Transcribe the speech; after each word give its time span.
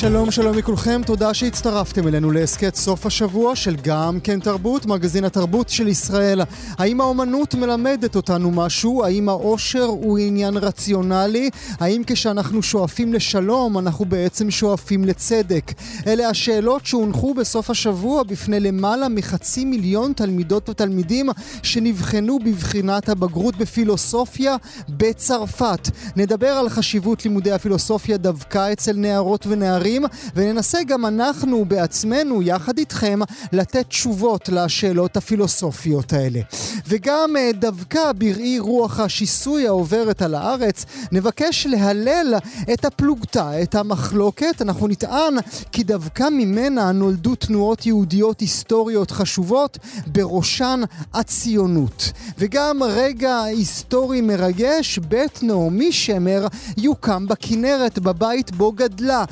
שלום 0.00 0.30
שלום 0.30 0.58
לכולכם, 0.58 1.00
תודה 1.06 1.34
שהצטרפתם 1.34 2.08
אלינו 2.08 2.30
להסכת 2.30 2.74
סוף 2.74 3.06
השבוע 3.06 3.56
של 3.56 3.76
גם 3.82 4.18
כן 4.24 4.40
תרבות, 4.40 4.86
מגזין 4.86 5.24
התרבות 5.24 5.68
של 5.68 5.88
ישראל. 5.88 6.40
האם 6.78 7.00
האומנות 7.00 7.54
מלמדת 7.54 8.16
אותנו 8.16 8.50
משהו? 8.50 9.04
האם 9.04 9.28
האושר 9.28 9.84
הוא 9.84 10.18
עניין 10.18 10.56
רציונלי? 10.56 11.50
האם 11.80 12.02
כשאנחנו 12.06 12.62
שואפים 12.62 13.12
לשלום 13.12 13.78
אנחנו 13.78 14.04
בעצם 14.04 14.50
שואפים 14.50 15.04
לצדק? 15.04 15.72
אלה 16.06 16.28
השאלות 16.28 16.86
שהונחו 16.86 17.34
בסוף 17.34 17.70
השבוע 17.70 18.22
בפני 18.22 18.60
למעלה 18.60 19.08
מחצי 19.08 19.64
מיליון 19.64 20.12
תלמידות 20.12 20.68
ותלמידים 20.68 21.28
שנבחנו 21.62 22.38
בבחינת 22.38 23.08
הבגרות 23.08 23.56
בפילוסופיה 23.56 24.56
בצרפת. 24.88 25.88
נדבר 26.16 26.50
על 26.50 26.68
חשיבות 26.68 27.24
לימודי 27.24 27.52
הפילוסופיה 27.52 28.16
דווקא 28.16 28.72
אצל 28.72 28.92
נערות 28.96 29.46
ונערים. 29.46 29.87
אחרים, 29.88 30.04
וננסה 30.34 30.82
גם 30.82 31.06
אנחנו 31.06 31.64
בעצמנו, 31.64 32.42
יחד 32.42 32.78
איתכם, 32.78 33.20
לתת 33.52 33.88
תשובות 33.88 34.48
לשאלות 34.48 35.16
הפילוסופיות 35.16 36.12
האלה. 36.12 36.40
וגם 36.88 37.36
אה, 37.36 37.50
דווקא 37.54 38.12
בראי 38.12 38.58
רוח 38.58 39.00
השיסוי 39.00 39.66
העוברת 39.66 40.22
על 40.22 40.34
הארץ, 40.34 40.84
נבקש 41.12 41.66
להלל 41.66 42.34
את 42.72 42.84
הפלוגתא, 42.84 43.62
את 43.62 43.74
המחלוקת. 43.74 44.62
אנחנו 44.62 44.88
נטען 44.88 45.34
כי 45.72 45.82
דווקא 45.84 46.28
ממנה 46.32 46.92
נולדו 46.92 47.34
תנועות 47.34 47.86
יהודיות 47.86 48.40
היסטוריות 48.40 49.10
חשובות, 49.10 49.78
בראשן 50.06 50.80
הציונות. 51.14 52.12
וגם 52.38 52.82
רגע 52.82 53.42
היסטורי 53.42 54.20
מרגש, 54.20 54.98
בית 54.98 55.42
נעמי 55.42 55.92
שמר 55.92 56.46
יוקם 56.76 57.26
בכנרת, 57.28 57.98
בבית 57.98 58.50
בו 58.50 58.72
גדלה. 58.72 59.24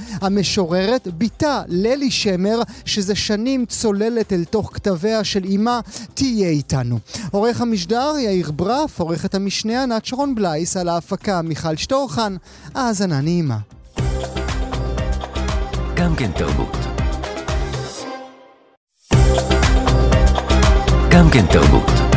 המשוררת, 0.46 1.08
בתה 1.18 1.62
ללי 1.68 2.10
שמר, 2.10 2.62
שזה 2.84 3.14
שנים 3.14 3.66
צוללת 3.66 4.32
אל 4.32 4.44
תוך 4.44 4.70
כתביה 4.74 5.24
של 5.24 5.44
אמה, 5.54 5.80
תהיה 6.14 6.48
איתנו. 6.48 6.98
עורך 7.30 7.60
המשדר 7.60 8.12
יאיר 8.18 8.50
ברף, 8.50 9.00
עורכת 9.00 9.34
המשנה 9.34 9.82
ענת 9.82 10.04
שרון 10.04 10.34
בלייס, 10.34 10.76
על 10.76 10.88
ההפקה 10.88 11.42
מיכל 11.42 11.76
שטורחן. 11.76 12.36
האזנה 12.74 13.20
נעימה. 13.20 13.58
גם 15.94 16.16
כן 16.16 16.30
תרבות. 16.32 16.76
גם 21.10 21.30
כן 21.30 21.46
תרבות. 21.46 22.15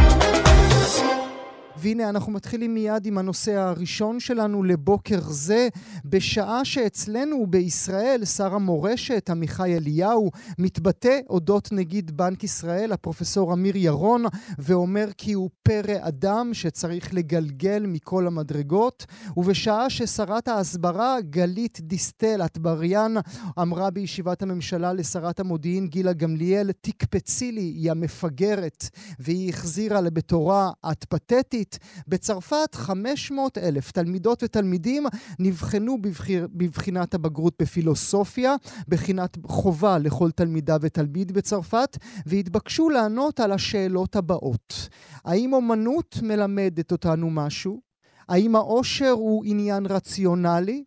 והנה 1.81 2.09
אנחנו 2.09 2.31
מתחילים 2.31 2.73
מיד 2.73 3.05
עם 3.05 3.17
הנושא 3.17 3.55
הראשון 3.55 4.19
שלנו 4.19 4.63
לבוקר 4.63 5.19
זה, 5.21 5.67
בשעה 6.05 6.65
שאצלנו 6.65 7.47
בישראל 7.47 8.25
שר 8.25 8.55
המורשת 8.55 9.29
עמיחי 9.29 9.77
אליהו 9.77 10.31
מתבטא 10.57 11.19
אודות 11.29 11.71
נגיד 11.71 12.17
בנק 12.17 12.43
ישראל, 12.43 12.91
הפרופסור 12.91 13.53
אמיר 13.53 13.77
ירון, 13.77 14.23
ואומר 14.59 15.07
כי 15.17 15.33
הוא 15.33 15.49
פרא 15.63 15.95
אדם 15.99 16.49
שצריך 16.53 17.13
לגלגל 17.13 17.85
מכל 17.87 18.27
המדרגות, 18.27 19.05
ובשעה 19.37 19.89
ששרת 19.89 20.47
ההסברה 20.47 21.21
גלית 21.21 21.81
דיסטל 21.81 22.41
אטבריאן 22.45 23.13
אמרה 23.61 23.89
בישיבת 23.89 24.41
הממשלה 24.41 24.93
לשרת 24.93 25.39
המודיעין 25.39 25.87
גילה 25.87 26.13
גמליאל, 26.13 26.71
תקפצי 26.81 27.51
לי, 27.51 27.61
היא 27.61 27.91
המפגרת, 27.91 28.89
והיא 29.19 29.49
החזירה 29.49 30.01
לבתורה 30.01 30.71
את 30.91 31.03
פתטית. 31.03 31.68
בצרפת 32.07 32.75
500 32.75 33.57
אלף 33.57 33.91
תלמידות 33.91 34.43
ותלמידים 34.43 35.05
נבחנו 35.39 36.01
בבחיר, 36.01 36.47
בבחינת 36.51 37.13
הבגרות 37.13 37.53
בפילוסופיה, 37.61 38.55
בחינת 38.87 39.37
חובה 39.43 39.97
לכל 39.97 40.31
תלמידה 40.31 40.77
ותלמיד 40.81 41.31
בצרפת, 41.31 41.97
והתבקשו 42.25 42.89
לענות 42.89 43.39
על 43.39 43.51
השאלות 43.51 44.15
הבאות: 44.15 44.89
האם 45.25 45.53
אומנות 45.53 46.19
מלמדת 46.21 46.91
אותנו 46.91 47.29
משהו? 47.29 47.81
האם 48.29 48.55
העושר 48.55 49.11
הוא 49.11 49.43
עניין 49.45 49.85
רציונלי? 49.85 50.83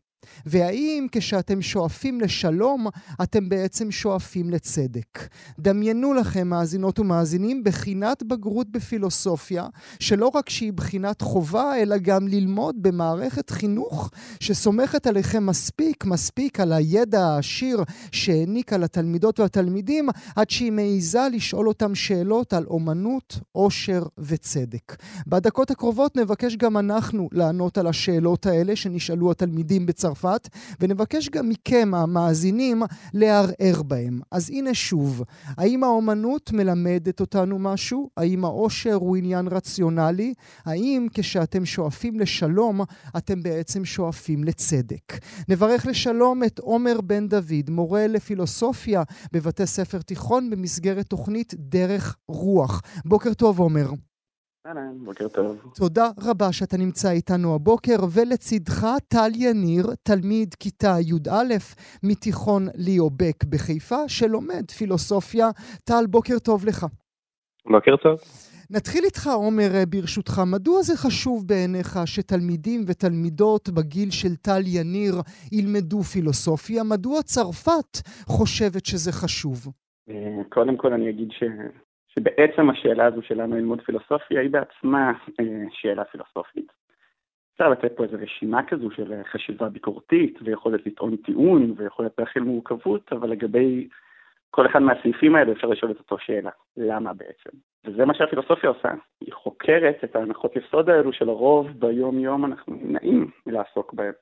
והאם 0.46 1.06
כשאתם 1.12 1.62
שואפים 1.62 2.20
לשלום, 2.20 2.86
אתם 3.22 3.48
בעצם 3.48 3.90
שואפים 3.90 4.50
לצדק? 4.50 5.28
דמיינו 5.58 6.14
לכם, 6.14 6.48
מאזינות 6.48 6.98
ומאזינים, 6.98 7.64
בחינת 7.64 8.22
בגרות 8.22 8.70
בפילוסופיה, 8.70 9.66
שלא 10.00 10.30
רק 10.34 10.48
שהיא 10.48 10.72
בחינת 10.72 11.20
חובה, 11.20 11.76
אלא 11.76 11.96
גם 11.98 12.28
ללמוד 12.28 12.76
במערכת 12.82 13.50
חינוך 13.50 14.10
שסומכת 14.40 15.06
עליכם 15.06 15.46
מספיק, 15.46 16.04
מספיק 16.04 16.60
על 16.60 16.72
הידע 16.72 17.24
העשיר 17.24 17.82
שהעניקה 18.12 18.76
לתלמידות 18.76 19.40
והתלמידים, 19.40 20.08
עד 20.36 20.50
שהיא 20.50 20.72
מעיזה 20.72 21.28
לשאול 21.32 21.68
אותם 21.68 21.94
שאלות 21.94 22.52
על 22.52 22.64
אומנות, 22.66 23.40
עושר 23.52 24.02
וצדק. 24.18 24.96
בדקות 25.26 25.70
הקרובות 25.70 26.16
נבקש 26.16 26.56
גם 26.56 26.76
אנחנו 26.76 27.28
לענות 27.32 27.78
על 27.78 27.86
השאלות 27.86 28.46
האלה 28.46 28.76
שנשאלו 28.76 29.30
התלמידים 29.30 29.86
בצרפת. 29.86 30.11
צרפת, 30.12 30.48
ונבקש 30.80 31.28
גם 31.28 31.48
מכם, 31.48 31.94
המאזינים, 31.94 32.82
לערער 33.14 33.82
בהם. 33.86 34.20
אז 34.30 34.50
הנה 34.50 34.74
שוב, 34.74 35.22
האם 35.46 35.84
האומנות 35.84 36.52
מלמדת 36.52 37.20
אותנו 37.20 37.58
משהו? 37.58 38.10
האם 38.16 38.44
העושר 38.44 38.94
הוא 38.94 39.16
עניין 39.16 39.46
רציונלי? 39.46 40.34
האם 40.64 41.06
כשאתם 41.14 41.64
שואפים 41.64 42.20
לשלום, 42.20 42.80
אתם 43.16 43.42
בעצם 43.42 43.84
שואפים 43.84 44.44
לצדק? 44.44 45.18
נברך 45.48 45.86
לשלום 45.86 46.44
את 46.44 46.58
עומר 46.58 47.00
בן 47.00 47.28
דוד, 47.28 47.70
מורה 47.70 48.06
לפילוסופיה 48.06 49.02
בבתי 49.32 49.66
ספר 49.66 50.02
תיכון 50.02 50.50
במסגרת 50.50 51.06
תוכנית 51.06 51.54
דרך 51.58 52.16
רוח. 52.28 52.82
בוקר 53.04 53.34
טוב, 53.34 53.58
עומר. 53.58 53.90
אהלן, 54.66 54.98
בוקר 55.04 55.28
טוב. 55.28 55.72
תודה 55.76 56.06
רבה 56.28 56.52
שאתה 56.52 56.76
נמצא 56.76 57.10
איתנו 57.10 57.54
הבוקר, 57.54 57.96
ולצידך 58.14 58.86
טל 59.08 59.30
יניר, 59.34 59.84
תלמיד 60.02 60.54
כיתה 60.54 60.94
י"א 61.00 61.54
מתיכון 62.02 62.62
ליאובק 62.74 63.44
בחיפה, 63.50 64.08
שלומד 64.08 64.70
פילוסופיה. 64.78 65.46
טל, 65.84 66.06
בוקר 66.10 66.38
טוב 66.38 66.66
לך. 66.66 66.86
בוקר 67.66 67.96
טוב. 67.96 68.18
נתחיל 68.70 69.04
איתך, 69.04 69.26
עומר, 69.26 69.70
ברשותך. 69.88 70.40
מדוע 70.46 70.82
זה 70.82 70.96
חשוב 70.96 71.48
בעיניך 71.48 71.98
שתלמידים 72.06 72.80
ותלמידות 72.86 73.68
בגיל 73.68 74.10
של 74.10 74.36
טל 74.36 74.62
יניר 74.66 75.14
ילמדו 75.52 76.02
פילוסופיה? 76.02 76.82
מדוע 76.84 77.22
צרפת 77.22 77.92
חושבת 78.26 78.86
שזה 78.86 79.12
חשוב? 79.12 79.66
אה, 80.10 80.44
קודם 80.48 80.76
כל 80.76 80.92
אני 80.92 81.10
אגיד 81.10 81.28
ש... 81.30 81.42
שבעצם 82.14 82.70
השאלה 82.70 83.04
הזו 83.04 83.22
שלנו 83.22 83.56
ללמוד 83.56 83.80
פילוסופיה 83.80 84.40
היא 84.40 84.50
בעצמה 84.50 85.12
אה, 85.40 85.44
שאלה 85.70 86.04
פילוסופית. 86.04 86.72
אפשר 87.54 87.68
לתת 87.68 87.96
פה 87.96 88.04
איזו 88.04 88.16
רשימה 88.20 88.62
כזו 88.62 88.90
של 88.90 89.22
חשיבה 89.32 89.68
ביקורתית 89.68 90.38
ויכולת 90.42 90.86
לטעון 90.86 91.16
טיעון 91.16 91.74
ויכולת 91.76 92.12
להכיל 92.18 92.42
מורכבות, 92.42 93.12
אבל 93.12 93.30
לגבי 93.30 93.88
כל 94.50 94.66
אחד 94.66 94.78
מהסעיפים 94.78 95.34
האלה 95.34 95.52
אפשר 95.52 95.66
לשאול 95.66 95.90
את 95.90 95.98
אותו 95.98 96.18
שאלה, 96.18 96.50
למה 96.76 97.12
בעצם? 97.12 97.50
וזה 97.84 98.04
מה 98.04 98.14
שהפילוסופיה 98.14 98.70
עושה, 98.70 98.88
היא 99.20 99.32
חוקרת 99.32 100.04
את 100.04 100.16
ההנחות 100.16 100.56
יסוד 100.56 100.90
האלו 100.90 101.12
שלרוב 101.12 101.66
ביום 101.78 102.18
יום 102.18 102.44
אנחנו 102.44 102.74
נמנעים 102.74 103.30
מלעסוק 103.46 103.94
בהן. 103.94 104.12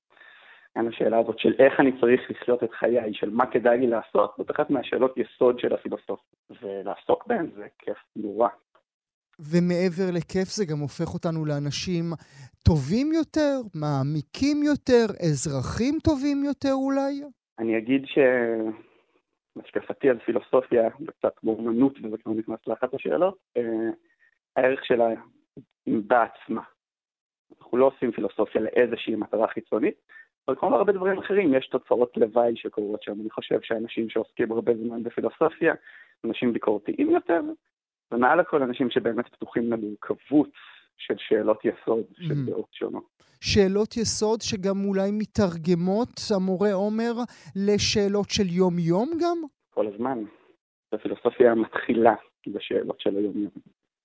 כאן 0.75 0.89
השאלה 0.89 1.19
הזאת 1.19 1.39
של 1.39 1.55
איך 1.59 1.81
אני 1.81 2.01
צריך 2.01 2.31
לחיות 2.31 2.65
את 2.65 2.71
חיי, 2.73 3.15
של 3.15 3.31
מה 3.31 3.47
כדאי 3.47 3.79
לי 3.79 3.87
לעשות, 3.87 4.35
זאת 4.39 4.51
אחת 4.51 4.71
מהשאלות 4.71 5.15
יסוד 5.17 5.59
של 5.59 5.75
הפילוסופיה. 5.75 6.39
ולעסוק 6.63 7.27
בהן 7.27 7.47
זה 7.57 7.67
כיף 7.79 7.99
נורא. 8.17 8.49
ומעבר 9.41 10.11
לכיף 10.13 10.49
זה 10.49 10.65
גם 10.65 10.79
הופך 10.79 11.15
אותנו 11.15 11.45
לאנשים 11.45 12.05
טובים 12.65 13.13
יותר, 13.13 13.61
מעמיקים 13.75 14.63
יותר, 14.63 15.07
אזרחים 15.27 15.99
טובים 16.05 16.45
יותר 16.45 16.73
אולי? 16.73 17.23
אני 17.59 17.79
אגיד 17.79 18.05
שהשקפתי 19.57 20.11
על 20.11 20.19
פילוסופיה, 20.19 20.89
וקצת 21.01 21.35
באומנות, 21.43 21.99
וזה 22.03 22.17
כבר 22.19 22.33
נכנס 22.33 22.59
לאחת 22.67 22.95
השאלות, 22.95 23.37
אה, 23.57 23.91
הערך 24.57 24.85
שלה 24.85 25.09
בעצמה. 25.87 26.63
אנחנו 27.61 27.79
לא 27.79 27.87
עושים 27.87 28.13
פילוסופיה 28.13 28.61
לאיזושהי 28.61 29.15
מטרה 29.15 29.49
חיצונית, 29.49 29.95
אבל 30.51 30.59
כמו 30.59 30.77
הרבה 30.77 30.93
דברים 30.93 31.19
אחרים, 31.19 31.55
יש 31.55 31.67
תוצאות 31.67 32.17
לוואי 32.17 32.57
שקורות 32.57 33.03
שם. 33.03 33.13
אני 33.21 33.31
חושב 33.31 33.61
שאנשים 33.63 34.11
שעוסקים 34.11 34.53
הרבה 34.53 34.73
זמן 34.75 35.03
בפילוסופיה, 35.03 35.75
אנשים 36.25 36.53
ביקורתיים 36.53 37.11
יותר, 37.11 37.41
ומעל 38.13 38.41
הכל 38.41 38.63
אנשים 38.63 38.91
שבאמת 38.91 39.29
פתוחים 39.29 39.73
למורכבות 39.73 40.49
של 40.97 41.15
שאלות 41.19 41.65
יסוד, 41.65 42.05
של 42.19 42.33
mm. 42.33 42.51
דעות 42.51 42.69
שונות. 42.73 43.05
שאלות 43.41 43.97
יסוד 43.97 44.41
שגם 44.41 44.85
אולי 44.85 45.11
מתרגמות, 45.13 46.21
המורה 46.37 46.73
עומר, 46.73 47.13
לשאלות 47.57 48.31
של 48.31 48.47
יום-יום 48.47 49.11
גם? 49.21 49.37
כל 49.71 49.87
הזמן. 49.87 50.19
הפילוסופיה 50.93 51.55
מתחילה 51.55 52.15
בשאלות 52.47 53.01
של 53.01 53.17
היום-יום. 53.17 53.53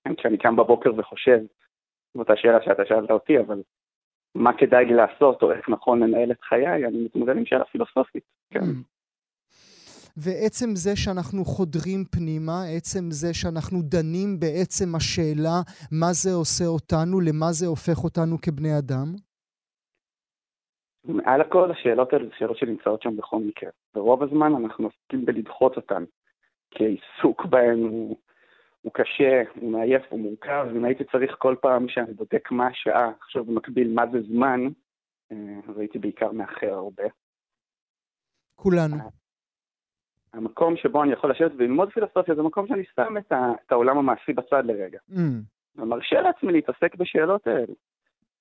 כן, 0.04 0.14
כשאני 0.14 0.38
קם 0.38 0.56
בבוקר 0.56 0.90
וחושב 0.96 1.38
זאת 2.16 2.30
השאלה 2.30 2.58
שאתה 2.64 2.82
שאלת 2.88 3.10
אותי, 3.10 3.40
אבל 3.40 3.62
מה 4.36 4.52
כדאי 4.58 4.84
לי 4.84 4.94
לעשות, 4.94 5.42
או 5.42 5.52
איך 5.52 5.68
נכון 5.68 6.02
לנהל 6.02 6.30
את 6.30 6.42
חיי, 6.42 6.86
אני 6.86 7.04
מתמודד 7.04 7.36
עם 7.36 7.46
שאלה 7.46 7.64
פילוסופית, 7.64 8.24
כן. 8.50 8.60
Mm. 8.60 8.96
ועצם 10.16 10.66
זה 10.74 10.96
שאנחנו 10.96 11.44
חודרים 11.44 12.04
פנימה, 12.04 12.64
עצם 12.76 13.10
זה 13.10 13.34
שאנחנו 13.34 13.78
דנים 13.82 14.40
בעצם 14.40 14.94
השאלה 14.94 15.56
מה 15.92 16.12
זה 16.12 16.30
עושה 16.34 16.64
אותנו, 16.64 17.20
למה 17.20 17.52
זה 17.52 17.66
הופך 17.66 18.04
אותנו 18.04 18.36
כבני 18.42 18.78
אדם? 18.78 19.06
מעל 21.04 21.40
הכל 21.40 21.70
השאלות 21.70 22.12
האלה 22.12 22.24
זה 22.24 22.30
שאלות 22.38 22.58
שנמצאות 22.58 23.02
שם 23.02 23.16
בכל 23.16 23.38
מקרה. 23.38 23.70
ורוב 23.94 24.22
הזמן 24.22 24.52
אנחנו 24.54 24.84
עוסקים 24.84 25.26
בלדחות 25.26 25.76
אותן, 25.76 26.04
כי 26.70 26.84
העיסוק 26.84 27.46
בהן 27.46 27.78
הוא, 27.78 28.16
הוא 28.86 28.92
קשה, 28.92 29.42
הוא 29.60 29.70
מעייף, 29.72 30.02
הוא 30.08 30.20
מורכב, 30.20 30.66
אם 30.76 30.84
הייתי 30.84 31.04
צריך 31.04 31.34
כל 31.38 31.54
פעם 31.60 31.88
שאני 31.88 32.12
בודק 32.12 32.50
מה 32.50 32.66
השעה, 32.66 33.10
עכשיו 33.20 33.44
במקביל 33.44 33.94
מה 33.94 34.02
זה 34.12 34.18
זמן, 34.22 34.60
אה, 35.32 35.36
אז 35.68 35.78
הייתי 35.78 35.98
בעיקר 35.98 36.32
מאחר 36.32 36.72
הרבה. 36.74 37.04
כולנו. 38.54 38.96
המקום 40.32 40.76
שבו 40.76 41.02
אני 41.02 41.12
יכול 41.12 41.30
לשבת 41.30 41.52
וללמוד 41.56 41.92
פילוסופיה 41.92 42.34
זה 42.34 42.42
מקום 42.42 42.66
שאני 42.66 42.84
שם 42.96 43.16
את, 43.18 43.32
ה, 43.32 43.52
את 43.66 43.72
העולם 43.72 43.98
המעשי 43.98 44.32
בצד 44.32 44.62
לרגע. 44.66 44.98
Mm. 45.10 45.14
ומרשה 45.76 46.20
לעצמי 46.20 46.52
להתעסק 46.52 46.94
בשאלות 46.94 47.46
האלה, 47.46 47.74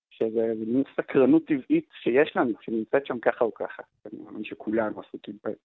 שזה 0.09 0.53
מין 0.67 0.83
סקרנות 0.95 1.45
טבעית 1.45 1.89
שיש 2.03 2.35
לנו, 2.35 2.51
שנמצאת 2.61 3.05
שם 3.05 3.19
ככה 3.19 3.45
או 3.45 3.53
ככה. 3.53 3.83
אני 4.05 4.21
מאמין 4.23 4.43
שכולנו 4.43 5.01
עסוקים 5.01 5.37
בהם. 5.43 5.55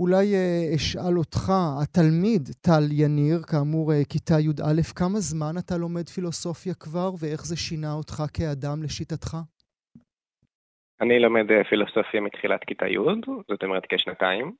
אולי 0.00 0.34
אה, 0.34 0.74
אשאל 0.76 1.18
אותך, 1.18 1.52
התלמיד 1.82 2.42
טל 2.66 2.86
יניר, 2.92 3.38
כאמור 3.50 3.92
אה, 3.92 4.04
כיתה 4.12 4.34
י"א, 4.40 4.82
כמה 4.96 5.18
זמן 5.18 5.54
אתה 5.58 5.74
לומד 5.76 6.08
פילוסופיה 6.08 6.74
כבר, 6.74 7.10
ואיך 7.20 7.46
זה 7.46 7.56
שינה 7.56 7.92
אותך 7.92 8.22
כאדם 8.36 8.82
לשיטתך? 8.84 9.36
אני 11.00 11.20
לומד 11.20 11.52
אה, 11.52 11.64
פילוסופיה 11.64 12.20
מתחילת 12.20 12.64
כיתה 12.64 12.86
י', 12.88 12.98
זאת 13.48 13.62
אומרת 13.62 13.82
כשנתיים. 13.88 14.52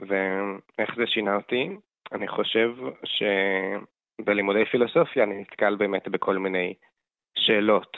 ואיך 0.00 0.90
זה 0.96 1.06
שינה 1.06 1.36
אותי? 1.36 1.68
אני 2.12 2.28
חושב 2.28 2.70
שבלימודי 3.04 4.64
פילוסופיה 4.64 5.24
אני 5.24 5.40
נתקל 5.40 5.76
באמת 5.76 6.08
בכל 6.08 6.38
מיני 6.38 6.74
שאלות 7.38 7.96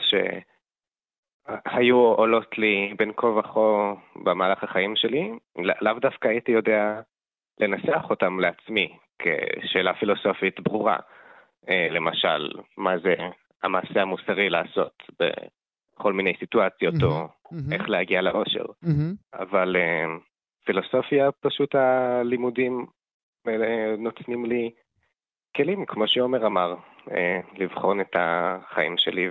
שהיו 1.48 1.96
עולות 1.96 2.58
לי 2.58 2.94
בין 2.98 3.12
כה 3.16 3.26
וכה 3.26 3.94
במהלך 4.16 4.64
החיים 4.64 4.96
שלי, 4.96 5.30
לאו 5.56 5.92
דווקא 6.00 6.28
הייתי 6.28 6.52
יודע 6.52 7.00
לנסח 7.60 8.10
אותם 8.10 8.40
לעצמי 8.40 8.96
כשאלה 9.18 9.94
פילוסופית 9.94 10.60
ברורה. 10.60 10.96
אה, 11.68 11.86
למשל, 11.90 12.50
מה 12.76 12.98
זה 12.98 13.14
המעשה 13.62 14.02
המוסרי 14.02 14.50
לעשות 14.50 15.02
בכל 15.20 16.12
מיני 16.12 16.32
סיטואציות, 16.38 16.94
mm-hmm, 16.94 17.04
או 17.04 17.26
mm-hmm. 17.26 17.74
איך 17.74 17.88
להגיע 17.88 18.22
לאושר. 18.22 18.64
Mm-hmm. 18.64 19.38
אבל 19.38 19.76
אה, 19.76 20.04
פילוסופיה, 20.64 21.32
פשוט 21.40 21.74
הלימודים 21.74 22.86
נותנים 23.98 24.46
לי 24.46 24.70
כלים, 25.56 25.86
כמו 25.86 26.08
שעומר 26.08 26.46
אמר, 26.46 26.74
אה, 27.10 27.40
לבחון 27.56 28.00
את 28.00 28.16
החיים 28.18 28.98
שלי 28.98 29.30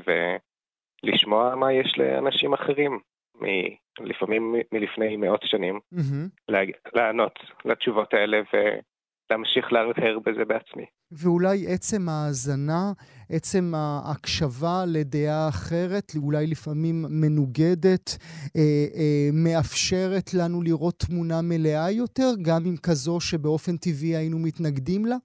ולשמוע 1.04 1.56
מה 1.56 1.74
יש 1.74 1.98
לאנשים 1.98 2.54
אחרים, 2.54 3.00
מ- 3.42 3.76
לפעמים 4.00 4.56
מלפני 4.72 5.18
מאות 5.18 5.42
שנים, 5.44 5.80
mm-hmm. 5.94 6.52
לענות 6.96 7.40
לתשובות 7.66 8.14
האלה 8.14 8.38
ולהמשיך 8.54 9.74
להרהר 9.74 10.20
בזה 10.20 10.46
בעצמי. 10.46 10.86
ואולי 11.12 11.58
עצם 11.74 12.10
ההאזנה, 12.10 12.92
עצם 13.30 13.64
ההקשבה 13.76 14.84
לדעה 14.88 15.50
אחרת, 15.50 16.12
אולי 16.24 16.48
לפעמים 16.48 17.06
מנוגדת, 17.22 18.08
אה, 18.56 18.86
אה, 18.98 19.30
מאפשרת 19.34 20.34
לנו 20.34 20.62
לראות 20.62 20.96
תמונה 21.08 21.42
מלאה 21.44 21.92
יותר, 21.92 22.30
גם 22.42 22.62
אם 22.66 22.76
כזו 22.84 23.20
שבאופן 23.20 23.78
טבעי 23.78 24.16
היינו 24.16 24.38
מתנגדים 24.40 25.06
לה? 25.06 25.16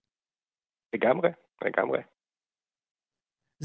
לגמרי, 0.94 1.30
לגמרי. 1.64 1.98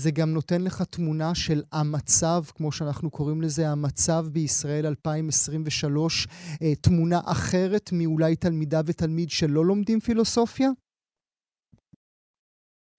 זה 0.03 0.09
גם 0.19 0.29
נותן 0.37 0.61
לך 0.65 0.77
תמונה 0.95 1.31
של 1.35 1.59
המצב, 1.77 2.41
כמו 2.55 2.71
שאנחנו 2.71 3.11
קוראים 3.11 3.41
לזה, 3.41 3.63
המצב 3.67 4.21
בישראל 4.33 4.85
2023, 4.85 6.27
אה, 6.61 6.75
תמונה 6.85 7.19
אחרת 7.35 7.85
מאולי 7.99 8.35
תלמידה 8.35 8.79
ותלמיד 8.87 9.29
שלא 9.29 9.61
לומדים 9.65 9.99
פילוסופיה? 9.99 10.69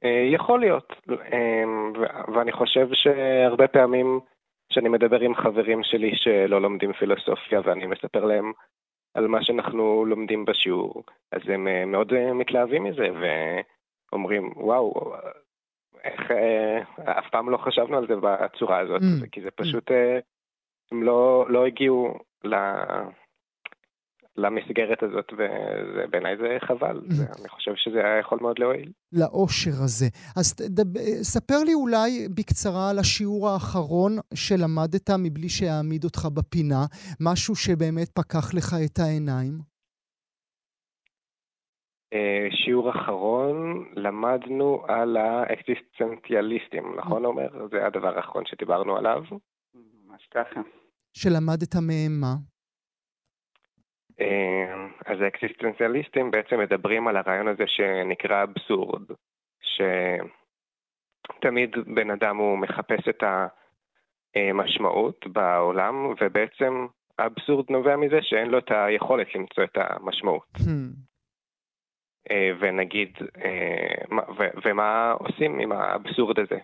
אה, 0.04 0.24
יכול 0.34 0.60
להיות, 0.60 0.92
אה, 1.10 1.64
ואני 2.34 2.52
חושב 2.52 2.88
שהרבה 2.92 3.68
פעמים 3.68 4.20
כשאני 4.70 4.88
מדבר 4.88 5.20
עם 5.20 5.34
חברים 5.34 5.80
שלי 5.82 6.10
שלא 6.14 6.60
לומדים 6.60 6.92
פילוסופיה 6.92 7.60
ואני 7.64 7.86
מספר 7.86 8.24
להם 8.24 8.52
על 9.14 9.26
מה 9.26 9.44
שאנחנו 9.44 10.04
לומדים 10.06 10.44
בשיעור, 10.44 11.04
אז 11.32 11.40
הם 11.48 11.90
מאוד 11.92 12.32
מתלהבים 12.34 12.84
מזה 12.84 13.08
ואומרים, 14.12 14.52
וואו, 14.56 15.12
איך, 16.04 16.20
אף 17.04 17.24
פעם 17.30 17.50
לא 17.50 17.56
חשבנו 17.56 17.96
על 17.96 18.06
זה 18.08 18.14
בצורה 18.22 18.78
הזאת, 18.78 19.02
mm. 19.02 19.28
כי 19.32 19.40
זה 19.42 19.50
פשוט, 19.56 19.90
הם 20.92 21.02
לא, 21.02 21.46
לא 21.48 21.66
הגיעו 21.66 22.18
למסגרת 24.38 25.02
הזאת, 25.02 25.32
ובעיניי 25.38 26.36
זה 26.36 26.56
חבל. 26.66 27.00
זה, 27.08 27.24
אני 27.40 27.48
חושב 27.48 27.72
שזה 27.76 27.98
היה 27.98 28.18
יכול 28.18 28.38
מאוד 28.40 28.58
להועיל. 28.58 28.92
לאושר 29.12 29.82
הזה. 29.84 30.06
אז 30.36 30.54
דב, 30.68 30.98
ספר 31.22 31.58
לי 31.66 31.74
אולי 31.74 32.28
בקצרה 32.36 32.90
על 32.90 32.98
השיעור 32.98 33.48
האחרון 33.48 34.12
שלמדת 34.34 35.10
מבלי 35.10 35.48
שאעמיד 35.48 36.04
אותך 36.04 36.28
בפינה, 36.34 36.84
משהו 37.20 37.54
שבאמת 37.56 38.08
פקח 38.08 38.54
לך 38.54 38.74
את 38.86 38.98
העיניים. 38.98 39.77
Uh, 42.14 42.56
שיעור 42.56 42.90
אחרון, 42.90 43.84
למדנו 43.96 44.84
על 44.88 45.16
האקסיסטנציאליסטים, 45.16 46.96
נכון 46.96 47.24
אומר? 47.24 47.66
זה 47.70 47.86
הדבר 47.86 48.16
האחרון 48.16 48.46
שדיברנו 48.46 48.96
עליו. 48.96 49.22
ממש 49.74 50.28
ככה. 50.34 50.60
שלמדת 51.14 51.74
מהם 51.74 52.20
מה? 52.20 52.34
אמ, 54.20 54.88
אז 55.06 55.20
האקסיסטנציאליסטים 55.20 56.30
בעצם 56.30 56.60
מדברים 56.60 57.08
על 57.08 57.16
הרעיון 57.16 57.48
הזה 57.48 57.64
שנקרא 57.66 58.42
אבסורד, 58.42 59.02
שתמיד 61.38 61.70
בן 61.94 62.10
אדם 62.10 62.36
הוא 62.36 62.58
מחפש 62.58 63.08
את 63.08 63.22
המשמעות 64.36 65.26
בעולם, 65.26 65.94
ובעצם 66.20 66.86
האבסורד 67.18 67.64
נובע 67.70 67.96
מזה 67.96 68.18
שאין 68.22 68.48
לו 68.48 68.58
את 68.58 68.70
היכולת 68.70 69.34
למצוא 69.34 69.64
את 69.64 69.76
המשמעות. 69.76 70.48
Hmm. 70.56 71.07
אה, 72.30 72.50
ונגיד, 72.60 73.16
אה, 73.44 74.18
ומה 74.64 75.12
עושים 75.12 75.58
עם 75.58 75.72
האבסורד 75.72 76.38
הזה? 76.38 76.58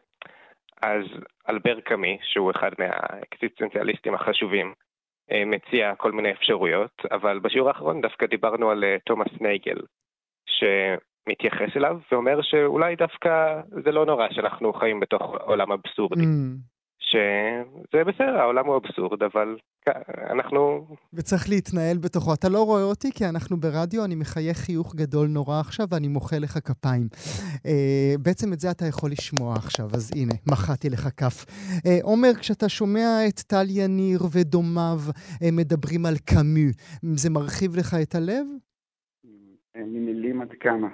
אז 0.82 1.04
אלבר 1.48 1.80
קאמי, 1.80 2.18
שהוא 2.22 2.50
אחד 2.50 2.70
מהאקסיסטנציאליסטים 2.78 4.14
החשובים, 4.14 4.74
אה, 5.32 5.44
מציע 5.44 5.94
כל 5.94 6.12
מיני 6.12 6.32
אפשרויות, 6.32 7.02
אבל 7.12 7.38
בשיעור 7.38 7.68
האחרון 7.68 8.00
דווקא 8.00 8.26
דיברנו 8.26 8.70
על 8.70 8.84
תומאס 9.04 9.32
נייגל, 9.40 9.80
שמתייחס 10.46 11.76
אליו 11.76 11.98
ואומר 12.12 12.42
שאולי 12.42 12.96
דווקא 12.96 13.60
זה 13.84 13.92
לא 13.92 14.06
נורא 14.06 14.28
שאנחנו 14.30 14.72
חיים 14.72 15.00
בתוך 15.00 15.22
עולם 15.40 15.72
אבסורדי. 15.72 16.22
Mm. 16.24 16.73
שזה 17.14 18.04
בסדר, 18.04 18.38
העולם 18.38 18.66
הוא 18.66 18.76
אבסורד, 18.76 19.22
אבל 19.22 19.56
אנחנו... 20.30 20.86
וצריך 21.14 21.48
להתנהל 21.48 21.98
בתוכו. 21.98 22.34
אתה 22.34 22.48
לא 22.48 22.62
רואה 22.62 22.82
אותי 22.82 23.12
כי 23.12 23.24
אנחנו 23.28 23.56
ברדיו, 23.56 24.04
אני 24.04 24.14
מחייך 24.14 24.56
חיוך 24.56 24.94
גדול 24.94 25.28
נורא 25.28 25.60
עכשיו 25.60 25.86
ואני 25.90 26.08
מוחא 26.08 26.36
לך 26.36 26.58
כפיים. 26.64 27.08
אה, 27.66 28.14
בעצם 28.22 28.52
את 28.52 28.60
זה 28.60 28.70
אתה 28.70 28.86
יכול 28.86 29.10
לשמוע 29.10 29.54
עכשיו, 29.56 29.86
אז 29.94 30.12
הנה, 30.16 30.34
מחאתי 30.52 30.90
לך 30.90 31.08
כף. 31.16 31.44
אה, 31.86 31.98
עומר, 32.02 32.34
כשאתה 32.40 32.68
שומע 32.68 33.08
את 33.28 33.40
טל 33.40 33.66
יניר 33.68 34.20
ודומיו 34.32 34.98
אה, 35.42 35.48
מדברים 35.52 36.06
על 36.06 36.14
קאמי, 36.24 36.66
זה 37.14 37.30
מרחיב 37.30 37.76
לך 37.76 37.94
את 38.02 38.14
הלב? 38.14 38.46
ממילים 39.76 40.42
עד 40.42 40.52
כמה. 40.60 40.88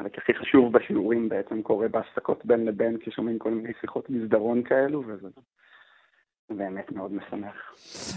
החלק 0.00 0.18
הכי 0.18 0.34
חשוב 0.34 0.72
בשיעורים 0.72 1.28
בעצם 1.28 1.62
קורה 1.62 1.88
בהפסקות 1.88 2.46
בין 2.46 2.64
לבין, 2.64 2.98
כששומעים 3.00 3.38
כל 3.38 3.50
מיני 3.50 3.72
שיחות 3.80 4.10
מסדרון 4.10 4.62
כאלו, 4.62 5.02
וזה 5.06 5.28
באמת 6.50 6.92
מאוד 6.92 7.12
משמח. 7.12 7.74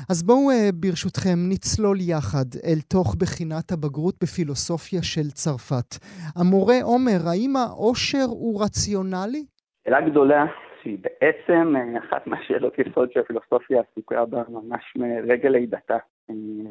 אז 0.09 0.23
בואו 0.23 0.49
אה, 0.51 0.69
ברשותכם 0.73 1.37
נצלול 1.49 1.97
יחד 1.99 2.49
אל 2.65 2.79
תוך 2.89 3.15
בחינת 3.21 3.71
הבגרות 3.71 4.15
בפילוסופיה 4.23 4.99
של 5.03 5.27
צרפת. 5.31 5.89
המורה 6.35 6.75
עומר, 6.83 7.19
האם 7.29 7.55
העושר 7.55 8.25
הוא 8.29 8.63
רציונלי? 8.63 9.45
שאלה 9.83 10.01
גדולה, 10.09 10.45
שהיא 10.81 10.97
בעצם 11.01 11.73
אה, 11.75 11.99
אחת 11.99 12.27
מהשאלות 12.27 12.73
יסוד 12.79 13.11
שהפילוסופיה 13.11 13.81
עסוקה 13.81 14.25
בה 14.25 14.43
ממש 14.49 14.83
מרגע 14.95 15.49
לידתה. 15.49 15.97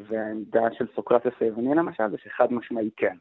והעמדה 0.08 0.68
של 0.78 0.86
סוקרטס 0.94 1.32
היווני 1.40 1.74
למשל 1.74 2.08
זה 2.10 2.16
שחד 2.24 2.52
משמעי 2.52 2.90
כן. 2.96 3.16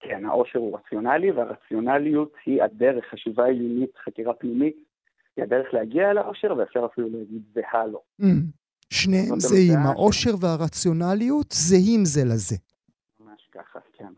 כן, 0.00 0.26
העושר 0.26 0.58
הוא 0.58 0.78
רציונלי, 0.78 1.30
והרציונליות 1.30 2.32
היא 2.46 2.62
הדרך, 2.62 3.04
חשיבה 3.10 3.44
עיונית, 3.44 3.96
חקירה 4.04 4.34
פנימית, 4.34 4.76
היא 5.36 5.44
הדרך 5.44 5.74
להגיע 5.74 6.10
אל 6.10 6.18
העושר, 6.18 6.54
ואפשר 6.56 6.86
אפילו 6.92 7.08
להגיד 7.08 7.42
זהה 7.54 7.86
לו. 7.86 8.02
Mm. 8.20 8.24
שניהם 8.90 9.40
זהים, 9.40 9.78
העושר 9.86 10.30
והרציונליות 10.40 11.50
זהים 11.50 12.04
זה 12.04 12.20
לזה. 12.24 12.56
ממש 13.20 13.48
ככה, 13.52 13.78
כן. 13.92 14.12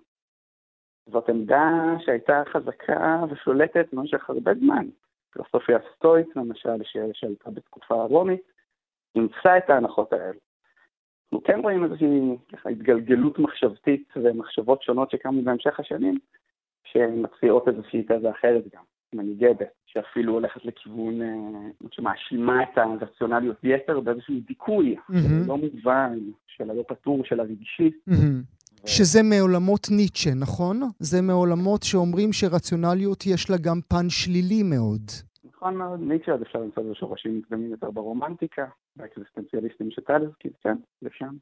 זאת 1.07 1.29
עמדה 1.29 1.71
שהייתה 2.05 2.43
חזקה 2.53 3.25
ושולטת 3.31 3.87
במשך 3.93 4.31
הרבה 4.31 4.55
זמן. 4.55 4.87
פילוסופיה 5.31 5.79
סטואית, 5.97 6.37
למשל, 6.37 6.83
שהייתה 7.13 7.51
בתקופה 7.51 7.95
הרומית, 7.95 8.43
אימצה 9.15 9.59
את 9.59 9.71
ההנחות 9.71 10.13
האלה. 10.13 10.39
אנחנו 11.33 11.45
כן 11.45 11.61
רואים 11.63 11.85
איזושהי 11.85 12.37
ככה, 12.53 12.69
התגלגלות 12.69 13.39
מחשבתית 13.39 14.09
ומחשבות 14.17 14.83
שונות 14.83 15.11
שקמו 15.11 15.43
בהמשך 15.43 15.81
השנים, 15.81 16.19
שמציעות 16.85 17.69
איזושהי 17.69 18.03
תזה 18.03 18.31
אחרת 18.31 18.65
גם, 18.75 18.83
מנהיגדת, 19.13 19.73
שאפילו 19.87 20.33
הולכת 20.33 20.65
לכיוון 20.65 21.23
אה, 21.23 21.29
שמאשימה 21.91 22.63
את 22.63 22.79
הרציונליות 22.79 23.57
יתר 23.63 24.01
באיזשהו 24.01 24.35
דיכוי, 24.47 24.97
mm-hmm. 24.97 25.47
לא 25.47 25.57
מובן, 25.57 26.19
של 26.47 26.71
הלא 26.71 26.85
פתור, 26.89 27.25
של 27.25 27.41
הרגשי. 27.41 27.91
Mm-hmm. 28.11 28.87
שזה 28.87 29.23
מעולמות 29.23 29.87
ניטשה, 29.91 30.31
נכון? 30.35 30.81
זה 30.99 31.23
מעולמות 31.23 31.83
שאומרים 31.83 32.33
שרציונליות 32.33 33.27
יש 33.27 33.51
לה 33.51 33.57
גם 33.57 33.81
פן 33.89 34.09
שלילי 34.09 34.63
מאוד. 34.63 35.03
נכון 35.45 35.77
מאוד, 35.77 36.01
ניטשה, 36.01 36.33
אז 36.35 36.43
אפשר 36.43 36.59
למצוא 36.59 36.83
איזה 36.83 36.95
שורשים 36.95 37.37
מוקדמים 37.37 37.71
יותר 37.71 37.91
ברומנטיקה, 37.91 38.65
באקזיסטנציאליסטים 38.97 39.91
שטל 39.91 40.23
הזכיר, 40.27 40.53
כן, 40.63 40.77
לשם. 41.03 41.35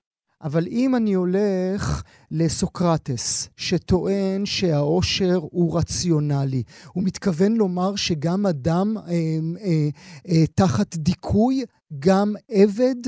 אבל 0.42 0.62
אם 0.70 0.90
אני 0.96 1.14
הולך 1.14 2.02
לסוקרטס, 2.30 3.50
שטוען 3.56 4.40
שהאושר 4.44 5.38
הוא 5.40 5.78
רציונלי, 5.78 6.62
הוא 6.94 7.04
מתכוון 7.06 7.52
לומר 7.56 7.96
שגם 7.96 8.46
אדם 8.50 8.88
אה, 8.96 9.02
אה, 9.02 9.88
אה, 10.28 10.46
תחת 10.56 10.96
דיכוי, 10.96 11.54
גם 12.06 12.28
עבד, 12.50 13.00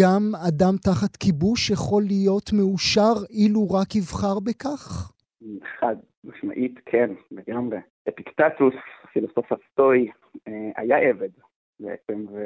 גם 0.00 0.22
אדם 0.48 0.74
תחת 0.84 1.16
כיבוש 1.16 1.70
יכול 1.70 2.02
להיות 2.02 2.50
מאושר 2.52 3.14
אילו 3.30 3.70
רק 3.70 3.96
יבחר 3.96 4.40
בכך? 4.46 5.12
חד 5.78 5.96
משמעית 6.24 6.78
כן, 6.86 7.10
לגמרי. 7.30 7.78
אפיקטטוס, 8.08 8.74
פילוסוף 9.12 9.52
הסטואי, 9.52 10.10
אה, 10.48 10.70
היה 10.76 10.96
עבד 10.96 11.30
בעצם, 11.80 12.24
ו... 12.32 12.36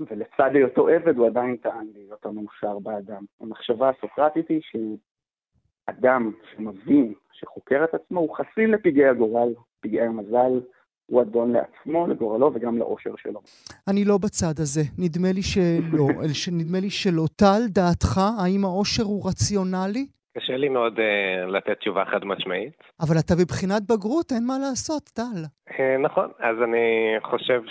ולצד 0.00 0.50
היותו 0.54 0.88
עבד 0.88 1.16
הוא 1.16 1.26
עדיין 1.26 1.56
טען 1.56 1.86
להיות 1.94 2.26
המאושר 2.26 2.78
באדם. 2.78 3.24
המחשבה 3.40 3.88
הסוקרטית 3.88 4.48
היא 4.48 4.60
שאדם 4.62 6.32
שמבין, 6.54 7.14
שחוקר 7.32 7.84
את 7.84 7.94
עצמו, 7.94 8.20
הוא 8.20 8.36
חסין 8.36 8.70
לפגעי 8.70 9.08
הגורל, 9.08 9.54
פגעי 9.80 10.06
המזל, 10.06 10.60
הוא 11.06 11.22
אדון 11.22 11.52
לעצמו, 11.52 12.06
לגורלו 12.06 12.50
וגם 12.54 12.78
לאושר 12.78 13.16
שלו. 13.16 13.40
אני 13.88 14.04
לא 14.04 14.18
בצד 14.18 14.54
הזה. 14.58 14.80
נדמה 14.98 15.28
לי 15.32 15.42
שלא. 15.42 16.06
נדמה 16.60 16.80
לי 16.80 16.90
שלא. 16.90 17.24
טל, 17.36 17.62
דעתך, 17.68 18.20
האם 18.42 18.64
האושר 18.64 19.02
הוא 19.02 19.28
רציונלי? 19.28 20.06
קשה 20.38 20.56
לי 20.56 20.68
מאוד 20.68 20.98
uh, 20.98 21.50
לתת 21.50 21.78
תשובה 21.78 22.04
חד 22.04 22.24
משמעית. 22.24 22.72
אבל 23.00 23.16
אתה 23.18 23.34
בבחינת 23.34 23.82
בגרות, 23.82 24.32
אין 24.32 24.46
מה 24.46 24.58
לעשות, 24.58 25.02
טל. 25.02 25.42
Uh, 25.68 25.98
נכון, 26.04 26.30
אז 26.38 26.56
אני 26.62 27.16
חושב 27.22 27.62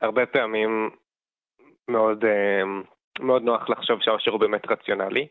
שהרבה 0.00 0.26
פעמים 0.26 0.90
מאוד, 1.88 2.24
uh, 2.24 2.86
מאוד 3.20 3.42
נוח 3.42 3.68
לחשוב 3.68 3.98
שהאושר 4.02 4.30
הוא 4.30 4.40
באמת 4.40 4.70
רציונלי. 4.70 5.26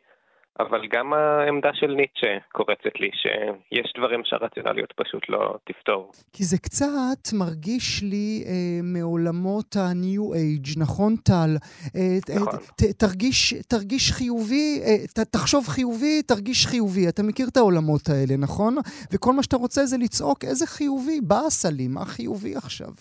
אבל 0.60 0.88
גם 0.94 1.14
העמדה 1.14 1.70
של 1.74 1.88
ניטשה 1.88 2.38
קורצת 2.52 3.00
לי, 3.00 3.10
שיש 3.14 3.94
דברים 3.98 4.22
שהרציונליות 4.24 4.94
פשוט 4.96 5.30
לא 5.30 5.58
תפתור. 5.64 6.12
כי 6.34 6.44
זה 6.44 6.58
קצת 6.58 7.34
מרגיש 7.40 8.04
לי 8.04 8.44
אה, 8.48 8.80
מעולמות 8.84 9.76
ה-new 9.76 10.34
age, 10.34 10.80
נכון 10.80 11.16
טל? 11.16 11.52
אה, 11.96 12.36
נכון. 12.36 12.60
ת, 12.60 12.84
תרגיש, 13.00 13.54
תרגיש 13.54 14.12
חיובי, 14.12 14.82
אה, 14.86 15.08
ת, 15.16 15.20
תחשוב 15.20 15.68
חיובי, 15.68 16.22
תרגיש 16.22 16.66
חיובי. 16.68 17.10
אתה 17.10 17.24
מכיר 17.24 17.48
את 17.52 17.58
העולמות 17.58 18.10
האלה, 18.10 18.38
נכון? 18.40 18.76
וכל 19.14 19.34
מה 19.34 19.44
שאתה 19.44 19.58
רוצה 19.58 19.86
זה 19.86 19.98
לצעוק 19.98 20.44
איזה 20.44 20.66
חיובי, 20.68 21.20
באסה 21.22 21.70
לי, 21.78 21.88
מה 21.88 22.06
חיובי 22.06 22.56
עכשיו? 22.56 22.92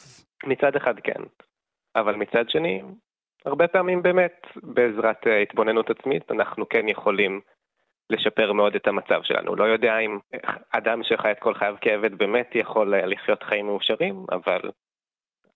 מצד 0.46 0.76
אחד 0.76 0.94
כן, 1.04 1.22
אבל 1.96 2.14
מצד 2.14 2.48
שני, 2.48 2.82
הרבה 3.44 3.68
פעמים 3.68 4.02
באמת 4.02 4.46
בעזרת 4.62 5.26
אה, 5.26 5.42
התבוננות 5.42 5.90
עצמית 5.90 6.30
אנחנו 6.30 6.68
כן 6.68 6.88
יכולים 6.88 7.40
לשפר 8.10 8.52
מאוד 8.52 8.74
את 8.74 8.86
המצב 8.86 9.20
שלנו. 9.22 9.56
לא 9.56 9.64
יודע 9.64 9.98
אם 9.98 10.18
אדם 10.70 11.00
שחי 11.02 11.30
את 11.30 11.38
כל 11.38 11.54
חייו 11.54 11.74
כעבד 11.80 12.14
באמת 12.18 12.50
יכול 12.54 12.94
אה, 12.94 13.06
לחיות 13.06 13.42
חיים 13.42 13.66
מאושרים, 13.66 14.24
אבל, 14.32 14.60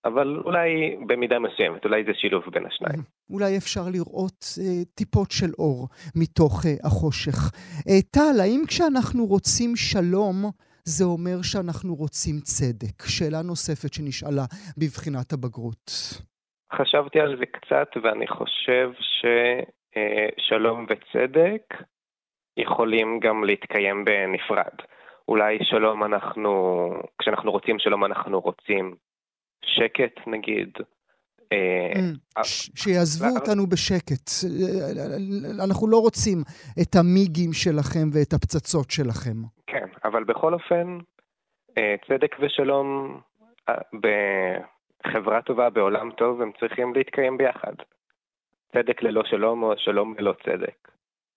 אבל 0.05 0.41
אולי 0.45 0.97
במידה 1.07 1.39
מסוימת, 1.39 1.85
אולי 1.85 2.05
זה 2.05 2.15
שילוב 2.15 2.45
בין 2.53 2.67
השניים. 2.67 3.01
אולי 3.31 3.57
אפשר 3.57 3.83
לראות 3.93 4.45
אה, 4.61 4.85
טיפות 4.95 5.31
של 5.31 5.51
אור 5.59 5.89
מתוך 6.17 6.67
אה, 6.67 6.75
החושך. 6.85 7.53
אה, 7.89 8.03
טל, 8.11 8.41
האם 8.41 8.63
כשאנחנו 8.69 9.27
רוצים 9.27 9.77
שלום, 9.77 10.51
זה 10.89 11.05
אומר 11.05 11.43
שאנחנו 11.43 11.95
רוצים 11.95 12.37
צדק? 12.41 12.97
שאלה 13.07 13.43
נוספת 13.43 13.93
שנשאלה 13.95 14.45
בבחינת 14.79 15.33
הבגרות. 15.33 15.87
חשבתי 16.73 17.21
על 17.21 17.37
זה 17.39 17.47
קצת, 17.47 17.89
ואני 18.03 18.27
חושב 18.27 18.91
ששלום 19.19 20.87
וצדק 20.89 21.65
יכולים 22.57 23.21
גם 23.23 23.45
להתקיים 23.45 24.05
בנפרד. 24.05 24.77
אולי 25.29 25.59
שלום 25.63 26.05
אנחנו, 26.05 26.53
כשאנחנו 27.19 27.51
רוצים 27.51 27.79
שלום 27.79 28.05
אנחנו 28.05 28.41
רוצים 28.41 28.95
שקט 29.65 30.27
נגיד. 30.27 30.71
אה, 31.53 31.93
mm, 31.95 32.45
שיעזבו 32.77 33.29
אותנו 33.41 33.67
בשקט. 33.67 34.31
אנחנו 35.65 35.89
לא 35.89 35.99
רוצים 35.99 36.43
את 36.83 36.97
המיגים 36.97 37.53
שלכם 37.53 38.09
ואת 38.13 38.33
הפצצות 38.33 38.91
שלכם. 38.91 39.58
אבל 40.05 40.25
בכל 40.25 40.55
אופן, 40.55 40.99
אה, 41.79 41.95
צדק 42.09 42.37
ושלום 42.41 43.21
אה, 43.69 44.59
חברה 45.07 45.43
טובה 45.43 45.71
בעולם 45.71 46.11
טוב, 46.11 46.43
הם 46.43 46.51
צריכים 46.61 46.95
להתקיים 46.95 47.39
ביחד. 47.39 47.73
צדק 48.73 49.03
ללא 49.03 49.23
שלום 49.25 49.63
או 49.63 49.73
שלום 49.77 50.15
ללא 50.19 50.35
צדק. 50.45 50.89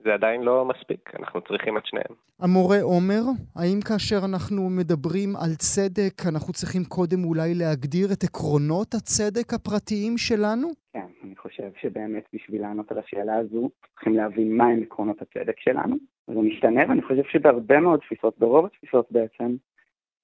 זה 0.04 0.14
עדיין 0.14 0.42
לא 0.42 0.66
מספיק, 0.66 1.12
אנחנו 1.20 1.42
צריכים 1.42 1.78
את 1.78 1.86
שניהם. 1.86 2.14
המורה 2.40 2.82
עומר, 2.82 3.22
האם 3.56 3.80
כאשר 3.88 4.20
אנחנו 4.30 4.70
מדברים 4.70 5.30
על 5.36 5.56
צדק, 5.56 6.16
אנחנו 6.32 6.54
צריכים 6.54 6.84
קודם 6.84 7.24
אולי 7.24 7.54
להגדיר 7.54 8.08
את 8.14 8.24
עקרונות 8.24 8.94
הצדק 8.94 9.54
הפרטיים 9.54 10.18
שלנו? 10.18 10.68
כן, 10.94 11.08
אני 11.24 11.36
חושב 11.36 11.70
שבאמת 11.82 12.24
בשביל 12.34 12.62
לענות 12.62 12.92
על 12.92 12.98
השאלה 12.98 13.38
הזו, 13.38 13.70
צריכים 13.94 14.16
להבין 14.16 14.58
מהם 14.58 14.84
עקרונות 14.84 15.22
הצדק 15.22 15.60
שלנו. 15.60 15.96
זה 16.34 16.40
משתנה, 16.42 16.82
ואני 16.90 17.02
חושב 17.02 17.24
שבהרבה 17.32 17.80
מאוד 17.80 18.00
תפיסות, 18.00 18.40
ברוב 18.40 18.66
התפיסות 18.66 19.12
בעצם, 19.12 19.56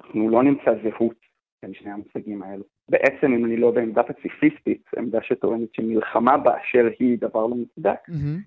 אנחנו 0.01 0.29
לא 0.29 0.43
נמצא 0.43 0.71
זהות 0.83 1.17
בין 1.63 1.73
שני 1.73 1.91
המושגים 1.91 2.43
האלו. 2.43 2.63
בעצם 2.89 3.33
אם 3.33 3.45
אני 3.45 3.57
לא 3.57 3.71
בעמדה 3.71 4.03
פציפיסטית, 4.03 4.83
עמדה 4.97 5.19
שטוענת 5.21 5.73
שמלחמה 5.73 6.37
באשר 6.37 6.87
היא 6.99 7.17
דבר 7.19 7.47
לא 7.47 7.55
מוצדק, 7.55 7.99
mm-hmm. 8.09 8.39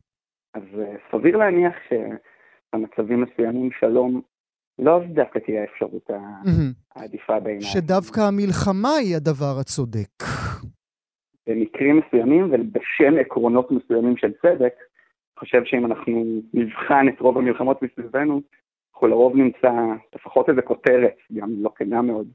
אז 0.55 0.63
אה, 0.79 0.95
סביר 1.13 1.37
להניח 1.37 1.75
שבמצבים 1.89 3.23
מסוימים 3.23 3.71
שלום 3.81 4.21
לא 4.79 5.01
דווקא 5.15 5.39
תהיה 5.39 5.61
האפשרות 5.63 6.11
mm-hmm. 6.11 6.95
העדיפה 6.95 7.41
בעיניי. 7.41 7.63
שדווקא 7.63 8.21
המלחמה 8.21 8.95
היא 9.01 9.17
הדבר 9.17 9.55
הצודק. 9.61 10.25
במקרים 11.47 12.01
מסוימים 12.07 12.45
ובשם 12.45 13.19
עקרונות 13.21 13.71
מסוימים 13.71 14.17
של 14.17 14.33
צדק, 14.43 14.75
חושב 15.41 15.65
שאם 15.65 15.87
אנחנו 15.87 16.25
נבחן 16.55 17.09
את 17.09 17.21
רוב 17.21 17.39
המלחמות 17.39 17.83
מסביבנו, 17.83 18.41
אנחנו 18.95 19.07
לרוב 19.07 19.37
נמצא 19.37 19.73
לפחות 20.15 20.49
איזה 20.49 20.63
כותרת, 20.63 21.17
גם 21.33 21.51
לא 21.59 21.71
כנה 21.77 22.03
מאוד. 22.03 22.27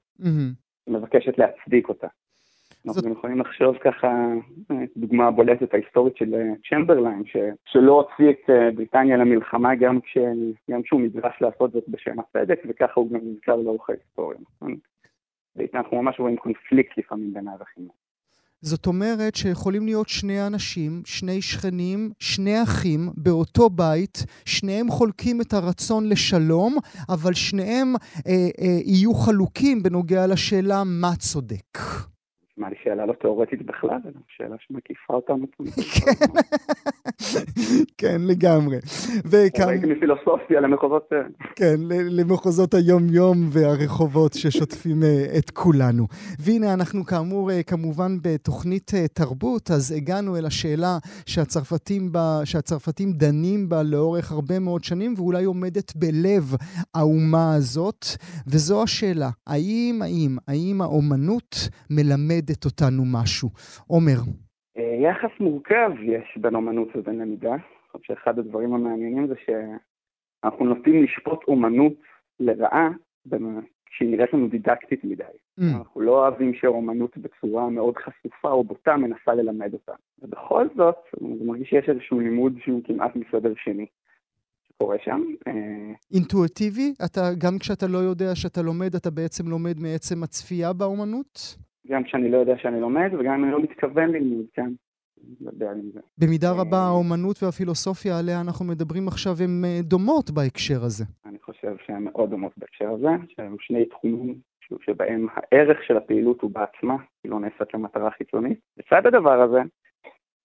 מבקשת 0.87 1.37
להצדיק 1.37 1.89
אותה. 1.89 2.07
אנחנו. 2.87 3.11
יכולים 3.11 3.39
לחשוב 3.39 3.77
ככה, 3.77 4.25
דוגמה 4.97 5.31
בולטת 5.31 5.73
ההיסטורית 5.73 6.17
של 6.17 6.33
אה, 6.33 6.53
צ'מברליין, 6.69 7.23
ש... 7.25 7.37
שלא 7.65 7.91
הוציא 7.91 8.29
את 8.29 8.49
אה, 8.49 8.71
בריטניה 8.71 9.17
למלחמה 9.17 9.75
גם, 9.75 10.01
כש... 10.01 10.17
גם 10.71 10.81
כשהוא 10.81 11.01
נדרש 11.01 11.41
לעשות 11.41 11.71
זאת 11.71 11.83
בשם 11.87 12.19
הצדק, 12.19 12.59
וככה 12.69 12.93
הוא 12.95 13.11
גם 13.11 13.19
נזכר 13.23 13.55
לאורך 13.55 13.89
ההיסטוריה. 13.89 14.39
נכון? 14.55 14.75
אנחנו 15.73 16.01
ממש 16.01 16.19
רואים 16.19 16.37
קונפליקט 16.37 16.97
לפעמים 16.97 17.33
בין 17.33 17.47
הערכים. 17.47 17.87
זאת 18.65 18.85
אומרת 18.85 19.35
שיכולים 19.35 19.85
להיות 19.85 20.09
שני 20.09 20.47
אנשים, 20.47 21.01
שני 21.05 21.41
שכנים, 21.41 22.11
שני 22.19 22.63
אחים 22.63 23.09
באותו 23.17 23.69
בית, 23.69 24.25
שניהם 24.45 24.91
חולקים 24.91 25.41
את 25.41 25.53
הרצון 25.53 26.09
לשלום, 26.09 26.77
אבל 27.09 27.33
שניהם 27.33 27.95
אה, 28.27 28.49
אה, 28.61 28.79
יהיו 28.85 29.13
חלוקים 29.13 29.83
בנוגע 29.83 30.27
לשאלה 30.27 30.83
מה 30.83 31.15
צודק. 31.15 31.79
נשמע 32.57 32.69
לי 32.69 32.75
שאלה 32.83 33.05
לא 33.05 33.13
תיאורטית 33.13 33.65
בכלל, 33.65 33.99
אלא 34.05 34.13
שאלה 34.27 34.55
שמקיפה 34.59 35.13
אותנו. 35.13 35.45
כן, 35.57 36.11
כן, 37.97 38.21
לגמרי. 38.21 38.77
וכאן... 39.25 39.77
מפילוסופיה 39.89 40.61
למחוזות... 40.61 41.09
אה, 41.13 41.17
כן, 41.55 41.75
למחוזות 41.89 42.73
היום-יום 42.73 43.37
והרחובות 43.51 44.33
ששוטפים 44.33 45.03
אה, 45.03 45.25
את 45.37 45.49
כולנו. 45.49 46.07
והנה, 46.39 46.73
אנחנו 46.73 47.05
כאמור, 47.05 47.51
אה, 47.51 47.63
כמובן 47.63 48.17
בתוכנית 48.21 48.91
תרבות, 49.13 49.71
אז 49.71 49.91
הגענו 49.91 50.37
אל 50.37 50.45
השאלה 50.45 50.97
שהצרפתים, 51.25 52.11
בה, 52.11 52.41
שהצרפתים 52.45 53.11
דנים 53.13 53.69
בה 53.69 53.83
לאורך 53.83 54.31
הרבה 54.31 54.59
מאוד 54.59 54.83
שנים, 54.83 55.13
ואולי 55.17 55.43
עומדת 55.43 55.95
בלב 55.95 56.55
האומה 56.93 57.55
הזאת, 57.55 58.05
וזו 58.47 58.83
השאלה, 58.83 59.29
האם, 59.47 59.99
האם, 60.01 60.37
האם 60.47 60.81
האומנות 60.81 61.69
מלמדת 62.45 62.65
אותנו 62.65 63.03
משהו? 63.05 63.49
עומר. 63.87 64.19
אה, 64.77 65.09
יחס 65.09 65.39
מורכב 65.39 65.91
יש 66.03 66.37
בין 66.41 66.55
אומנות 66.55 66.95
לבין 66.95 67.17
למידה. 67.19 67.53
אני 67.53 67.61
חושב 67.91 68.03
שאחד 68.13 68.39
הדברים 68.39 68.73
המעניינים 68.73 69.27
זה 69.27 69.33
שאנחנו 69.45 70.65
נוטים 70.65 71.03
לשפוט 71.03 71.39
אומנות 71.47 71.93
לרעה 72.39 72.89
כשהיא 73.85 74.09
נראית 74.09 74.33
לנו 74.33 74.47
דידקטית 74.47 75.03
מדי. 75.03 75.23
Mm. 75.59 75.63
אנחנו 75.77 76.01
לא 76.01 76.11
אוהבים 76.11 76.53
שאומנות 76.53 77.17
בצורה 77.17 77.69
מאוד 77.69 77.95
חשופה 77.97 78.51
או 78.51 78.63
בוטה 78.63 78.97
מנסה 78.97 79.33
ללמד 79.33 79.73
אותה. 79.73 79.93
ובכל 80.21 80.67
זאת, 80.75 80.95
אני 81.21 81.45
מרגיש 81.45 81.69
שיש 81.69 81.89
איזשהו 81.89 82.19
לימוד 82.19 82.53
שהוא 82.63 82.81
כמעט 82.85 83.15
מסדר 83.15 83.53
שני. 83.57 83.85
שקורה 84.75 84.97
שם. 85.03 85.21
אה, 85.47 85.93
אינטואיטיבי? 86.13 86.93
אתה, 87.05 87.21
גם 87.37 87.59
כשאתה 87.59 87.87
לא 87.87 87.97
יודע 87.97 88.35
שאתה 88.35 88.61
לומד, 88.61 88.95
אתה 88.95 89.09
בעצם 89.09 89.47
לומד 89.47 89.79
מעצם 89.79 90.23
הצפייה 90.23 90.73
באומנות? 90.73 91.57
גם 91.89 92.03
כשאני 92.03 92.31
לא 92.31 92.37
יודע 92.37 92.57
שאני 92.57 92.79
לומד, 92.79 93.09
וגם 93.19 93.33
אם 93.33 93.43
אני 93.43 93.51
לא 93.51 93.61
מתכוון 93.61 94.09
ללמוד, 94.09 94.45
כן. 94.53 94.71
במידה 96.17 96.47
אה, 96.47 96.61
רבה 96.61 96.77
האומנות 96.77 97.43
והפילוסופיה 97.43 98.19
עליה 98.19 98.41
אנחנו 98.41 98.65
מדברים 98.65 99.07
עכשיו 99.07 99.31
הן 99.43 99.65
אה, 99.65 99.79
דומות 99.81 100.31
בהקשר 100.31 100.83
הזה. 100.83 101.03
אני 101.25 101.39
חושב 101.39 101.75
שהן 101.85 102.03
מאוד 102.03 102.29
דומות 102.29 102.51
בהקשר 102.57 102.89
הזה, 102.89 103.09
שהן 103.27 103.55
שני 103.59 103.85
תחומים 103.85 104.35
שבהם 104.85 105.27
הערך 105.33 105.83
של 105.87 105.97
הפעילות 105.97 106.41
הוא 106.41 106.51
בעצמה, 106.51 106.95
היא 107.23 107.31
לא 107.31 107.39
נעשית 107.39 107.73
למטרה 107.73 108.11
חיצונית. 108.11 108.59
לצד 108.77 109.07
הדבר 109.07 109.41
הזה, 109.41 109.59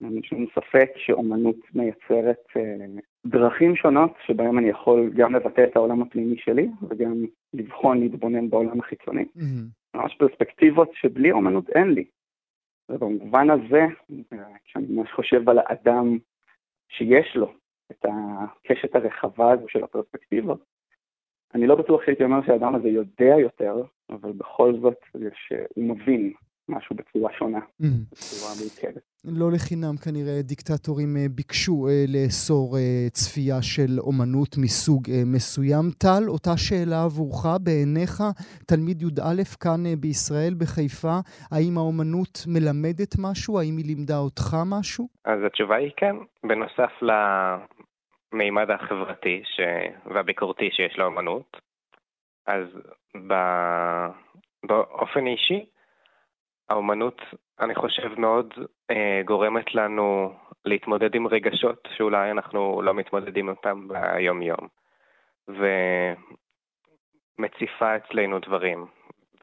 אין 0.04 0.22
שום 0.22 0.46
ספק 0.54 0.90
שאומנות 0.96 1.56
מייצרת 1.74 2.44
אה, 2.56 2.86
דרכים 3.26 3.76
שונות 3.76 4.12
שבהם 4.26 4.58
אני 4.58 4.68
יכול 4.68 5.10
גם 5.16 5.34
לבטא 5.34 5.64
את 5.64 5.76
העולם 5.76 6.02
הפנימי 6.02 6.36
שלי 6.38 6.68
וגם 6.88 7.24
לבחון, 7.54 8.00
להתבונן 8.00 8.50
בעולם 8.50 8.80
החיצוני. 8.80 9.24
Mm-hmm. 9.36 9.79
ממש 9.94 10.16
פרספקטיבות 10.18 10.90
שבלי 10.94 11.32
אומנות 11.32 11.70
אין 11.70 11.90
לי. 11.90 12.04
ובמובן 12.88 13.50
הזה, 13.50 13.80
כשאני 14.64 14.86
ממש 14.90 15.12
חושב 15.12 15.48
על 15.48 15.58
האדם 15.58 16.18
שיש 16.88 17.36
לו 17.36 17.52
את 17.90 18.04
הקשת 18.04 18.94
הרחבה 18.94 19.52
הזו 19.52 19.68
של 19.68 19.84
הפרספקטיבות, 19.84 20.64
אני 21.54 21.66
לא 21.66 21.74
בטוח 21.74 22.04
שהייתי 22.04 22.24
אומר 22.24 22.46
שהאדם 22.46 22.74
הזה 22.74 22.88
יודע 22.88 23.34
יותר, 23.38 23.74
אבל 24.10 24.32
בכל 24.32 24.72
זאת 24.80 24.98
הוא 25.74 25.84
מבין 25.84 26.32
משהו 26.70 26.96
בצורה 26.96 27.32
שונה, 27.38 27.58
mm. 27.58 27.84
בצורה 28.12 28.52
מורכבת. 28.60 29.02
לא 29.24 29.52
לחינם 29.54 29.96
כנראה 30.04 30.42
דיקטטורים 30.42 31.16
אה, 31.16 31.26
ביקשו 31.36 31.88
אה, 31.88 32.04
לאסור 32.14 32.76
אה, 32.76 33.08
צפייה 33.12 33.62
של 33.62 33.92
אומנות 33.98 34.52
מסוג 34.58 35.02
מסוים. 35.26 35.84
טל, 35.98 36.24
אותה 36.28 36.56
שאלה 36.56 37.04
עבורך, 37.04 37.46
בעיניך, 37.64 38.16
תלמיד 38.66 39.02
י"א 39.02 39.42
כאן 39.62 39.82
בישראל, 40.00 40.54
בחיפה, 40.60 41.16
האם 41.52 41.78
האומנות 41.78 42.34
מלמדת 42.46 43.12
משהו? 43.18 43.58
האם 43.58 43.76
היא 43.76 43.86
לימדה 43.86 44.18
אותך 44.18 44.56
משהו? 44.66 45.08
אז 45.24 45.38
התשובה 45.46 45.76
היא 45.76 45.92
כן. 45.96 46.16
בנוסף 46.48 46.92
למימד 48.32 48.70
החברתי 48.70 49.42
ש... 49.44 49.60
והביקורתי 50.14 50.68
שיש 50.72 50.98
לאומנות, 50.98 51.56
אז 52.46 52.66
ב... 53.26 53.34
באופן 54.66 55.26
אישי, 55.26 55.64
האומנות, 56.70 57.22
אני 57.60 57.74
חושב, 57.74 58.20
מאוד 58.20 58.54
אה, 58.90 59.20
גורמת 59.24 59.74
לנו 59.74 60.32
להתמודד 60.64 61.14
עם 61.14 61.26
רגשות 61.26 61.88
שאולי 61.96 62.30
אנחנו 62.30 62.82
לא 62.82 62.94
מתמודדים 62.94 63.48
אותם 63.48 63.88
ביום-יום, 63.88 64.68
ומציפה 67.38 67.96
אצלנו 67.96 68.38
דברים, 68.38 68.86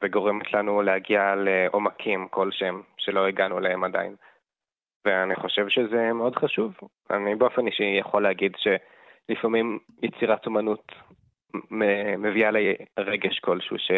וגורמת 0.02 0.52
לנו 0.52 0.82
להגיע 0.82 1.34
לעומקים 1.36 2.28
כלשהם 2.30 2.82
שלא 2.96 3.26
הגענו 3.26 3.58
אליהם 3.58 3.84
עדיין. 3.84 4.14
ואני 5.04 5.36
חושב 5.36 5.68
שזה 5.68 6.12
מאוד 6.12 6.36
חשוב. 6.36 6.74
אני 7.10 7.34
באופן 7.34 7.66
אישי 7.66 7.96
יכול 8.00 8.22
להגיד 8.22 8.52
שלפעמים 8.56 9.78
יצירת 10.02 10.46
אומנות 10.46 10.92
מביאה 12.18 12.50
לי 12.50 12.74
רגש 12.98 13.38
כלשהו, 13.38 13.78
ש... 13.78 13.90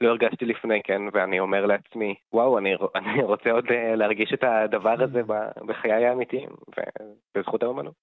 לא 0.00 0.08
הרגשתי 0.08 0.44
לפני 0.44 0.82
כן, 0.84 1.02
ואני 1.12 1.40
אומר 1.40 1.66
לעצמי, 1.66 2.14
וואו, 2.32 2.58
אני, 2.58 2.74
אני 2.94 3.22
רוצה 3.22 3.50
עוד 3.50 3.64
אה, 3.70 3.96
להרגיש 3.96 4.32
את 4.34 4.44
הדבר 4.44 5.02
הזה 5.02 5.22
בחיי 5.66 6.06
האמיתיים, 6.06 6.48
ובזכות 7.36 7.62
האומנות. 7.62 7.94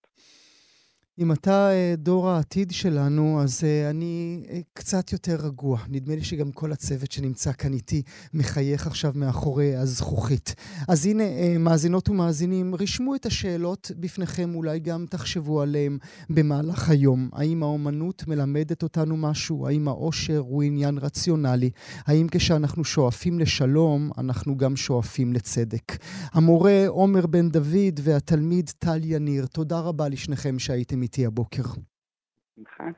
אם 1.21 1.31
אתה 1.31 1.69
אה, 1.71 1.93
דור 1.97 2.29
העתיד 2.29 2.71
שלנו, 2.71 3.41
אז 3.41 3.63
אה, 3.63 3.89
אני 3.89 4.43
אה, 4.49 4.59
קצת 4.73 5.11
יותר 5.11 5.35
רגוע. 5.35 5.79
נדמה 5.89 6.15
לי 6.15 6.23
שגם 6.23 6.51
כל 6.51 6.71
הצוות 6.71 7.11
שנמצא 7.11 7.51
כאן 7.51 7.73
איתי 7.73 8.01
מחייך 8.33 8.87
עכשיו 8.87 9.11
מאחורי 9.15 9.75
הזכוכית. 9.75 10.55
אז 10.87 11.05
הנה, 11.05 11.23
מאזינות 11.59 12.09
ומאזינים, 12.09 12.75
רשמו 12.75 13.15
את 13.15 13.25
השאלות 13.25 13.91
בפניכם, 13.99 14.55
אולי 14.55 14.79
גם 14.79 15.05
תחשבו 15.09 15.61
עליהן 15.61 15.97
במהלך 16.29 16.89
היום. 16.89 17.29
האם 17.33 17.63
האומנות 17.63 18.27
מלמדת 18.27 18.83
אותנו 18.83 19.17
משהו? 19.17 19.67
האם 19.67 19.87
העושר 19.87 20.37
הוא 20.37 20.63
עניין 20.63 20.97
רציונלי? 20.97 21.69
האם 22.05 22.27
כשאנחנו 22.31 22.83
שואפים 22.83 23.39
לשלום, 23.39 24.11
אנחנו 24.17 24.57
גם 24.57 24.75
שואפים 24.75 25.33
לצדק? 25.33 25.97
המורה 26.33 26.87
עומר 26.87 27.27
בן 27.27 27.49
דוד 27.49 27.99
והתלמיד 28.01 28.71
טל 28.79 28.99
יניר, 29.03 29.45
תודה 29.45 29.79
רבה 29.79 30.09
לשניכם 30.09 30.59
שהייתם 30.59 31.01
איתי 31.01 31.10
הבוקר. 31.19 31.63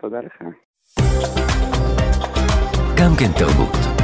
תודה 0.02 0.18
לך. 0.20 0.42
גם 2.98 3.12
כן 3.20 3.32
תרבות. 3.40 4.04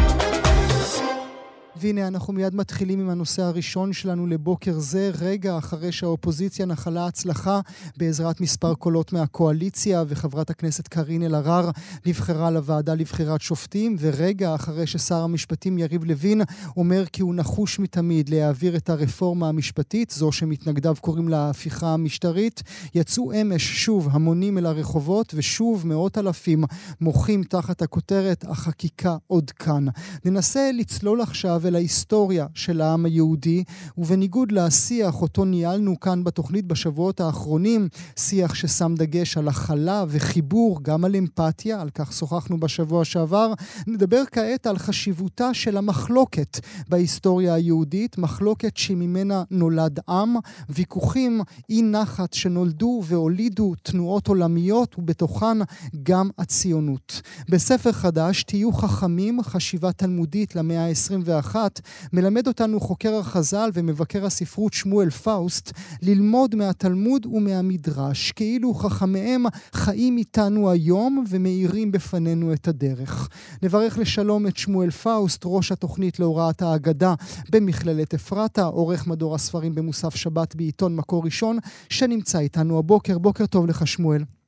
והנה 1.79 2.07
אנחנו 2.07 2.33
מיד 2.33 2.55
מתחילים 2.55 2.99
עם 2.99 3.09
הנושא 3.09 3.43
הראשון 3.43 3.93
שלנו 3.93 4.27
לבוקר 4.27 4.79
זה, 4.79 5.11
רגע 5.19 5.57
אחרי 5.57 5.91
שהאופוזיציה 5.91 6.65
נחלה 6.65 7.07
הצלחה 7.07 7.59
בעזרת 7.97 8.41
מספר 8.41 8.73
קולות 8.73 9.13
מהקואליציה 9.13 10.03
וחברת 10.07 10.49
הכנסת 10.49 10.87
קארין 10.87 11.23
אלהרר 11.23 11.69
נבחרה 12.05 12.51
לוועדה 12.51 12.93
לבחירת 12.93 13.41
שופטים, 13.41 13.95
ורגע 13.99 14.55
אחרי 14.55 14.87
ששר 14.87 15.21
המשפטים 15.21 15.77
יריב 15.77 16.03
לוין 16.03 16.41
אומר 16.77 17.05
כי 17.05 17.21
הוא 17.21 17.35
נחוש 17.35 17.79
מתמיד 17.79 18.29
להעביר 18.29 18.75
את 18.75 18.89
הרפורמה 18.89 19.49
המשפטית, 19.49 20.09
זו 20.09 20.31
שמתנגדיו 20.31 20.95
קוראים 21.01 21.29
לה 21.29 21.37
ההפיכה 21.37 21.87
המשטרית, 21.87 22.63
יצאו 22.95 23.31
אמש 23.41 23.85
שוב 23.85 24.07
המונים 24.11 24.57
אל 24.57 24.65
הרחובות 24.65 25.33
ושוב 25.37 25.87
מאות 25.87 26.17
אלפים 26.17 26.63
מוחים 27.01 27.43
תחת 27.43 27.81
הכותרת 27.81 28.45
החקיקה 28.47 29.17
עוד 29.27 29.51
כאן. 29.51 29.85
ננסה 30.25 30.71
לצלול 30.73 31.21
עכשיו 31.21 31.61
אל 31.69 31.75
ההיסטוריה 31.75 32.45
של 32.53 32.81
העם 32.81 33.05
היהודי, 33.05 33.63
ובניגוד 33.97 34.51
לשיח 34.51 35.21
אותו 35.21 35.45
ניהלנו 35.45 35.99
כאן 35.99 36.23
בתוכנית 36.23 36.65
בשבועות 36.65 37.21
האחרונים, 37.21 37.87
שיח 38.19 38.53
ששם 38.53 38.95
דגש 38.97 39.37
על 39.37 39.47
הכלה 39.47 40.05
וחיבור, 40.07 40.79
גם 40.83 41.05
על 41.05 41.15
אמפתיה, 41.15 41.81
על 41.81 41.89
כך 41.89 42.13
שוחחנו 42.13 42.59
בשבוע 42.59 43.05
שעבר, 43.05 43.53
נדבר 43.87 44.23
כעת 44.31 44.67
על 44.67 44.77
חשיבותה 44.77 45.53
של 45.53 45.77
המחלוקת 45.77 46.59
בהיסטוריה 46.89 47.53
היהודית, 47.53 48.17
מחלוקת 48.17 48.77
שממנה 48.77 49.43
נולד 49.51 49.99
עם, 50.09 50.35
ויכוחים 50.69 51.41
אי 51.69 51.81
נחת 51.81 52.33
שנולדו 52.33 53.01
והולידו 53.05 53.73
תנועות 53.83 54.27
עולמיות, 54.27 54.95
ובתוכן 54.97 55.57
גם 56.03 56.29
הציונות. 56.37 57.21
בספר 57.49 57.91
חדש, 57.91 58.43
תהיו 58.43 58.73
חכמים, 58.73 59.43
חשיבה 59.43 59.91
תלמודית 59.91 60.55
למאה 60.55 60.85
ה-21, 60.85 61.48
אחת, 61.49 61.81
מלמד 62.13 62.47
אותנו 62.47 62.79
חוקר 62.79 63.15
החז"ל 63.15 63.69
ומבקר 63.73 64.25
הספרות 64.25 64.73
שמואל 64.73 65.09
פאוסט 65.09 65.71
ללמוד 66.01 66.55
מהתלמוד 66.55 67.25
ומהמדרש, 67.25 68.31
כאילו 68.31 68.73
חכמיהם 68.73 69.43
חיים 69.73 70.17
איתנו 70.17 70.69
היום 70.71 71.23
ומאירים 71.29 71.91
בפנינו 71.91 72.53
את 72.53 72.67
הדרך. 72.67 73.29
נברך 73.63 73.97
לשלום 73.97 74.47
את 74.47 74.57
שמואל 74.57 74.91
פאוסט, 74.91 75.41
ראש 75.45 75.71
התוכנית 75.71 76.19
להוראת 76.19 76.61
האגדה 76.61 77.13
במכללת 77.51 78.13
אפרתה, 78.13 78.63
עורך 78.63 79.07
מדור 79.07 79.35
הספרים 79.35 79.75
במוסף 79.75 80.15
שבת 80.15 80.55
בעיתון 80.55 80.95
מקור 80.95 81.25
ראשון, 81.25 81.57
שנמצא 81.89 82.39
איתנו 82.39 82.79
הבוקר. 82.79 83.17
בוקר 83.17 83.45
טוב 83.45 83.67
לך 83.67 83.87
שמואל. 83.87 84.38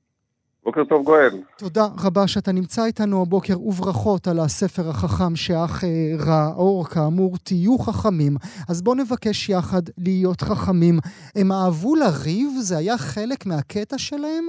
בוקר 0.63 0.84
טוב 0.84 1.04
גואל. 1.06 1.30
תודה 1.58 1.86
רבה 2.06 2.28
שאתה 2.28 2.52
נמצא 2.52 2.82
איתנו 2.86 3.21
הבוקר, 3.21 3.60
וברכות 3.60 4.28
על 4.28 4.39
הספר 4.39 4.89
החכם 4.89 5.36
שאח 5.36 5.84
אה, 5.84 5.89
רע 6.28 6.54
אור, 6.58 6.86
כאמור, 6.86 7.32
תהיו 7.45 7.78
חכמים. 7.78 8.34
אז 8.69 8.82
בואו 8.82 8.95
נבקש 8.95 9.50
יחד 9.50 9.82
להיות 9.97 10.41
חכמים. 10.41 10.95
הם 11.36 11.52
אהבו 11.52 11.95
לריב? 11.95 12.50
זה 12.67 12.78
היה 12.78 12.97
חלק 12.97 13.45
מהקטע 13.45 13.97
שלהם? 13.97 14.45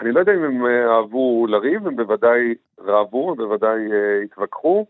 אני 0.00 0.12
לא 0.12 0.20
יודע 0.20 0.32
אם 0.32 0.44
הם 0.44 0.66
אה, 0.66 0.96
אהבו 0.96 1.46
לריב, 1.46 1.86
הם 1.86 1.96
בוודאי 1.96 2.54
רבו, 2.78 3.30
הם 3.30 3.36
בוודאי 3.36 3.78
uh, 3.88 4.24
התווכחו, 4.24 4.86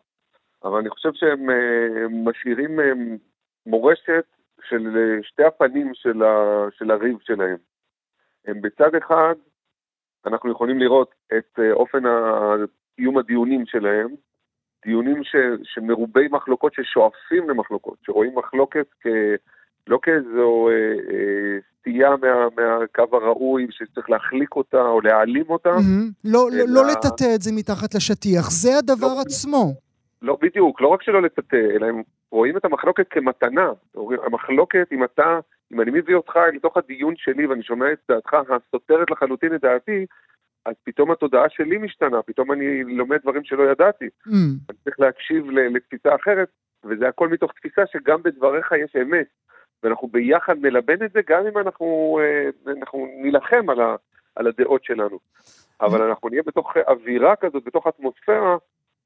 אבל 0.64 0.78
אני 0.78 0.90
חושב 0.90 1.10
שהם 1.14 1.48
uh, 1.50 1.52
משאירים 2.28 2.78
מורשת 3.66 4.24
של 4.68 4.96
שתי 5.22 5.44
הפנים 5.44 5.90
של, 5.94 6.22
ה, 6.22 6.66
של 6.78 6.90
הריב 6.90 7.16
שלהם. 7.22 7.56
הם 8.46 8.60
בצד 8.60 8.94
אחד, 8.94 9.34
אנחנו 10.26 10.50
יכולים 10.50 10.78
לראות 10.78 11.14
את 11.38 11.58
uh, 11.58 11.72
אופן 11.72 12.02
קיום 12.96 13.18
הדיונים 13.18 13.66
שלהם, 13.66 14.08
דיונים 14.84 15.24
ש, 15.24 15.36
שמרובי 15.62 16.28
מחלוקות 16.30 16.74
ששואפים 16.74 17.50
למחלוקות, 17.50 17.98
שרואים 18.02 18.38
מחלוקת 18.38 18.86
כ... 19.00 19.06
לא 19.86 19.98
כאיזו 20.02 20.68
אה, 20.68 20.74
אה, 21.14 21.58
סטייה 21.80 22.10
מה, 22.10 22.48
מהקו 22.56 23.16
הראוי 23.16 23.66
שצריך 23.70 24.10
להחליק 24.10 24.56
אותה 24.56 24.82
או 24.82 25.00
להעלים 25.00 25.44
אותה. 25.48 25.70
Mm-hmm. 25.70 26.12
לא, 26.24 26.48
אלא... 26.52 26.64
לא 26.68 26.82
לטאטא 26.86 27.34
את 27.34 27.42
זה 27.42 27.50
מתחת 27.52 27.94
לשטיח, 27.94 28.50
זה 28.50 28.78
הדבר 28.78 29.06
לא, 29.06 29.20
עצמו. 29.20 29.74
לא, 30.22 30.38
בדיוק, 30.42 30.80
לא 30.80 30.88
רק 30.88 31.02
שלא 31.02 31.22
לטאטא, 31.22 31.56
אלא 31.76 31.86
הם 31.86 32.02
רואים 32.30 32.56
את 32.56 32.64
המחלוקת 32.64 33.06
כמתנה. 33.10 33.68
המחלוקת, 34.26 34.88
אם 34.92 35.04
אתה, 35.04 35.38
אם 35.72 35.80
אני 35.80 35.90
מביא 35.90 36.14
אותך 36.14 36.38
לתוך 36.52 36.76
הדיון 36.76 37.14
שלי 37.16 37.46
ואני 37.46 37.62
שומע 37.62 37.92
את 37.92 37.98
דעתך 38.08 38.34
הסותרת 38.34 39.10
לחלוטין 39.10 39.54
את 39.54 39.60
דעתי, 39.60 40.06
אז 40.64 40.74
פתאום 40.84 41.10
התודעה 41.10 41.48
שלי 41.48 41.78
משתנה, 41.78 42.22
פתאום 42.22 42.52
אני 42.52 42.84
לומד 42.84 43.18
דברים 43.22 43.44
שלא 43.44 43.62
ידעתי. 43.62 44.08
Mm. 44.28 44.32
אני 44.70 44.78
צריך 44.84 45.00
להקשיב 45.00 45.50
לתפיסה 45.50 46.14
אחרת, 46.14 46.48
וזה 46.84 47.08
הכל 47.08 47.28
מתוך 47.28 47.52
תפיסה 47.52 47.82
שגם 47.92 48.22
בדבריך 48.22 48.72
יש 48.72 48.96
אמת. 49.02 49.26
ואנחנו 49.82 50.08
ביחד 50.08 50.58
נלבן 50.60 51.04
את 51.04 51.12
זה, 51.12 51.20
גם 51.28 51.46
אם 51.46 51.58
אנחנו, 51.58 52.18
אה, 52.22 52.72
אנחנו 52.78 53.08
נילחם 53.22 53.70
על, 53.70 53.80
ה, 53.80 53.96
על 54.36 54.46
הדעות 54.46 54.84
שלנו. 54.84 55.18
אבל 55.80 56.02
אנחנו 56.02 56.28
נהיה 56.28 56.42
בתוך 56.46 56.76
אווירה 56.88 57.36
כזאת, 57.36 57.64
בתוך 57.64 57.86
אטמוספירה, 57.86 58.56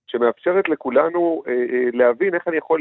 שמאפשרת 0.06 0.68
לכולנו 0.68 1.42
אה, 1.46 1.52
אה, 1.52 1.88
להבין 1.92 2.34
איך 2.34 2.48
אני 2.48 2.56
יכול 2.56 2.80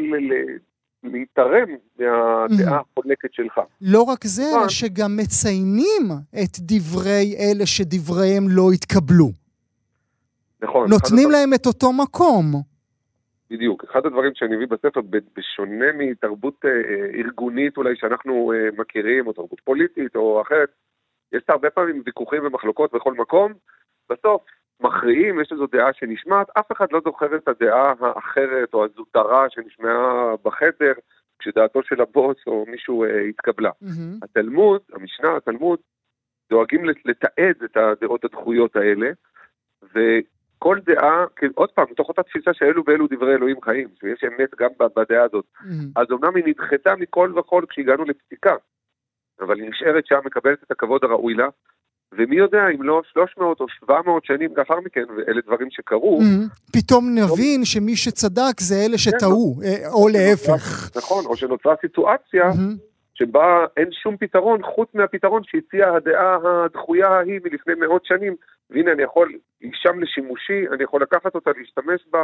להתערם 1.03 1.69
מהדעה 1.99 2.79
החולקת 2.79 3.33
שלך. 3.33 3.61
לא 3.81 4.01
רק 4.01 4.23
זה, 4.23 4.43
אלא 4.55 4.69
שגם 4.69 5.17
מציינים 5.17 6.03
את 6.43 6.59
דברי 6.59 7.35
אלה 7.39 7.65
שדבריהם 7.65 8.43
לא 8.49 8.71
התקבלו. 8.73 9.29
נכון. 10.61 10.89
נותנים 10.89 11.31
להם 11.31 11.53
את 11.53 11.65
אותו 11.65 11.93
מקום. 11.93 12.45
בדיוק. 13.49 13.83
אחד 13.91 14.05
הדברים 14.05 14.31
שאני 14.35 14.55
מביא 14.55 14.67
בספר, 14.67 15.01
בשונה 15.35 15.85
מתרבות 15.97 16.65
אה, 16.65 16.69
ארגונית 17.19 17.77
אולי 17.77 17.95
שאנחנו 17.95 18.53
אה, 18.53 18.69
מכירים, 18.77 19.27
או 19.27 19.33
תרבות 19.33 19.59
פוליטית 19.63 20.15
או 20.15 20.41
אחרת, 20.41 20.69
יש 21.33 21.43
הרבה 21.47 21.69
פעמים 21.69 22.01
ויכוחים 22.05 22.45
ומחלוקות 22.45 22.91
בכל 22.93 23.13
מקום, 23.13 23.53
בסוף 24.09 24.41
מכריעים, 24.81 25.41
יש 25.41 25.51
איזו 25.51 25.67
דעה 25.67 25.93
שנשמעת, 25.93 26.47
אף 26.59 26.71
אחד 26.71 26.87
לא 26.91 27.01
זוכר 27.05 27.35
את 27.35 27.47
הדעה 27.47 27.93
האחרת 27.99 28.73
או 28.73 28.85
הזוטרה 28.85 29.49
שנשמעה 29.49 30.35
בחדר, 30.43 30.93
כשדעתו 31.39 31.83
של 31.83 32.01
הבוס 32.01 32.37
או 32.47 32.65
מישהו 32.67 33.03
אה, 33.03 33.21
התקבלה. 33.21 33.69
Mm-hmm. 33.69 34.23
התלמוד, 34.23 34.81
המשנה, 34.93 35.35
התלמוד, 35.37 35.79
דואגים 36.49 36.85
לתעד 37.05 37.63
את 37.65 37.77
הדעות 37.77 38.25
הדחויות 38.25 38.75
האלה, 38.75 39.11
כל 40.59 40.79
דעה, 40.85 41.25
עוד 41.55 41.71
פעם, 41.71 41.85
מתוך 41.91 42.09
אותה 42.09 42.23
תפיסה 42.23 42.53
שאלו 42.53 42.83
ואלו 42.87 43.07
דברי 43.07 43.35
אלוהים 43.35 43.61
חיים, 43.61 43.87
שיש 43.99 44.23
אמת 44.23 44.55
גם 44.59 44.69
בדעה 44.95 45.23
הזאת. 45.23 45.45
Mm-hmm. 45.55 46.01
אז 46.01 46.07
אמנם 46.11 46.35
היא 46.35 46.43
נדחתה 46.47 46.95
מכל 46.95 47.33
וכל 47.39 47.63
כשהגענו 47.69 48.03
לפסיקה, 48.03 48.55
אבל 49.39 49.59
היא 49.59 49.69
נשארת 49.69 50.05
שם, 50.05 50.19
מקבלת 50.25 50.63
את 50.63 50.71
הכבוד 50.71 51.03
הראוי 51.03 51.33
לה, 51.33 51.47
ומי 52.13 52.35
יודע 52.35 52.61
אם 52.75 52.83
לא 52.83 53.01
300 53.13 53.59
או 53.59 53.65
700 53.69 54.25
שנים 54.25 54.49
לאחר 54.57 54.79
מכן, 54.85 55.03
ואלה 55.17 55.41
דברים 55.45 55.67
שקרו. 55.71 56.19
Mm-hmm. 56.21 56.73
פתאום 56.73 57.05
נבין 57.15 57.65
שמי 57.65 57.95
שצדק 57.95 58.59
זה 58.59 58.75
אלה 58.75 58.91
כן, 58.91 58.97
שטעו, 58.97 59.55
כן, 59.61 59.89
או 59.93 60.07
להפך. 60.07 60.97
נכון, 60.97 61.25
או 61.25 61.35
שנוצרה 61.35 61.75
סיטואציה 61.81 62.49
mm-hmm. 62.49 62.87
שבה 63.13 63.65
אין 63.77 63.89
שום 64.03 64.17
פתרון 64.17 64.63
חוץ 64.63 64.89
מהפתרון 64.93 65.41
שהציעה 65.45 65.95
הדעה 65.95 66.37
הדחויה 66.65 67.07
ההיא 67.07 67.39
מלפני 67.43 67.73
מאות 67.73 68.05
שנים, 68.05 68.35
והנה 68.69 68.91
אני 68.91 69.03
יכול, 69.03 69.31
היא 69.61 69.71
שם 69.73 69.99
לשימושי, 69.99 70.67
אני 70.73 70.83
יכול 70.83 71.01
לקחת 71.01 71.35
אותה, 71.35 71.51
להשתמש 71.57 72.01
בה 72.11 72.23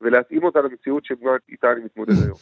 ולהתאים 0.00 0.44
אותה 0.44 0.58
למציאות 0.60 1.04
שאיתה 1.04 1.72
אני 1.72 1.84
מתמודד 1.84 2.12
היום. 2.24 2.36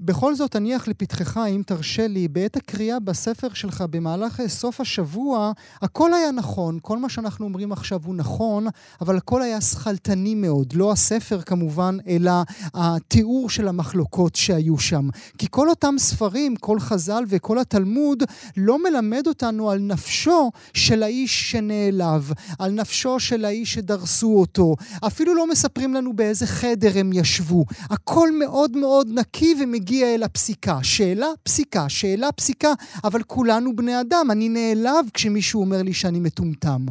בכל 0.00 0.34
זאת, 0.34 0.56
אניח 0.56 0.88
לפתחך, 0.88 1.36
אם 1.36 1.62
תרשה 1.66 2.06
לי, 2.06 2.28
בעת 2.28 2.56
הקריאה 2.56 3.00
בספר 3.00 3.48
שלך 3.48 3.84
במהלך 3.90 4.40
סוף 4.46 4.80
השבוע, 4.80 5.52
הכל 5.82 6.14
היה 6.14 6.32
נכון, 6.32 6.78
כל 6.82 6.98
מה 6.98 7.08
שאנחנו 7.08 7.44
אומרים 7.44 7.72
עכשיו 7.72 8.00
הוא 8.04 8.14
נכון, 8.14 8.66
אבל 9.00 9.16
הכל 9.16 9.42
היה 9.42 9.60
שכלתני 9.60 10.34
מאוד. 10.34 10.72
לא 10.76 10.92
הספר 10.92 11.40
כמובן, 11.40 11.96
אלא 12.08 12.32
התיאור 12.74 13.50
של 13.50 13.68
המחלוקות 13.68 14.34
שהיו 14.34 14.78
שם. 14.78 15.08
כי 15.38 15.46
כל 15.50 15.68
אותם 15.68 15.94
ספרים, 15.98 16.56
כל 16.56 16.78
חז"ל 16.80 17.24
וכל 17.28 17.58
התלמוד, 17.58 18.22
לא 18.56 18.78
מלמד 18.78 19.26
אותנו 19.26 19.70
על 19.70 19.78
נפשו 19.78 20.50
של 20.74 21.02
האיש 21.02 21.50
שנעלב, 21.50 22.32
על 22.58 22.70
נפשו 22.70 23.20
של 23.20 23.44
האיש 23.44 23.78
שדרסו 23.86 24.40
אותו. 24.40 24.74
אפילו 25.06 25.34
לא 25.34 25.46
מספרים 25.46 25.94
לנו 25.94 26.12
באיזה 26.12 26.46
חדר 26.46 27.00
הם 27.00 27.10
ישבו. 27.12 27.64
הכל 27.90 28.28
מאוד 28.38 28.70
מאוד 28.76 29.06
נקי 29.18 29.54
ומגיע 29.62 30.14
אל 30.14 30.22
הפסיקה. 30.22 30.76
שאלה, 30.82 31.26
פסיקה, 31.44 31.84
שאלה, 31.88 32.32
פסיקה, 32.32 32.68
אבל 33.04 33.22
כולנו 33.26 33.76
בני 33.76 34.00
אדם. 34.00 34.26
אני 34.32 34.48
נעלב 34.48 35.04
כשמישהו 35.14 35.60
אומר 35.60 35.82
לי 35.84 35.92
שאני 35.92 36.20
מטומטם. 36.20 36.84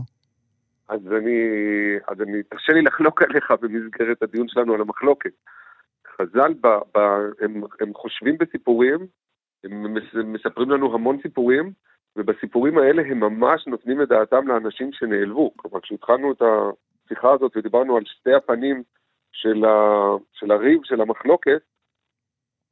אז 0.90 1.02
אני, 1.18 1.38
אז 2.08 2.22
אני, 2.22 2.44
תרשה 2.44 2.74
לי 2.74 2.82
לחלוק 2.82 3.22
עליך 3.22 3.54
במסגרת 3.62 4.24
הדיון 4.24 4.48
שלנו 4.48 4.74
על 4.74 4.82
המחלוקת. 4.82 5.36
חז"ל, 6.18 6.54
ב, 6.62 6.68
ב, 6.68 6.98
הם, 7.42 7.64
הם 7.82 7.94
חושבים 7.94 8.38
בסיפורים, 8.40 9.00
הם 9.64 9.94
מספרים 10.34 10.70
לנו 10.72 10.94
המון 10.94 11.18
סיפורים, 11.22 11.72
ובסיפורים 12.16 12.78
האלה 12.78 13.02
הם 13.02 13.20
ממש 13.20 13.68
נותנים 13.68 14.02
את 14.02 14.08
דעתם 14.08 14.48
לאנשים 14.48 14.90
שנעלבו. 14.94 15.54
כלומר, 15.56 15.80
כשהתחלנו 15.82 16.32
את 16.32 16.42
השיחה 16.42 17.32
הזאת 17.32 17.58
ודיברנו 17.58 17.98
על 17.98 18.04
שתי 18.06 18.34
הפנים 18.34 18.84
של, 19.32 19.66
ה, 19.66 20.10
של 20.34 20.52
הריב, 20.52 20.82
של 20.84 21.02
המחלוקת, 21.02 21.62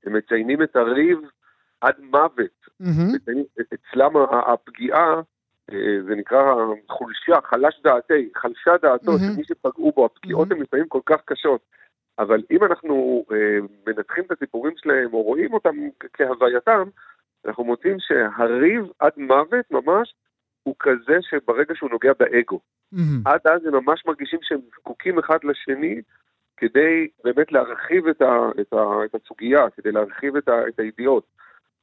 הם 0.05 0.13
מציינים 0.13 0.63
את 0.63 0.75
הריב 0.75 1.19
עד 1.81 1.95
מוות. 1.99 2.67
Mm-hmm. 2.81 3.33
אצלם 3.73 4.11
הפגיעה, 4.47 5.21
אה, 5.71 6.03
זה 6.07 6.15
נקרא 6.15 6.55
חולשה, 6.89 7.41
חלש 7.43 7.81
דעתי, 7.83 8.29
חלשה 8.35 8.71
דעתו 8.81 9.11
mm-hmm. 9.11 9.19
של 9.19 9.37
מי 9.37 9.43
שפגעו 9.43 9.91
בו, 9.95 10.05
הפגיעות 10.05 10.47
mm-hmm. 10.47 10.55
הן 10.55 10.61
לפעמים 10.61 10.87
כל 10.87 11.01
כך 11.05 11.21
קשות. 11.25 11.61
אבל 12.19 12.43
אם 12.51 12.63
אנחנו 12.63 13.25
אה, 13.31 13.67
מנתחים 13.87 14.23
את 14.23 14.31
הסיפורים 14.31 14.73
שלהם 14.77 15.13
או 15.13 15.21
רואים 15.21 15.53
אותם 15.53 15.75
כהווייתם, 16.13 16.83
אנחנו 17.45 17.63
מוצאים 17.63 17.97
שהריב 17.99 18.85
עד 18.99 19.11
מוות 19.17 19.71
ממש 19.71 20.13
הוא 20.63 20.75
כזה 20.79 21.17
שברגע 21.21 21.75
שהוא 21.75 21.89
נוגע 21.89 22.11
באגו. 22.19 22.59
Mm-hmm. 22.93 23.21
עד 23.25 23.39
אז 23.45 23.65
הם 23.65 23.73
ממש 23.75 24.05
מרגישים 24.05 24.39
שהם 24.41 24.59
זקוקים 24.79 25.19
אחד 25.19 25.37
לשני 25.43 26.01
כדי 26.57 27.07
באמת 27.23 27.51
להרחיב 27.51 28.07
את, 28.07 28.21
ה, 28.21 28.49
את, 28.61 28.73
ה, 28.73 29.05
את 29.05 29.15
הסוגיה, 29.15 29.69
כדי 29.69 29.91
להרחיב 29.91 30.35
את, 30.35 30.47
ה, 30.47 30.67
את 30.67 30.79
הידיעות. 30.79 31.23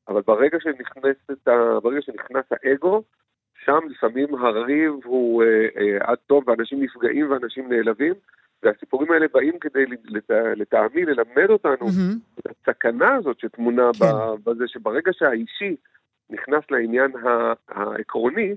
אבל 0.08 0.20
ברגע 0.20 0.58
שנכנס, 0.60 1.16
ה, 1.46 1.80
ברגע 1.80 2.02
שנכנס 2.02 2.44
האגו, 2.50 3.02
שם 3.64 3.78
לפעמים 3.88 4.34
הריב 4.34 4.92
הוא 5.04 5.42
אה, 5.42 5.66
אה, 5.76 5.98
עד 6.00 6.18
טוב 6.26 6.48
ואנשים 6.48 6.82
נפגעים 6.82 7.30
ואנשים 7.30 7.72
נעלבים, 7.72 8.14
והסיפורים 8.62 9.12
האלה 9.12 9.26
באים 9.32 9.58
כדי 9.58 9.84
לטעמי 10.56 11.04
ללמד 11.04 11.50
אותנו 11.50 11.86
mm-hmm. 11.86 12.40
את 12.40 12.46
הסכנה 12.46 13.14
הזאת 13.14 13.40
שטמונה 13.40 13.90
כן. 13.98 14.06
בזה 14.44 14.64
שברגע 14.68 15.10
שהאישי 15.12 15.76
נכנס 16.30 16.64
לעניין 16.70 17.12
העקרוני, 17.68 18.54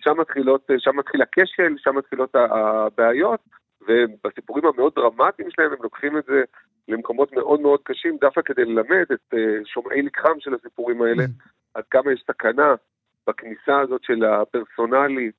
שם, 0.00 0.20
מתחילות, 0.20 0.70
שם 0.78 0.96
מתחיל 0.96 1.22
הכשל, 1.22 1.74
שם 1.78 1.96
מתחילות 1.96 2.34
הבעיות, 2.34 3.40
ובסיפורים 3.88 4.64
המאוד 4.66 4.92
דרמטיים 4.94 5.50
שלהם 5.50 5.72
הם 5.72 5.78
לוקחים 5.82 6.18
את 6.18 6.24
זה 6.24 6.42
למקומות 6.88 7.32
מאוד 7.32 7.60
מאוד 7.60 7.80
קשים, 7.82 8.16
דווקא 8.20 8.40
כדי 8.44 8.64
ללמד 8.64 9.04
את 9.12 9.34
אה, 9.34 9.64
שומעי 9.64 10.02
לקחם 10.02 10.40
של 10.40 10.54
הסיפורים 10.54 11.02
האלה, 11.02 11.24
mm. 11.24 11.48
עד 11.74 11.84
כמה 11.90 12.12
יש 12.12 12.24
סכנה 12.26 12.74
בכניסה 13.26 13.80
הזאת 13.80 14.02
של 14.04 14.24
הפרסונלי 14.24 15.30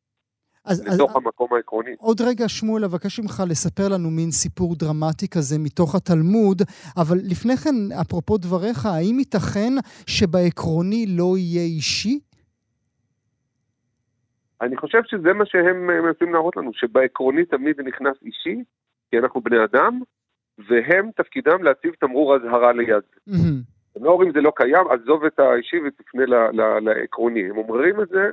אז, 0.69 0.87
לתוך 0.87 1.11
אז, 1.11 1.15
המקום 1.15 1.53
העקרוני. 1.53 1.91
עוד 1.99 2.21
רגע, 2.21 2.47
שמואל, 2.47 2.83
אבקש 2.83 3.19
ממך 3.19 3.43
לספר 3.49 3.87
לנו 3.87 4.09
מין 4.09 4.31
סיפור 4.31 4.75
דרמטי 4.75 5.27
כזה 5.27 5.55
מתוך 5.59 5.95
התלמוד, 5.95 6.61
אבל 6.97 7.17
לפני 7.23 7.57
כן, 7.57 7.75
אפרופו 8.01 8.37
דבריך, 8.37 8.85
האם 8.85 9.19
ייתכן 9.19 9.73
שבעקרוני 10.07 11.05
לא 11.17 11.37
יהיה 11.37 11.63
אישי? 11.63 12.19
אני 14.61 14.77
חושב 14.77 15.01
שזה 15.05 15.33
מה 15.33 15.45
שהם 15.45 15.87
מנסים 15.87 16.33
להראות 16.33 16.57
לנו, 16.57 16.71
שבעקרוני 16.73 17.45
תמיד 17.45 17.81
נכנס 17.81 18.15
אישי, 18.25 18.63
כי 19.11 19.19
אנחנו 19.19 19.41
בני 19.41 19.63
אדם, 19.63 20.01
והם 20.69 21.09
תפקידם 21.15 21.63
להציב 21.63 21.91
תמרור 21.99 22.35
אזהרה 22.35 22.73
ליד. 22.73 23.03
הם 23.95 24.03
לא 24.03 24.11
אומרים 24.11 24.31
זה 24.31 24.41
לא 24.41 24.51
קיים, 24.55 24.85
עזוב 24.91 25.25
את 25.25 25.39
האישי 25.39 25.77
ותפנה 25.87 26.23
לעקרוני. 26.81 27.49
הם 27.49 27.57
אומרים 27.57 28.01
את 28.01 28.09
זה, 28.09 28.29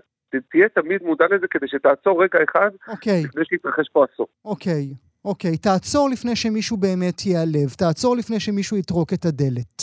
תהיה 0.50 0.68
תמיד 0.68 1.02
מודע 1.02 1.24
לזה 1.30 1.46
כדי 1.50 1.68
שתעצור 1.68 2.22
רגע 2.22 2.38
אחד, 2.50 2.70
okay. 2.74 2.90
אוקיי. 2.92 3.22
לפני 3.24 3.44
שיתרחש 3.44 3.88
פה 3.92 4.04
אסון. 4.04 4.26
אוקיי, 4.44 4.88
okay. 4.92 4.96
אוקיי, 5.24 5.54
okay. 5.54 5.62
תעצור 5.62 6.08
לפני 6.10 6.36
שמישהו 6.36 6.76
באמת 6.76 7.26
ייעלב, 7.26 7.68
תעצור 7.78 8.16
לפני 8.16 8.40
שמישהו 8.40 8.76
יטרוק 8.76 9.12
את 9.12 9.24
הדלת. 9.24 9.82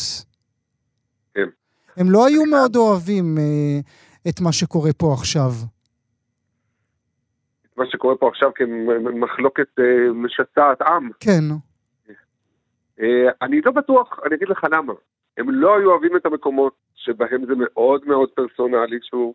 כן. 1.34 1.48
הם 1.98 2.12
לא 2.12 2.26
היו 2.28 2.46
מאוד 2.46 2.76
אוהבים 2.76 3.38
אה, 3.38 3.80
את 4.30 4.42
מה 4.42 4.52
שקורה 4.52 4.94
פה 4.94 5.14
עכשיו. 5.14 5.52
מה 7.78 7.86
שקורה 7.86 8.16
פה 8.16 8.28
עכשיו 8.28 8.52
כמחלוקת 8.56 9.80
אה, 9.80 10.14
משסעת 10.14 10.82
עם. 10.82 11.10
כן. 11.20 11.44
אה, 13.00 13.32
אני 13.42 13.62
לא 13.62 13.72
בטוח, 13.72 14.20
אני 14.26 14.36
אגיד 14.36 14.50
לך 14.50 14.64
למה. 14.72 14.94
הם 15.38 15.50
לא 15.50 15.78
היו 15.78 15.92
אוהבים 15.92 16.18
את 16.18 16.26
המקומות 16.26 16.74
שבהם 16.96 17.46
זה 17.46 17.54
מאוד 17.58 18.02
מאוד 18.06 18.30
פרסונלי, 18.30 18.98
שהוא, 19.02 19.34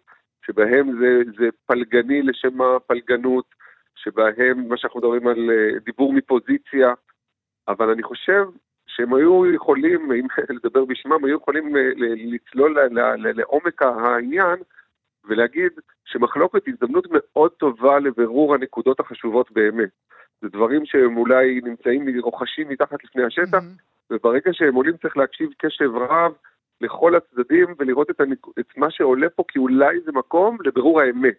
שבהם 0.48 0.98
זה, 1.00 1.30
זה 1.38 1.48
פלגני 1.66 2.22
לשם 2.22 2.60
הפלגנות, 2.62 3.44
שבהם 3.94 4.68
מה 4.68 4.76
שאנחנו 4.76 5.00
מדברים 5.00 5.26
על 5.26 5.50
אה, 5.50 5.78
דיבור 5.84 6.12
מפוזיציה, 6.12 6.92
אבל 7.68 7.90
אני 7.90 8.02
חושב 8.02 8.44
שהם 8.86 9.14
היו 9.14 9.54
יכולים, 9.54 10.12
אם 10.12 10.26
לדבר 10.56 10.84
בשמם, 10.84 11.24
היו 11.24 11.36
יכולים 11.36 11.76
לצלול 12.16 12.78
לעומק 13.16 13.82
העניין 13.82 14.58
ולהגיד 15.24 15.72
שמחלוקת 16.04 16.66
היא 16.66 16.74
הזדמנות 16.74 17.06
מאוד 17.10 17.50
טובה 17.50 17.98
לבירור 17.98 18.54
הנקודות 18.54 19.00
החשובות 19.00 19.52
באמת. 19.52 19.90
זה 20.40 20.48
דברים 20.48 20.86
שהם 20.86 21.16
אולי 21.16 21.60
נמצאים, 21.64 22.20
רוכשים 22.20 22.68
מתחת 22.68 23.04
לפני 23.04 23.24
השטח, 23.24 23.58
mm-hmm. 23.58 24.10
וברגע 24.10 24.50
שהם 24.52 24.74
עולים 24.74 24.96
צריך 24.96 25.16
להקשיב 25.16 25.50
קשב 25.58 25.90
רב 25.96 26.32
לכל 26.80 27.12
הצדדים 27.16 27.66
ולראות 27.78 28.10
את, 28.10 28.20
הנק... 28.20 28.46
את 28.60 28.66
מה 28.76 28.90
שעולה 28.90 29.28
פה, 29.28 29.44
כי 29.48 29.58
אולי 29.58 30.00
זה 30.04 30.12
מקום 30.12 30.58
לבירור 30.64 31.00
האמת. 31.00 31.38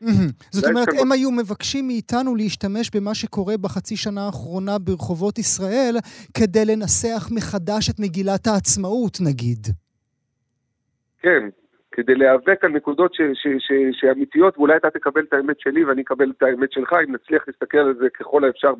זאת 0.52 0.66
אומרת, 0.66 0.88
הם 0.88 0.96
מקום... 0.96 1.12
היו 1.12 1.32
מבקשים 1.32 1.88
מאיתנו 1.88 2.36
להשתמש 2.36 2.92
במה 2.96 3.16
שקורה 3.16 3.58
בחצי 3.58 3.98
שנה 3.98 4.26
האחרונה 4.26 4.80
ברחובות 4.80 5.38
ישראל, 5.38 5.96
כדי 6.34 6.66
לנסח 6.66 7.30
מחדש 7.32 7.90
את 7.90 8.00
מגילת 8.00 8.48
העצמאות, 8.48 9.18
נגיד. 9.22 9.68
כן, 11.22 11.50
כדי 11.92 12.16
להיאבק 12.16 12.64
על 12.64 12.72
נקודות 12.72 13.12
שאמיתיות, 13.92 14.58
ואולי 14.58 14.78
אתה 14.78 14.90
תקבל 14.90 15.22
את 15.22 15.34
האמת 15.34 15.60
שלי 15.60 15.86
ואני 15.86 16.02
אקבל 16.02 16.32
את 16.38 16.44
האמת 16.44 16.72
שלך, 16.72 16.94
אם 17.08 17.16
נצליח 17.16 17.44
להסתכל 17.48 17.78
על 17.78 17.96
זה 18.00 18.08
ככל 18.20 18.44
האפשר 18.44 18.74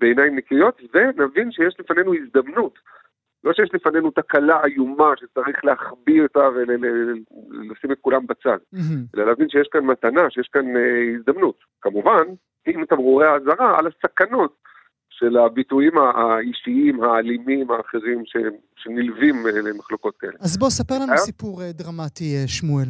בעיניים 0.00 0.36
נקיות, 0.36 0.80
ונבין 0.94 1.52
שיש 1.52 1.74
לפנינו 1.80 2.14
הזדמנות. 2.14 2.78
לא 3.44 3.52
שיש 3.52 3.70
לפנינו 3.74 4.10
תקלה 4.10 4.64
איומה 4.64 5.12
שצריך 5.16 5.64
להחביא 5.64 6.22
אותה 6.22 6.48
ולשים 6.54 7.92
את 7.92 7.98
כולם 8.00 8.26
בצד, 8.26 8.58
אלא 9.14 9.26
להבין 9.26 9.48
שיש 9.48 9.68
כאן 9.72 9.84
מתנה, 9.84 10.30
שיש 10.30 10.48
כאן 10.52 10.76
אה, 10.76 11.14
הזדמנות. 11.18 11.58
כמובן, 11.80 12.24
עם 12.66 12.84
תמרורי 12.84 13.26
האזהרה 13.26 13.78
על 13.78 13.86
הסכנות 13.86 14.56
של 15.20 15.36
הביטויים 15.36 15.92
האישיים, 15.98 17.02
האלימים, 17.02 17.70
האחרים 17.70 18.22
שנלווים 18.76 19.46
אה, 19.46 19.52
למחלוקות 19.52 20.16
כאלה. 20.16 20.32
אז 20.40 20.58
בוא, 20.58 20.70
ספר 20.70 20.94
לנו 20.94 21.16
סיפור 21.16 21.62
אה, 21.62 21.72
דרמטי, 21.72 22.36
אה, 22.36 22.48
שמואל. 22.48 22.86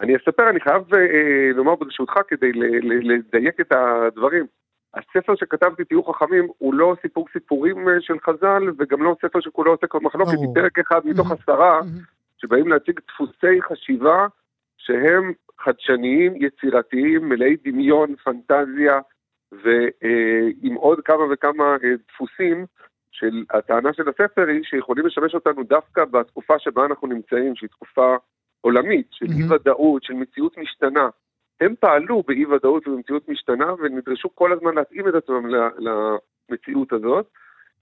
אני 0.00 0.16
אספר, 0.16 0.50
אני 0.50 0.60
חייב 0.60 0.82
לומר 1.54 1.74
ברשותך 1.74 2.12
כדי 2.28 2.52
לדייק 3.02 3.60
את 3.60 3.72
הדברים. 3.72 4.46
הספר 4.96 5.34
שכתבתי, 5.36 5.84
תהיו 5.84 6.04
חכמים, 6.04 6.48
הוא 6.58 6.74
לא 6.74 6.96
סיפור 7.02 7.26
סיפורים 7.32 7.86
של 8.00 8.14
חז"ל, 8.20 8.62
וגם 8.78 9.02
לא 9.02 9.16
ספר 9.22 9.40
שכולו 9.40 9.70
עוסק 9.70 9.94
במחלוקת, 9.94 10.30
היא 10.40 10.48
פרק 10.54 10.78
אחד 10.78 11.00
מתוך 11.04 11.30
עשרה, 11.30 11.80
שבאים 12.38 12.68
להציג 12.68 13.00
דפוסי 13.08 13.62
חשיבה 13.62 14.26
שהם 14.76 15.32
חדשניים, 15.58 16.34
יצירתיים, 16.36 17.28
מלאי 17.28 17.56
דמיון, 17.64 18.16
פנטזיה, 18.16 19.00
ועם 19.52 20.74
עוד 20.74 21.00
כמה 21.04 21.22
וכמה 21.32 21.76
אה, 21.84 21.94
דפוסים 22.08 22.66
של 23.10 23.44
הטענה 23.50 23.92
של 23.92 24.08
הספר 24.08 24.46
היא 24.48 24.62
שיכולים 24.62 25.06
לשמש 25.06 25.34
אותנו 25.34 25.62
דווקא 25.62 26.04
בתקופה 26.04 26.54
שבה 26.58 26.84
אנחנו 26.84 27.08
נמצאים, 27.08 27.56
שהיא 27.56 27.70
תקופה 27.70 28.16
עולמית, 28.60 29.06
של 29.10 29.26
אי 29.26 29.54
ודאות, 29.54 30.02
של 30.02 30.14
מציאות 30.14 30.58
משתנה. 30.58 31.08
הם 31.60 31.74
פעלו 31.80 32.22
באי 32.26 32.46
ודאות 32.46 32.88
ובמציאות 32.88 33.28
משתנה 33.28 33.74
ונדרשו 33.74 34.34
כל 34.34 34.52
הזמן 34.52 34.74
להתאים 34.74 35.08
את 35.08 35.14
עצמם 35.14 35.46
למציאות 35.78 36.92
הזאת. 36.92 37.26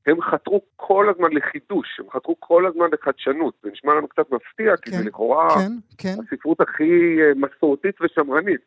הם 0.07 0.23
חתרו 0.23 0.61
כל 0.77 1.09
הזמן 1.09 1.33
לחידוש, 1.33 2.01
הם 2.01 2.11
חתרו 2.11 2.37
כל 2.41 2.67
הזמן 2.67 2.87
לחדשנות. 2.93 3.55
זה 3.63 3.71
נשמע 3.71 3.95
לנו 3.95 4.09
קצת 4.09 4.31
מפתיע, 4.31 4.77
כן, 4.77 4.83
כי 4.83 4.91
זה 4.91 5.03
כן, 5.03 5.09
לכאורה 5.09 5.49
כן, 5.55 5.73
כן. 5.99 6.15
הספרות 6.23 6.61
הכי 6.61 7.19
אה, 7.23 7.33
מסורתית 7.37 8.01
ושמרנית. 8.01 8.61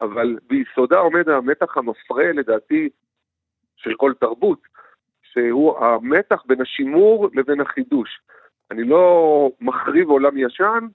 אבל 0.00 0.38
ביסודה 0.48 0.98
עומד 0.98 1.28
המתח 1.28 1.76
המפרה 1.76 2.32
לדעתי 2.32 2.88
של 3.76 3.94
כל 3.96 4.12
תרבות, 4.20 4.58
שהוא 5.22 5.78
המתח 5.78 6.42
בין 6.46 6.60
השימור 6.60 7.28
לבין 7.34 7.60
החידוש. 7.60 8.20
אני 8.70 8.84
לא 8.84 9.50
מחריב 9.60 10.10
עולם 10.10 10.38
ישן, 10.38 10.86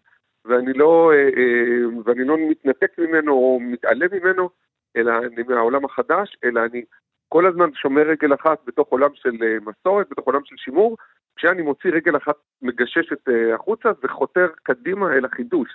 ואני 0.47 0.73
לא, 0.73 1.11
אה, 1.13 1.29
אה, 1.37 1.99
ואני 2.05 2.23
לא 2.23 2.37
מתנתק 2.49 2.91
ממנו 2.97 3.33
או 3.33 3.59
מתעלם 3.61 4.07
ממנו, 4.11 4.49
אלא 4.97 5.11
אני 5.17 5.43
מהעולם 5.47 5.85
החדש, 5.85 6.37
אלא 6.43 6.61
אני 6.65 6.83
כל 7.29 7.47
הזמן 7.47 7.73
שומר 7.73 8.01
רגל 8.01 8.33
אחת 8.33 8.59
בתוך 8.65 8.87
עולם 8.89 9.09
של 9.13 9.43
אה, 9.43 9.57
מסורת, 9.65 10.09
בתוך 10.09 10.25
עולם 10.25 10.41
של 10.45 10.55
שימור, 10.57 10.97
כשאני 11.35 11.61
מוציא 11.61 11.91
רגל 11.93 12.17
אחת 12.17 12.35
מגששת 12.61 13.29
החוצה 13.53 13.89
וחותר 14.03 14.47
קדימה 14.63 15.13
אל 15.13 15.25
החידוש. 15.25 15.69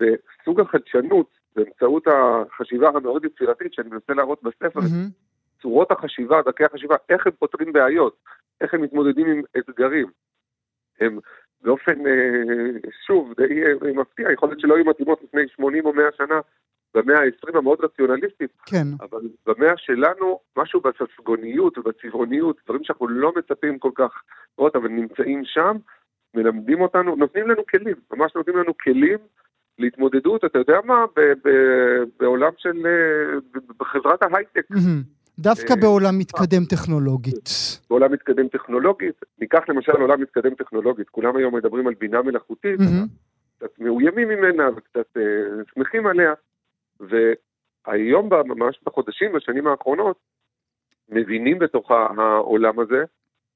וסוג 0.00 0.60
החדשנות 0.60 1.26
באמצעות 1.56 2.04
החשיבה 2.06 2.88
המאוד 2.88 3.24
יצירתית 3.24 3.74
שאני 3.74 3.88
מנסה 3.88 4.14
להראות 4.14 4.42
בספר, 4.42 4.80
mm-hmm. 4.80 5.62
צורות 5.62 5.90
החשיבה, 5.90 6.42
דרכי 6.42 6.64
החשיבה, 6.64 6.96
איך 7.08 7.26
הם 7.26 7.32
פותרים 7.38 7.72
בעיות, 7.72 8.16
איך 8.60 8.74
הם 8.74 8.82
מתמודדים 8.82 9.26
עם 9.26 9.42
אתגרים. 9.58 10.06
הם 11.00 11.18
באופן, 11.62 12.06
אה, 12.06 12.90
שוב, 13.06 13.32
די 13.36 13.62
אה, 13.64 13.92
מפתיע, 13.92 14.32
יכול 14.32 14.48
להיות 14.48 14.60
שלא 14.60 14.76
היו 14.76 14.84
מתאימות 14.84 15.20
לפני 15.24 15.48
80 15.48 15.86
או 15.86 15.92
100 15.92 16.04
שנה, 16.16 16.40
במאה 16.94 17.18
ה-20 17.20 17.58
המאוד 17.58 17.78
רציונליסטית, 17.84 18.50
כן. 18.66 18.86
אבל 19.00 19.20
במאה 19.46 19.76
שלנו, 19.76 20.40
משהו 20.56 20.80
בססגוניות 20.80 21.78
ובצבעוניות, 21.78 22.56
דברים 22.64 22.84
שאנחנו 22.84 23.08
לא 23.08 23.32
מצפים 23.36 23.78
כל 23.78 23.90
כך 23.94 24.22
לראות, 24.58 24.76
אבל 24.76 24.88
נמצאים 24.88 25.42
שם, 25.44 25.76
מלמדים 26.34 26.80
אותנו, 26.80 27.16
נותנים 27.16 27.48
לנו 27.48 27.62
כלים, 27.70 27.96
ממש 28.12 28.32
נותנים 28.36 28.56
לנו 28.56 28.72
כלים 28.82 29.18
להתמודדות, 29.78 30.44
אתה 30.44 30.58
יודע 30.58 30.78
מה, 30.84 31.04
בעולם 32.20 32.52
של, 32.56 32.86
אה, 32.86 33.60
בחברת 33.78 34.22
ההייטק. 34.22 34.66
דווקא 35.38 35.72
אה, 35.72 35.80
בעולם 35.80 36.18
מתקדם 36.18 36.64
טכנולוגית. 36.64 37.48
בעולם 37.90 38.12
מתקדם 38.12 38.48
טכנולוגית, 38.48 39.20
ניקח 39.38 39.68
למשל 39.68 39.92
עולם 39.92 40.20
מתקדם 40.20 40.54
טכנולוגית, 40.54 41.08
כולם 41.08 41.36
היום 41.36 41.54
מדברים 41.54 41.86
על 41.86 41.94
בינה 41.94 42.22
מלאכותית, 42.22 42.80
קצת 43.56 43.78
מאוימים 43.78 44.28
ממנה 44.28 44.70
וקצת 44.76 45.16
אה, 45.16 45.22
שמחים 45.74 46.06
עליה, 46.06 46.34
והיום 47.00 48.28
ממש 48.46 48.80
בחודשים, 48.86 49.32
בשנים 49.32 49.66
האחרונות, 49.66 50.16
מבינים 51.08 51.58
בתוך 51.58 51.90
העולם 51.90 52.80
הזה, 52.80 53.04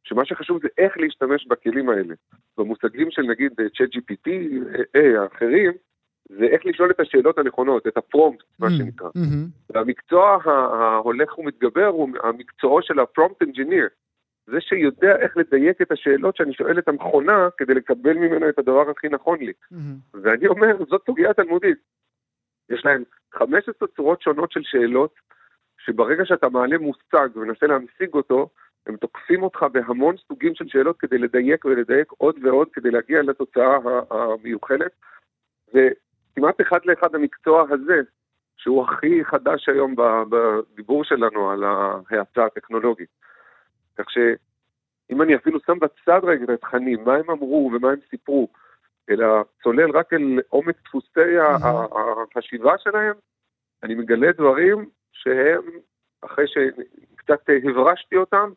שמה 0.02 0.24
שחשוב 0.24 0.58
זה 0.62 0.68
איך 0.78 0.98
להשתמש 0.98 1.46
בכלים 1.46 1.88
האלה. 1.88 2.14
במושגים 2.58 3.10
של 3.10 3.22
נגיד 3.22 3.52
ChatGPT, 3.60 4.30
האחרים, 5.18 5.72
זה 6.38 6.44
איך 6.44 6.66
לשאול 6.66 6.90
את 6.90 7.00
השאלות 7.00 7.38
הנכונות, 7.38 7.86
את 7.86 7.96
הפרומפט, 7.96 8.44
מה 8.58 8.66
mm, 8.66 8.70
שנקרא. 8.70 9.08
Mm-hmm. 9.08 9.70
והמקצוע 9.70 10.38
ההולך 10.44 11.38
ומתגבר 11.38 11.86
הוא 11.86 12.08
המקצועו 12.22 12.82
של 12.82 12.98
הפרומפט 12.98 13.42
אנג'יניר. 13.42 13.88
זה 14.46 14.60
שיודע 14.60 15.16
איך 15.16 15.36
לדייק 15.36 15.82
את 15.82 15.92
השאלות 15.92 16.36
שאני 16.36 16.54
שואל 16.54 16.78
את 16.78 16.88
המכונה 16.88 17.48
כדי 17.56 17.74
לקבל 17.74 18.14
ממנו 18.14 18.48
את 18.48 18.58
הדבר 18.58 18.90
הכי 18.90 19.08
נכון 19.08 19.38
לי. 19.38 19.52
Mm-hmm. 19.52 20.18
ואני 20.22 20.46
אומר, 20.46 20.76
זאת 20.88 21.02
סוגיה 21.06 21.34
תלמודית. 21.34 21.78
יש 22.70 22.84
להם 22.84 23.02
15 23.34 23.88
צורות 23.96 24.22
שונות 24.22 24.52
של 24.52 24.62
שאלות, 24.62 25.14
שברגע 25.78 26.24
שאתה 26.24 26.48
מעלה 26.48 26.78
מושג 26.78 27.28
ומנסה 27.34 27.66
להמשיג 27.66 28.14
אותו, 28.14 28.48
הם 28.86 28.96
תוקפים 28.96 29.42
אותך 29.42 29.62
בהמון 29.72 30.16
סוגים 30.28 30.54
של 30.54 30.68
שאלות 30.68 30.96
כדי 30.98 31.18
לדייק 31.18 31.64
ולדייק 31.64 32.12
עוד 32.16 32.36
ועוד 32.42 32.68
כדי 32.72 32.90
להגיע 32.90 33.22
לתוצאה 33.22 33.78
המיוחלת. 34.10 34.92
כמעט 36.36 36.60
אחד 36.60 36.78
לאחד 36.84 37.14
המקצוע 37.14 37.66
הזה, 37.70 38.00
שהוא 38.56 38.84
הכי 38.84 39.24
חדש 39.24 39.68
היום 39.68 39.94
בדיבור 40.30 41.04
שלנו 41.04 41.50
על 41.50 41.64
ההאצה 41.64 42.44
הטכנולוגית. 42.44 43.08
כך 43.98 44.10
שאם 44.10 45.22
אני 45.22 45.36
אפילו 45.36 45.60
שם 45.66 45.78
בצד 45.78 46.20
רגע 46.22 46.44
את 46.44 46.48
התכנים, 46.48 47.04
מה 47.04 47.14
הם 47.14 47.30
אמרו 47.30 47.70
ומה 47.74 47.90
הם 47.90 47.98
סיפרו, 48.10 48.48
אלא 49.10 49.26
צולל 49.62 49.90
רק 49.90 50.12
אל 50.12 50.40
עומק 50.48 50.76
דפוסי 50.84 51.36
החשיבה 51.40 52.78
שלהם, 52.78 53.14
אני 53.82 53.94
מגלה 53.94 54.32
דברים 54.32 54.88
שהם, 55.12 55.62
אחרי 56.24 56.44
שקצת 56.46 57.40
הברשתי 57.64 58.16
אותם, 58.16 58.50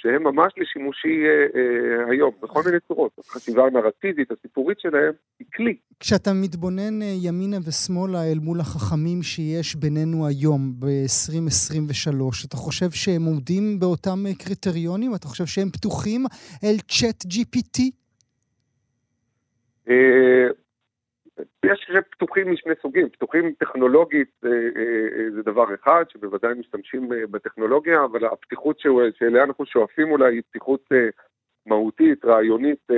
שהם 0.00 0.22
ממש 0.22 0.52
לשימושי 0.56 1.24
אה, 1.24 1.60
אה, 1.60 2.10
היום, 2.10 2.32
בכל 2.42 2.60
מיני 2.66 2.76
צורות. 2.88 3.12
החשיבה 3.18 3.62
הנרטיבית, 3.66 4.30
הסיפורית 4.30 4.80
שלהם, 4.80 5.12
היא 5.38 5.46
כלי. 5.54 5.76
כשאתה 6.00 6.30
מתבונן 6.32 7.02
אה, 7.02 7.14
ימינה 7.22 7.56
ושמאלה 7.66 8.24
אל 8.32 8.38
מול 8.38 8.60
החכמים 8.60 9.22
שיש 9.22 9.76
בינינו 9.76 10.26
היום, 10.26 10.72
ב-2023, 10.78 12.46
אתה 12.48 12.56
חושב 12.56 12.90
שהם 12.90 13.24
עומדים 13.24 13.80
באותם 13.80 14.26
אה, 14.26 14.34
קריטריונים? 14.34 15.14
אתה 15.14 15.26
חושב 15.26 15.46
שהם 15.46 15.70
פתוחים 15.70 16.24
אל 16.64 16.76
צ'אט 16.88 17.24
GPT? 17.24 17.82
אה, 19.88 20.48
יש 21.72 21.90
פתוחים 22.10 22.52
משני 22.52 22.72
סוגים, 22.82 23.08
פתוחים 23.08 23.52
טכנולוגית 23.58 24.30
אה, 24.44 24.50
אה, 24.50 25.30
זה 25.30 25.42
דבר 25.42 25.74
אחד, 25.74 26.04
שבוודאי 26.08 26.54
משתמשים 26.54 27.08
בטכנולוגיה, 27.30 28.04
אבל 28.04 28.24
הפתיחות 28.24 28.80
שאליה 29.18 29.44
אנחנו 29.44 29.66
שואפים 29.66 30.10
אולי 30.10 30.34
היא 30.34 30.42
פתיחות 30.50 30.88
מהותית, 31.66 32.24
רעיונית, 32.24 32.88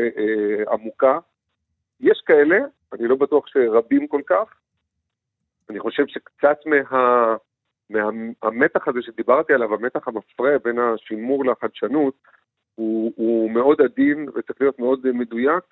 עמוקה. 0.71 1.19
יש 2.01 2.23
כאלה, 2.27 2.59
אני 2.93 3.09
לא 3.09 3.17
בטוח 3.17 3.47
שרבים 3.47 4.07
כל 4.07 4.23
כך. 4.27 4.55
אני 5.71 5.81
חושב 5.81 6.07
שקצת 6.07 6.59
מה... 6.67 7.37
מהמתח 7.91 8.89
הזה 8.89 9.03
שדיברתי 9.03 9.53
עליו, 9.53 9.75
המתח 9.75 10.09
המפרה 10.09 10.59
בין 10.65 10.79
השימור 10.79 11.45
לחדשנות, 11.45 12.15
הוא, 12.75 13.13
הוא 13.17 13.51
מאוד 13.51 13.81
עדין 13.81 14.29
וצריך 14.29 14.61
להיות 14.61 14.79
מאוד 14.79 15.13
מדויק. 15.13 15.65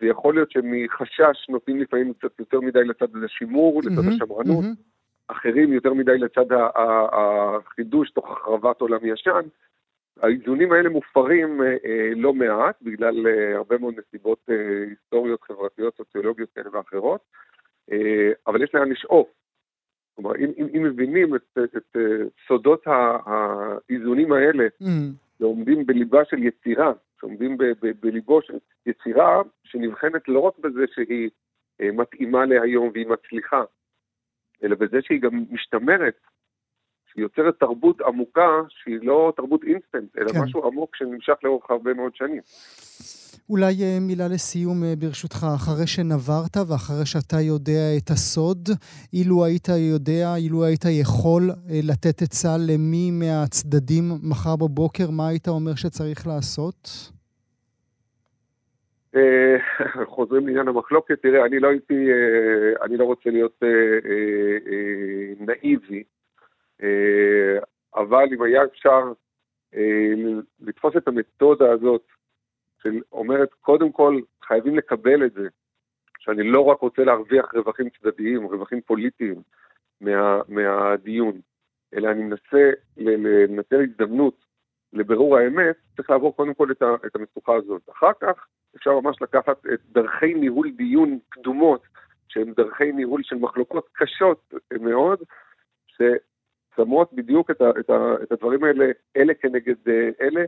ויכול 0.00 0.34
להיות 0.34 0.50
שמחשש 0.50 1.48
נותנים 1.48 1.80
לפעמים 1.80 2.12
קצת 2.12 2.38
יותר 2.38 2.60
מדי 2.60 2.84
לצד 2.84 3.24
השימור, 3.24 3.80
לצד 3.84 3.90
mm-hmm, 3.90 4.14
השמרנות, 4.14 4.64
mm-hmm. 4.64 5.32
אחרים 5.32 5.72
יותר 5.72 5.94
מדי 5.94 6.18
לצד 6.18 6.44
החידוש 7.12 8.10
תוך 8.10 8.30
החרבת 8.30 8.80
עולם 8.80 9.00
ישן. 9.02 9.40
האיזונים 10.22 10.72
האלה 10.72 10.88
מופרים 10.88 11.62
אה, 11.62 11.76
אה, 11.84 12.10
לא 12.16 12.34
מעט, 12.34 12.76
בגלל 12.82 13.26
אה, 13.26 13.56
הרבה 13.56 13.78
מאוד 13.78 13.94
נסיבות 13.98 14.38
אה, 14.50 14.84
היסטוריות, 14.88 15.42
חברתיות, 15.42 15.96
סוציולוגיות 15.96 16.50
כאלה 16.54 16.76
ואחרות, 16.76 17.20
אה, 17.92 18.32
אבל 18.46 18.62
יש 18.62 18.74
לאן 18.74 18.88
לשאוף. 18.88 19.28
כלומר, 20.16 20.36
אם, 20.36 20.50
אם, 20.58 20.66
אם 20.74 20.82
מבינים 20.82 21.34
את, 21.34 21.58
את, 21.64 21.76
את 21.76 21.96
אה, 21.96 22.26
סודות 22.48 22.82
האיזונים 22.86 24.32
האלה, 24.32 24.66
mm. 24.82 24.86
ועומדים 25.40 25.86
בליבה 25.86 26.24
של 26.24 26.42
יצירה, 26.42 26.92
שעומדים 27.20 27.58
בליבו 28.00 28.42
של 28.42 28.58
יצירה 28.86 29.42
שנבחנת 29.64 30.28
לא 30.28 30.40
רק 30.40 30.58
בזה 30.58 30.84
שהיא 30.94 31.30
אה, 31.80 31.92
מתאימה 31.92 32.44
להיום 32.44 32.90
והיא 32.94 33.06
מצליחה, 33.06 33.62
אלא 34.62 34.76
בזה 34.76 34.98
שהיא 35.02 35.20
גם 35.20 35.44
משתמרת, 35.50 36.20
יוצרת 37.16 37.54
תרבות 37.60 38.00
עמוקה 38.00 38.50
שהיא 38.68 38.98
לא 39.02 39.32
תרבות 39.36 39.60
אינסטנט, 39.64 40.18
אלא 40.18 40.32
כן. 40.32 40.40
משהו 40.42 40.66
עמוק 40.66 40.96
שנמשך 40.96 41.34
לאורך 41.44 41.70
הרבה 41.70 41.94
מאוד 41.94 42.14
שנים. 42.14 42.40
אולי 43.50 43.74
אה, 43.82 43.98
מילה 44.00 44.28
לסיום 44.28 44.84
אה, 44.84 44.94
ברשותך, 44.98 45.46
אחרי 45.54 45.86
שנברת 45.86 46.56
ואחרי 46.68 47.06
שאתה 47.06 47.40
יודע 47.40 47.96
את 47.98 48.10
הסוד, 48.10 48.68
אילו 49.12 49.44
היית 49.44 49.68
יודע, 49.68 50.36
אילו 50.36 50.64
היית 50.64 50.84
יכול 51.00 51.42
לתת 51.88 52.22
עצה 52.22 52.56
למי 52.68 53.10
מהצדדים 53.10 54.04
מחר 54.22 54.56
בבוקר, 54.56 55.10
מה 55.10 55.28
היית 55.28 55.48
אומר 55.48 55.74
שצריך 55.74 56.26
לעשות? 56.26 57.10
אה, 59.16 59.56
חוזרים 60.14 60.46
לעניין 60.46 60.68
המחלוקת, 60.68 61.22
תראה, 61.22 61.46
אני 61.46 61.58
לא 61.58 61.68
הייתי, 61.68 62.10
אה, 62.12 62.84
אני 62.86 62.96
לא 62.96 63.04
רוצה 63.04 63.30
להיות 63.30 63.62
אה, 63.62 63.68
נאיבי, 65.40 66.02
אבל 67.94 68.24
אם 68.32 68.42
היה 68.42 68.64
אפשר 68.64 69.12
לתפוס 70.60 70.96
את 70.96 71.08
המתודה 71.08 71.72
הזאת, 71.72 72.06
שאומרת, 72.82 73.54
קודם 73.54 73.92
כל, 73.92 74.20
חייבים 74.42 74.76
לקבל 74.76 75.26
את 75.26 75.32
זה, 75.32 75.48
שאני 76.18 76.42
לא 76.42 76.60
רק 76.60 76.80
רוצה 76.80 77.04
להרוויח 77.04 77.54
רווחים 77.54 77.88
צדדיים, 77.90 78.44
רווחים 78.44 78.80
פוליטיים 78.80 79.42
מה, 80.00 80.40
מהדיון, 80.48 81.40
אלא 81.94 82.10
אני 82.10 82.22
מנסה 82.22 82.70
לנצל 82.96 83.80
הזדמנות 83.80 84.44
לבירור 84.92 85.36
האמת, 85.36 85.76
צריך 85.96 86.10
לעבור 86.10 86.36
קודם 86.36 86.54
כל 86.54 86.70
את 87.06 87.16
המשוכה 87.16 87.54
הזאת. 87.54 87.88
אחר 87.92 88.12
כך 88.20 88.46
אפשר 88.76 89.00
ממש 89.00 89.22
לקחת 89.22 89.66
את 89.74 89.80
דרכי 89.92 90.34
ניהול 90.34 90.70
דיון 90.70 91.18
קדומות, 91.28 91.82
שהן 92.28 92.52
דרכי 92.52 92.92
ניהול 92.92 93.22
של 93.24 93.36
מחלוקות 93.36 93.88
קשות 93.92 94.54
מאוד, 94.80 95.18
ששמות 96.80 97.12
בדיוק 97.12 97.50
את, 97.50 97.60
ה, 97.60 97.70
את, 97.80 97.90
ה, 97.90 98.14
את 98.22 98.32
הדברים 98.32 98.64
האלה, 98.64 98.84
אלה 99.16 99.34
כנגד 99.34 99.74
אה, 99.88 100.10
אלה. 100.20 100.44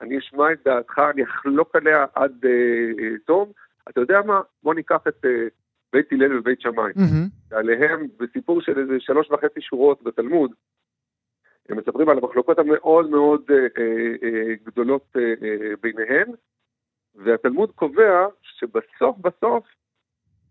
אני 0.00 0.18
אשמע 0.18 0.52
את 0.52 0.58
דעתך, 0.64 0.98
אני 1.14 1.24
אחלוק 1.24 1.76
עליה 1.76 2.06
עד 2.14 2.32
uh, 2.44 3.18
תום. 3.26 3.52
אתה 3.88 4.00
יודע 4.00 4.20
מה? 4.26 4.40
בוא 4.62 4.74
ניקח 4.74 5.00
את 5.08 5.24
uh, 5.24 5.28
בית 5.92 6.12
הלל 6.12 6.38
ובית 6.38 6.60
שמאי. 6.60 6.92
Mm-hmm. 6.92 7.50
שעליהם, 7.50 8.06
בסיפור 8.18 8.60
של 8.60 8.78
איזה 8.78 8.92
שלוש 8.98 9.30
וחצי 9.30 9.60
שורות 9.60 10.02
בתלמוד, 10.02 10.50
הם 11.68 11.78
מספרים 11.78 12.08
על 12.08 12.18
המחלוקות 12.18 12.58
המאוד 12.58 13.10
מאוד 13.10 13.40
uh, 13.50 13.78
uh, 13.78 14.66
גדולות 14.66 15.16
uh, 15.16 15.42
uh, 15.42 15.80
ביניהם, 15.82 16.28
והתלמוד 17.14 17.70
קובע 17.70 18.26
שבסוף 18.42 19.18
בסוף 19.18 19.64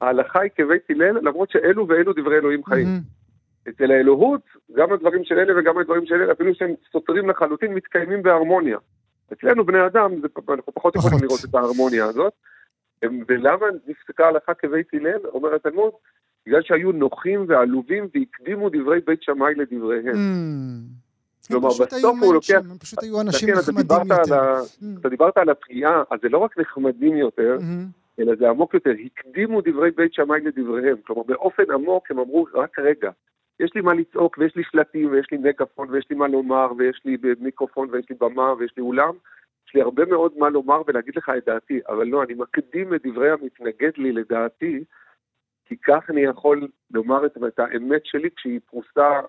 ההלכה 0.02 0.42
היא 0.42 0.52
כבית 0.56 0.90
הלל, 0.90 1.20
למרות 1.22 1.50
שאלו 1.50 1.88
ואלו 1.88 2.14
דברי 2.14 2.38
אלוהים 2.38 2.64
חיים. 2.66 2.88
Mm-hmm. 2.88 3.21
אצל 3.70 3.92
האלוהות, 3.92 4.42
גם 4.76 4.94
הדברים 4.94 5.24
של 5.24 5.40
אלה 5.40 5.60
וגם 5.60 5.78
הדברים 5.78 6.06
של 6.06 6.16
אלה, 6.16 6.32
אפילו 6.32 6.56
שהם 6.56 6.74
סותרים 6.92 7.30
לחלוטין, 7.30 7.74
מתקיימים 7.74 8.24
בהרמוניה. 8.24 8.78
אצלנו 9.34 9.66
בני 9.66 9.86
אדם, 9.86 10.22
זה, 10.22 10.28
אנחנו 10.50 10.74
פחות 10.74 10.96
יכולים 10.96 11.20
לראות 11.22 11.40
את 11.50 11.56
ההרמוניה 11.56 12.06
הזאת. 12.06 12.34
ולמה 13.28 13.66
נפסקה 13.88 14.26
ההלכה 14.26 14.54
כבית 14.54 14.88
הלל, 14.94 15.20
אומר 15.26 15.56
התלמוד? 15.56 15.92
בגלל 16.46 16.62
שהיו 16.62 16.92
נוחים 16.92 17.46
ועלובים 17.48 18.08
והקדימו 18.16 18.70
דברי 18.70 19.00
בית 19.06 19.24
שמאי 19.24 19.54
לדבריהם. 19.56 20.16
Mm. 20.16 21.48
כלומר, 21.48 21.70
בסוף 21.70 22.18
הוא 22.22 22.34
לוקח... 22.34 22.62
הם 22.70 22.78
פשוט 22.78 23.04
היו 23.04 23.22
אנשים 23.22 23.50
כן, 23.50 23.60
נחמדים 23.60 23.98
יותר. 24.10 24.56
Mm. 24.56 25.00
אתה 25.00 25.10
דיברת 25.10 25.38
על 25.38 25.50
הפגיעה, 25.50 26.04
אז 26.12 26.20
זה 26.22 26.30
לא 26.30 26.38
רק 26.38 26.58
נחמדים 26.58 27.18
יותר, 27.18 27.58
mm-hmm. 27.60 28.20
אלא 28.20 28.36
זה 28.36 28.50
עמוק 28.50 28.74
יותר. 28.74 28.92
הקדימו 29.06 29.62
דברי 29.62 29.92
בית 29.92 30.14
שמאי 30.14 30.42
לדבריהם. 30.42 30.98
כלומר, 31.08 31.24
באופן 31.24 31.64
עמוק 31.74 32.12
הם 32.12 32.20
אמרו, 32.20 32.48
רק 32.54 32.80
רגע, 32.80 33.12
יש 33.64 33.72
לי 33.76 33.82
מה 33.82 33.94
לצעוק, 33.94 34.38
ויש 34.38 34.56
לי 34.56 34.64
שלטים, 34.72 35.12
ויש 35.12 35.28
לי 35.32 35.38
מגפון, 35.38 35.90
ויש 35.90 36.06
לי 36.10 36.16
מה 36.16 36.28
לומר, 36.28 36.68
ויש 36.78 37.02
לי 37.06 37.18
מיקרופון, 37.40 37.90
ויש 37.92 38.06
לי 38.10 38.16
במה, 38.20 38.54
ויש 38.54 38.74
לי 38.78 38.84
אולם. 38.84 39.14
יש 39.68 39.76
לי 39.76 39.82
הרבה 39.82 40.06
מאוד 40.06 40.32
מה 40.38 40.50
לומר 40.50 40.82
ולהגיד 40.88 41.16
לך 41.16 41.32
את 41.38 41.46
דעתי, 41.46 41.80
אבל 41.90 42.08
לא, 42.08 42.24
אני 42.24 42.34
מקדים 42.34 42.94
את 42.96 43.02
דברי 43.06 43.32
המתנגד 43.32 43.92
לי 43.98 44.12
לדעתי, 44.12 44.84
כי 45.66 45.76
כך 45.88 46.10
אני 46.10 46.22
יכול 46.22 46.68
לומר 46.92 47.26
את 47.26 47.60
האמת 47.60 48.02
שלי 48.06 48.30
כשהיא 48.36 48.60
פרוסה 48.70 49.22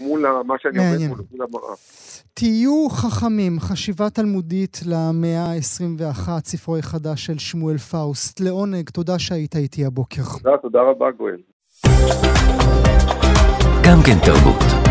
מול 0.00 0.42
מה 0.42 0.54
שאני 0.58 0.78
עומד 0.78 1.08
מול, 1.08 1.18
מול 1.30 1.42
המראה. 1.42 1.74
תהיו 2.34 2.88
חכמים, 2.90 3.60
חשיבה 3.60 4.10
תלמודית 4.10 4.76
למאה 4.90 5.44
ה-21, 5.44 6.30
ספרו 6.44 6.76
החדש 6.76 7.26
של 7.26 7.38
שמואל 7.38 7.78
פאוסט. 7.78 8.40
לעונג, 8.40 8.90
תודה 8.90 9.18
שהיית 9.18 9.56
איתי 9.56 9.84
הבוקר. 9.84 10.22
תודה, 10.42 10.56
תודה 10.58 10.82
רבה, 10.82 11.10
גואל. 11.10 11.40
גם 13.82 14.02
כן 14.02 14.18
תרבות. 14.18 14.85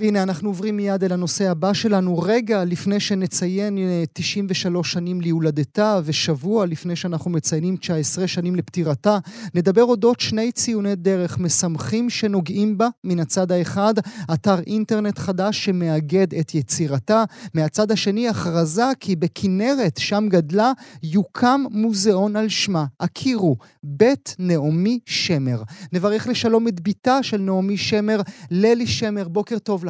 והנה 0.00 0.22
אנחנו 0.22 0.48
עוברים 0.48 0.76
מיד 0.76 1.04
אל 1.04 1.12
הנושא 1.12 1.50
הבא 1.50 1.72
שלנו, 1.72 2.18
רגע 2.18 2.64
לפני 2.64 3.00
שנציין 3.00 3.78
93 4.12 4.86
אה, 4.86 4.92
שנים 4.92 5.20
להולדתה 5.20 6.00
ושבוע 6.04 6.66
לפני 6.66 6.96
שאנחנו 6.96 7.30
מציינים 7.30 7.76
19 7.76 8.26
שנים 8.26 8.56
לפטירתה, 8.56 9.18
נדבר 9.54 9.82
אודות 9.82 10.20
שני 10.20 10.52
ציוני 10.52 10.94
דרך 10.96 11.38
משמחים 11.38 12.10
שנוגעים 12.10 12.78
בה. 12.78 12.88
מן 13.04 13.20
הצד 13.20 13.52
האחד, 13.52 13.94
אתר 14.34 14.58
אינטרנט 14.66 15.18
חדש 15.18 15.64
שמאגד 15.64 16.34
את 16.34 16.54
יצירתה, 16.54 17.24
מהצד 17.54 17.92
השני 17.92 18.28
הכרזה 18.28 18.84
כי 19.00 19.16
בכנרת, 19.16 19.96
שם 19.98 20.26
גדלה, 20.28 20.72
יוקם 21.02 21.60
מוזיאון 21.70 22.36
על 22.36 22.48
שמה. 22.48 22.84
הכירו, 23.00 23.56
בית 23.82 24.36
נעמי 24.38 24.98
שמר. 25.06 25.62
נברך 25.92 26.26
לשלום 26.26 26.68
את 26.68 26.80
בתה 26.80 27.22
של 27.22 27.40
נעמי 27.40 27.76
שמר, 27.76 28.20
ללי 28.50 28.86
שמר. 28.86 29.28
בוקר 29.28 29.58
טוב 29.58 29.84
לך. 29.84 29.89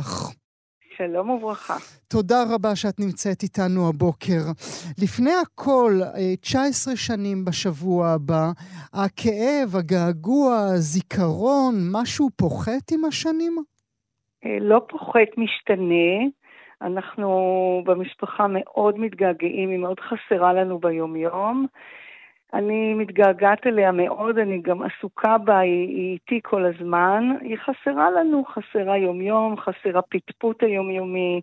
שלום 0.97 1.31
וברכה. 1.31 1.75
תודה 2.11 2.37
רבה 2.55 2.77
שאת 2.77 3.01
נמצאת 3.01 3.43
איתנו 3.43 3.89
הבוקר. 3.89 4.43
לפני 5.03 5.31
הכל, 5.43 5.93
19 6.41 6.93
אה, 6.93 6.99
שנים 6.99 7.45
בשבוע 7.45 8.09
הבא, 8.09 8.45
הכאב, 8.93 9.69
הגעגוע, 9.79 10.55
הזיכרון, 10.75 11.75
משהו 11.93 12.29
פוחת 12.37 12.93
עם 12.93 13.05
השנים? 13.05 13.57
אה, 14.45 14.59
לא 14.61 14.81
פוחת, 14.89 15.31
משתנה. 15.37 16.31
אנחנו 16.83 17.29
במשפחה 17.87 18.47
מאוד 18.49 18.99
מתגעגעים, 18.99 19.71
היא 19.71 19.79
מאוד 19.79 20.01
חסרה 20.01 20.53
לנו 20.53 20.79
ביומיום. 20.79 21.67
אני 22.55 22.95
מתגעגעת 22.95 23.67
אליה 23.67 23.93
מאוד, 23.93 24.39
אני 24.39 24.63
גם 24.63 24.83
עסוקה 24.83 25.39
בה, 25.39 25.59
היא, 25.59 25.89
היא 25.89 26.13
איתי 26.13 26.41
כל 26.43 26.65
הזמן. 26.65 27.33
היא 27.41 27.57
חסרה 27.57 28.11
לנו, 28.11 28.45
חסרה 28.45 28.99
יומיום, 28.99 29.57
חסרה 29.57 30.03
פטפוט 30.03 30.63
היומיומי, 30.63 31.41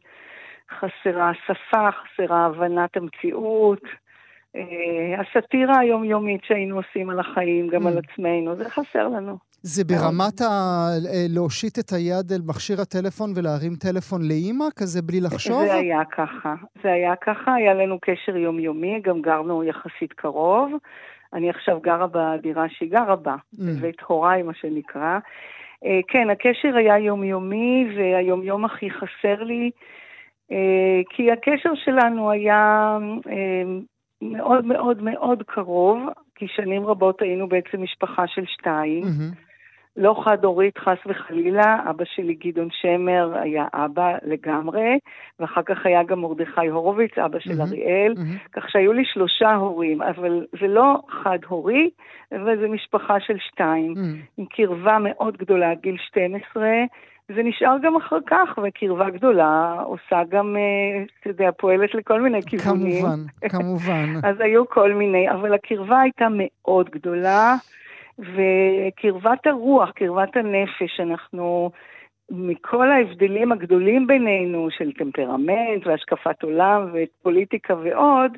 חסרה 0.79 1.31
שפה, 1.45 1.89
חסרה 1.91 2.45
הבנת 2.45 2.97
המציאות. 2.97 3.81
אה, 4.55 5.21
הסאטירה 5.21 5.79
היומיומית 5.79 6.43
שהיינו 6.43 6.77
עושים 6.77 7.09
על 7.09 7.19
החיים, 7.19 7.67
גם 7.67 7.87
Mm. 7.87 7.89
על 7.89 7.97
עצמנו, 7.97 8.55
זה 8.55 8.69
חסר 8.69 9.07
לנו. 9.07 9.37
זה 9.61 9.83
ברמת 9.83 10.41
ה... 10.41 10.45
אה, 11.13 11.25
להושיט 11.29 11.79
את 11.79 11.89
היד 11.91 12.31
אל 12.31 12.41
מכשיר 12.45 12.81
הטלפון 12.81 13.33
ולהרים 13.35 13.75
טלפון 13.75 14.21
לאימא, 14.27 14.65
כזה 14.75 15.01
בלי 15.01 15.21
לחשוב? 15.21 15.65
זה 15.65 15.73
היה 15.73 16.05
ככה. 16.05 16.55
זה 16.83 16.91
היה 16.91 17.15
ככה, 17.15 17.53
היה 17.53 17.73
לנו 17.73 17.97
קשר 18.01 18.37
יומיומי, 18.37 19.01
גם 19.01 19.21
גרנו 19.21 19.63
יחסית 19.63 20.13
קרוב. 20.13 20.71
אני 21.33 21.49
עכשיו 21.49 21.79
גרה 21.81 22.07
בדירה 22.11 22.65
שהיא 22.69 22.91
גרה 22.91 23.15
בה, 23.15 23.35
Mm. 23.35 23.57
בבית 23.59 24.01
הוריי, 24.07 24.43
מה 24.43 24.53
שנקרא. 24.53 25.19
אה, 25.85 25.99
כן, 26.07 26.29
הקשר 26.29 26.75
היה 26.77 26.97
יומיומי, 26.99 27.87
והיומיום 27.97 28.65
הכי 28.65 28.89
חסר 28.91 29.43
לי, 29.43 29.71
אה, 30.51 31.01
כי 31.09 31.31
הקשר 31.31 31.75
שלנו 31.85 32.31
היה 32.31 32.97
מאוד 34.21 34.65
מאוד 34.65 35.01
מאוד 35.03 35.43
קרוב, 35.47 35.99
כי 36.35 36.45
שנים 36.47 36.85
רבות 36.85 37.21
היינו 37.21 37.47
בעצם 37.49 37.81
משפחה 37.81 38.27
של 38.27 38.43
שתיים. 38.45 39.03
מהמם. 39.03 39.46
לא 39.97 40.21
חד-הורית, 40.25 40.77
חס 40.77 40.97
וחלילה, 41.05 41.77
אבא 41.89 42.03
שלי 42.05 42.33
גדעון 42.33 42.67
שמר 42.71 43.37
היה 43.41 43.65
אבא 43.73 44.17
לגמרי, 44.25 44.99
ואחר 45.39 45.61
כך 45.63 45.85
היה 45.85 46.03
גם 46.03 46.21
מרדכי 46.21 46.67
הורוביץ, 46.67 47.17
אבא 47.17 47.39
של 47.39 47.49
מהמם. 47.49 47.61
אריאל, 47.61 48.13
מהמם. 48.17 48.37
כך 48.53 48.69
שהיו 48.69 48.93
לי 48.93 49.03
שלושה 49.05 49.53
הורים, 49.53 50.01
אבל 50.01 50.45
זה 50.61 50.67
לא 50.67 50.99
חד-הורי, 51.09 51.89
וזה 52.31 52.67
משפחה 52.67 53.19
של 53.19 53.37
שתיים, 53.39 53.93
מהמם. 53.97 54.15
עם 54.37 54.45
קרבה 54.45 54.97
מאוד 54.99 55.37
גדולה 55.37 55.71
עד 55.71 55.79
גיל 55.81 55.97
12, 56.07 56.63
זה 57.35 57.43
נשאר 57.43 57.75
גם 57.83 57.95
אחר 57.95 58.17
כך, 58.25 58.59
וקרבה 58.63 59.09
גדולה 59.09 59.81
עושה 59.83 60.21
גם, 60.29 60.55
אה, 60.57 61.03
אתה 61.19 61.29
יודע, 61.29 61.49
פועלת 61.57 61.95
לכל 61.95 62.21
מיני 62.21 62.41
כיוונים. 62.41 63.01
כמובן, 63.01 63.19
כמובן. 63.49 64.05
אז 64.29 64.35
היו 64.39 64.69
כל 64.69 64.93
מיני, 64.93 65.31
אבל 65.31 65.53
הקרבה 65.53 66.01
הייתה 66.01 66.27
מאוד 66.31 66.89
גדולה, 66.89 67.55
וקרבת 68.19 69.47
הרוח, 69.47 69.89
קרבת 69.89 70.35
הנפש, 70.35 70.99
אנחנו, 70.99 71.71
מכל 72.29 72.91
ההבדלים 72.91 73.51
הגדולים 73.51 74.07
בינינו, 74.07 74.67
של 74.77 74.91
טמפרמנט 74.91 75.87
והשקפת 75.87 76.43
עולם 76.43 76.91
ופוליטיקה 76.93 77.75
ועוד, 77.75 78.31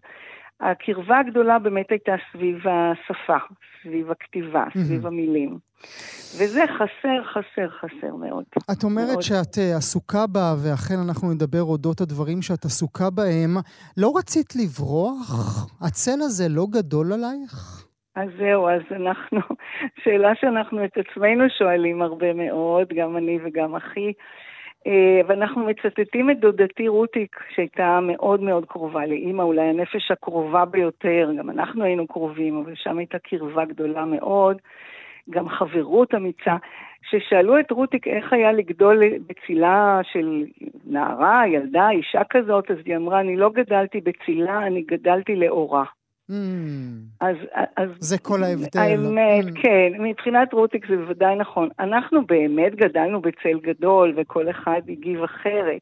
הקרבה 0.61 1.19
הגדולה 1.19 1.59
באמת 1.59 1.86
הייתה 1.89 2.11
סביב 2.32 2.55
השפה, 2.67 3.38
סביב 3.84 4.11
הכתיבה, 4.11 4.65
סביב 4.73 5.07
המילים. 5.07 5.57
וזה 6.38 6.63
חסר, 6.67 7.23
חסר, 7.23 7.69
חסר 7.69 8.15
מאוד. 8.15 8.43
את 8.71 8.84
אומרת 8.84 9.07
מאוד. 9.11 9.21
שאת 9.21 9.57
אה, 9.57 9.77
עסוקה 9.77 10.27
בה, 10.27 10.55
ואכן 10.63 10.95
אנחנו 11.07 11.34
נדבר 11.34 11.63
אודות 11.63 12.01
הדברים 12.01 12.41
שאת 12.41 12.65
עסוקה 12.65 13.09
בהם. 13.09 13.57
לא 13.97 14.13
רצית 14.17 14.55
לברוח? 14.55 15.67
הצל 15.82 16.21
הזה 16.21 16.49
לא 16.49 16.65
גדול 16.71 17.13
עלייך? 17.13 17.88
אז 18.16 18.30
זהו, 18.38 18.70
אז 18.70 18.82
אנחנו, 18.91 19.39
שאלה 20.03 20.36
שאנחנו 20.36 20.86
את 20.86 20.97
עצמנו 20.97 21.49
שואלים 21.49 22.01
הרבה 22.01 22.34
מאוד, 22.34 22.93
גם 22.93 23.18
אני 23.18 23.39
וגם 23.43 23.76
אחי, 23.76 24.14
אה, 24.88 25.22
ואנחנו 25.28 25.66
מצטטים 25.66 26.30
את 26.30 26.39
דודתי 26.39 26.88
רותיק, 26.88 27.36
שהייתה 27.55 27.99
מאוד 28.01 28.41
מאוד 28.41 28.66
קרובה 28.66 29.05
לאימא, 29.05 29.41
אולי 29.41 29.62
הנפש 29.62 30.12
הקרובה 30.12 30.66
ביותר, 30.66 31.32
גם 31.38 31.49
אנחנו 31.49 31.84
היינו 31.84 32.07
קרובים, 32.07 32.57
אבל 32.57 32.76
שם 32.76 32.97
הייתה 32.97 33.20
קרבה 33.20 33.66
גדולה 33.66 34.05
מאוד, 34.05 34.57
גם 35.30 35.49
חברות 35.49 36.16
אמיצה. 36.16 36.55
כששאלו 37.01 37.60
את 37.60 37.72
רותיק 37.72 38.07
איך 38.07 38.34
היה 38.34 38.51
לגדול 38.51 39.03
בצילה 39.28 39.99
של 40.03 40.45
נערה, 40.86 41.47
ילדה, 41.47 41.89
אישה 41.89 42.22
כזאת, 42.30 42.72
אז 42.72 42.78
היא 42.86 42.95
אמרה, 42.95 43.20
אני 43.20 43.38
לא 43.38 43.49
גדלתי 43.49 44.01
בצילה, 44.01 44.68
אני 44.68 44.82
גדלתי 44.82 45.36
לאורה. 45.36 45.84
Hmm, 46.30 46.34
אז, 47.21 47.36
אז 47.77 47.89
זה 47.99 48.17
כל 48.17 48.43
ההבדל. 48.43 48.80
האמת, 48.80 49.45
Mm. 49.45 49.61
כן, 49.61 49.91
מבחינת 49.99 50.53
רוטיק 50.53 50.88
זה 50.88 50.95
בוודאי 50.95 51.36
נכון. 51.36 51.69
אנחנו 51.80 52.25
באמת 52.25 52.75
גדלנו 52.75 53.21
בצל 53.21 53.59
גדול, 53.61 54.13
וכל 54.17 54.49
אחד 54.49 54.82
הגיב 54.89 55.23
אחרת. 55.23 55.82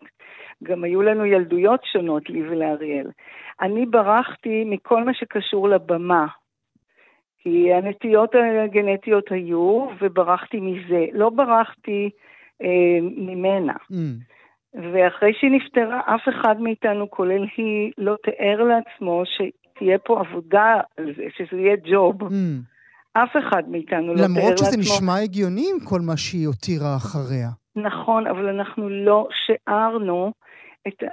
גם 0.63 0.83
היו 0.83 1.01
לנו 1.01 1.25
ילדויות 1.25 1.79
שונות, 1.91 2.29
לי 2.29 2.49
ולאריאל. 2.49 3.07
אני 3.61 3.85
ברחתי 3.85 4.63
מכל 4.65 5.03
מה 5.03 5.13
שקשור 5.13 5.69
לבמה, 5.69 6.27
כי 7.39 7.73
הנטיות 7.73 8.35
הגנטיות 8.63 9.31
היו, 9.31 9.87
וברחתי 10.01 10.59
מזה. 10.59 11.05
לא 11.13 11.29
ברחתי 11.29 12.09
אה, 12.61 12.99
ממנה. 13.01 13.73
Hmm, 13.91 13.95
ואחרי 14.93 15.33
שהיא 15.33 15.51
נפטרה, 15.51 16.01
אף 16.05 16.21
אחד 16.29 16.61
מאיתנו, 16.61 17.09
כולל 17.11 17.45
היא, 17.57 17.91
לא 17.97 18.15
תיאר 18.23 18.63
לעצמו 18.63 19.23
שתהיה 19.77 19.97
פה 19.97 20.19
עבודה 20.19 20.79
שזה 21.37 21.61
יהיה 21.61 21.75
ג'וב. 21.91 22.21
hmm. 22.21 22.33
אף 23.13 23.29
אחד 23.39 23.69
מאיתנו 23.69 24.13
לא 24.13 24.15
תיאר 24.15 24.27
לעצמו. 24.27 24.39
למרות 24.39 24.57
שזה 24.57 24.77
נשמע 24.77 25.15
הגיוני 25.23 25.65
עם 25.73 25.79
כל 25.79 25.99
מה 26.01 26.17
שהיא 26.17 26.47
הותירה 26.47 26.95
אחריה. 26.95 27.49
נכון, 27.75 28.27
אבל 28.27 28.47
אנחנו 28.47 28.89
לא 28.89 29.27
שיערנו, 29.45 30.31
את, 30.87 31.03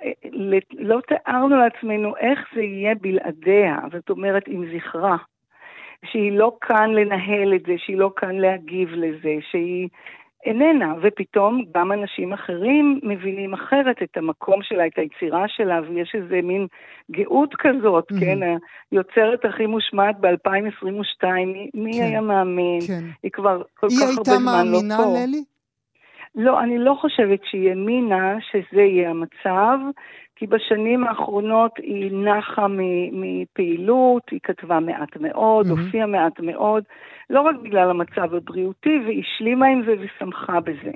לא 0.72 1.00
תיארנו 1.08 1.56
לעצמנו 1.56 2.16
איך 2.16 2.38
זה 2.54 2.62
יהיה 2.62 2.94
בלעדיה, 2.94 3.76
זאת 3.92 4.10
אומרת 4.10 4.42
עם 4.46 4.64
זכרה. 4.76 5.16
שהיא 6.04 6.32
לא 6.32 6.56
כאן 6.60 6.90
לנהל 6.90 7.54
את 7.54 7.62
זה, 7.66 7.72
שהיא 7.76 7.96
לא 7.96 8.10
כאן 8.16 8.34
להגיב 8.34 8.88
לזה, 8.92 9.34
שהיא 9.50 9.88
איננה, 10.44 10.94
ופתאום 11.02 11.64
גם 11.74 11.92
אנשים 11.92 12.32
אחרים 12.32 13.00
מבינים 13.02 13.54
אחרת 13.54 14.02
את 14.02 14.16
המקום 14.16 14.62
שלה, 14.62 14.86
את 14.86 14.98
היצירה 14.98 15.44
שלה, 15.48 15.80
ויש 15.88 16.14
איזה 16.14 16.40
מין 16.42 16.66
גאות 17.10 17.54
כזאת, 17.58 18.12
Mhm. 18.12 18.20
כן, 18.20 18.38
היוצרת 18.92 19.44
הכי 19.44 19.66
מושמעת 19.66 20.16
ב-2022, 20.20 21.26
מי, 21.74 21.92
כן, 21.98 22.02
היה 22.04 22.20
מאמין? 22.20 22.80
כן. 22.86 23.04
היא 23.22 23.30
כבר 23.30 23.62
כל 23.80 23.86
היא 23.90 23.98
כך 24.00 24.06
הייתה 24.08 24.30
הרבה 24.30 24.42
זמן 24.42 24.66
לא 24.66 24.72
מאמינה, 24.72 24.96
פה. 24.96 25.14
ללי? 25.22 25.44
לא, 26.34 26.60
אני 26.60 26.78
לא 26.78 26.94
חושבת 27.00 27.40
שהיא 27.44 27.68
האמינה 27.70 28.36
שזה 28.50 28.80
יהיה 28.82 29.10
המצב, 29.10 29.78
כי 30.44 30.48
בשנים 30.48 31.04
האחרונות 31.04 31.72
היא 31.76 32.12
נחה 32.12 32.66
מפעילות, 33.12 34.22
היא 34.30 34.40
כתבה 34.42 34.80
מעט 34.80 35.16
מאוד, 35.20 35.66
מהמם. 35.66 35.80
הופיעה 35.80 36.06
מעט 36.06 36.40
מאוד, 36.40 36.84
לא 37.30 37.40
רק 37.40 37.56
בגלל 37.62 37.90
המצב 37.90 38.34
הבריאותי, 38.34 38.98
והיא 39.06 39.22
השלימה 39.22 39.66
עם 39.66 39.82
זה 39.86 39.94
ושמחה 40.00 40.60
בזה. 40.60 40.90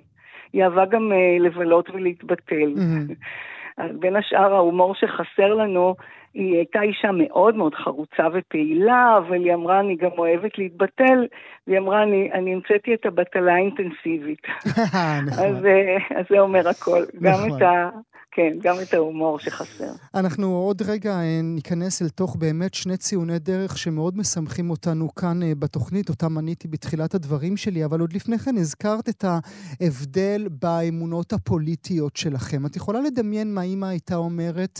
היא 0.52 0.64
אהבה 0.64 0.84
גם 0.84 1.12
uh, 1.12 1.42
לבלות 1.42 1.90
ולהתבטל. 1.90 2.72
Hmm, 2.76 3.12
אז 3.82 3.90
בין 3.98 4.16
השאר 4.16 4.54
ההומור 4.54 4.94
שחסר 4.94 5.54
לנו, 5.54 5.94
היא 6.34 6.56
הייתה 6.56 6.82
אישה 6.82 7.10
מאוד 7.12 7.54
מאוד 7.54 7.74
חרוצה 7.74 8.26
ופעילה, 8.32 9.18
אבל 9.18 9.44
היא 9.44 9.54
אמרה, 9.54 9.80
אני 9.80 9.96
גם 9.96 10.10
אוהבת 10.18 10.58
להתבטל, 10.58 11.26
והיא 11.66 11.78
אמרה, 11.78 12.02
אני, 12.02 12.30
אני 12.32 12.54
המצאתי 12.54 12.94
את 12.94 13.06
הבטלה 13.06 13.54
האינטנסיבית. 13.54 14.42
נכון. 14.66 15.44
אז, 15.46 15.66
אה, 15.66 15.96
אז 16.18 16.24
זה 16.30 16.40
אומר 16.40 16.68
הכל. 16.68 17.00
גם 17.22 17.32
נכון. 17.32 17.56
את 17.56 17.62
ה... 17.62 17.88
כן, 18.32 18.52
גם 18.62 18.74
את 18.82 18.94
ההומור 18.94 19.38
שחסר. 19.38 19.92
אנחנו 20.14 20.46
עוד 20.46 20.82
רגע 20.88 21.10
אה, 21.10 21.40
ניכנס 21.42 22.02
אל 22.02 22.08
תוך 22.08 22.36
באמת 22.36 22.74
שני 22.74 22.96
ציוני 22.96 23.38
דרך 23.38 23.78
שמאוד 23.78 24.16
משמחים 24.16 24.70
אותנו 24.70 25.14
כאן 25.14 25.42
אה, 25.42 25.52
בתוכנית, 25.58 26.08
אותם 26.08 26.34
מניתי 26.34 26.68
בתחילת 26.68 27.14
הדברים 27.14 27.56
שלי, 27.56 27.84
אבל 27.84 28.00
עוד 28.00 28.12
לפני 28.12 28.38
כן 28.38 28.56
הזכרת 28.56 29.08
את 29.08 29.24
ההבדל 29.24 30.48
באמונות 30.62 31.32
הפוליטיות 31.32 32.16
שלכם. 32.16 32.66
את 32.66 32.76
יכולה 32.76 33.00
לדמיין 33.00 33.54
מה 33.54 33.62
אימא 33.62 33.86
הייתה 33.86 34.16
אומרת 34.16 34.78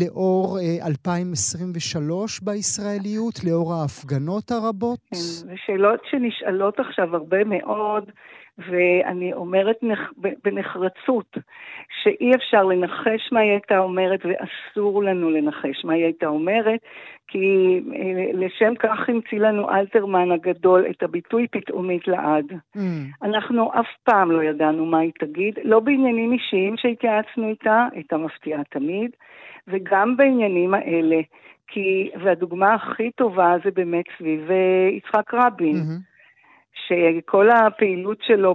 לאור 0.00 0.58
אה, 0.58 0.86
2023 0.86 2.40
בישראליות, 2.40 3.44
לאור 3.44 3.74
ההפגנות 3.74 4.50
הרבות? 4.50 4.98
כן, 5.10 5.16
זה 5.16 5.54
שאלות 5.56 6.00
שנשאלות 6.10 6.80
עכשיו 6.80 7.16
הרבה 7.16 7.44
מאוד, 7.44 8.10
ואני 8.58 9.32
אומרת 9.32 9.76
נח... 9.82 10.12
בנחרצות, 10.44 11.38
שאי 12.02 12.34
אפשר 12.34 12.64
לנחש 12.64 13.32
מה 13.32 13.40
היא 13.40 13.50
הייתה 13.50 13.78
אומרת, 13.78 14.20
ואסור 14.24 15.02
לנו 15.02 15.30
לנחש 15.30 15.84
מה 15.84 15.92
היא 15.94 16.04
הייתה 16.04 16.26
אומרת, 16.26 16.80
כי 17.28 17.80
אה, 17.94 18.30
לשם 18.32 18.74
כך 18.78 19.08
המציא 19.08 19.38
לנו 19.38 19.70
אלתרמן 19.70 20.32
הגדול 20.32 20.86
את 20.90 21.02
הביטוי 21.02 21.46
פתאומית 21.50 22.08
לעד. 22.08 22.52
Mm, 22.76 22.80
אנחנו 23.22 23.70
אף 23.80 23.86
פעם 24.04 24.30
לא 24.30 24.42
ידענו 24.42 24.86
מה 24.86 24.98
היא 24.98 25.12
תגיד, 25.18 25.58
לא 25.64 25.80
בעניינים 25.80 26.32
אישיים 26.32 26.76
שהתייעצנו 26.76 27.48
איתה, 27.48 27.86
הייתה 27.92 28.16
מפתיעה 28.16 28.64
תמיד, 28.64 29.10
וגם 29.68 30.16
בעניינים 30.16 30.74
האלה. 30.74 31.20
כי, 31.70 32.10
והדוגמה 32.22 32.74
הכי 32.74 33.10
טובה 33.10 33.56
זה 33.64 33.70
באמת 33.70 34.04
סביב 34.18 34.50
אה, 34.50 34.88
יצחק 34.92 35.34
רבין. 35.34 35.76
מהמם. 35.76 35.98
שכל 36.88 37.50
הפעילות 37.50 38.18
שלו 38.22 38.54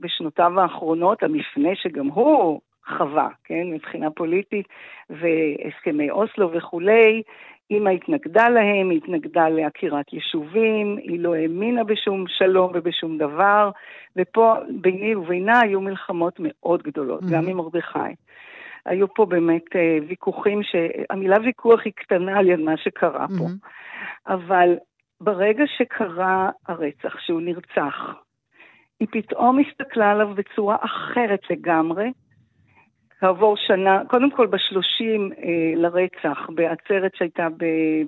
בשנותיו 0.00 0.60
האחרונות, 0.60 1.22
המפנה 1.22 1.68
שגם 1.74 2.06
הוא 2.06 2.60
חווה, 2.96 3.28
כן, 3.44 3.62
מבחינה 3.72 4.10
פוליטית, 4.10 4.66
והסכמי 5.10 6.10
אוסלו 6.10 6.52
וכולי. 6.52 7.22
אימא 7.70 7.90
התנגדה 7.90 8.48
להם, 8.48 8.90
היא 8.90 8.98
התנגדה 8.98 9.48
לעקירת 9.48 10.12
יישובים, 10.12 10.96
היא 10.96 11.20
לא 11.20 11.34
האמינה 11.34 11.84
בשום 11.84 12.24
שלום 12.28 12.70
ובשום 12.74 13.18
דבר, 13.18 13.70
ופה 14.16 14.54
ביני 14.80 15.14
ובינה 15.14 15.60
היו 15.60 15.80
מלחמות 15.80 16.34
מאוד 16.38 16.82
גדולות, 16.82 17.22
mm-hmm. 17.22 17.32
גם 17.32 17.48
עם 17.48 17.56
מרדכי. 17.56 18.14
היו 18.86 19.14
פה 19.14 19.26
באמת 19.26 19.76
אה, 19.76 19.98
ויכוחים, 20.08 20.60
שהמילה 20.62 21.36
ויכוח 21.44 21.80
היא 21.84 21.92
קטנה 21.96 22.38
על 22.38 22.48
יד 22.48 22.60
מה 22.60 22.76
שקרה 22.76 23.26
פה. 23.28 23.44
Mm-hmm. 23.44 24.32
אבל 24.32 24.74
ברגע 25.20 25.64
שקרה 25.78 26.50
הרצח, 26.68 27.18
שהוא 27.18 27.40
נרצח, 27.40 28.14
היא 29.00 29.08
פתאום 29.12 29.58
הסתכלה 29.58 30.10
עליו 30.10 30.34
בצורה 30.34 30.76
אחרת 30.80 31.40
לגמרי. 31.50 32.12
כעבור 33.20 33.56
שנה, 33.56 34.02
קודם 34.08 34.30
כל 34.30 34.46
בשלושים 34.46 35.32
אה, 35.32 35.72
לרצח, 35.76 36.38
בעצרת 36.54 37.14
שהייתה 37.14 37.46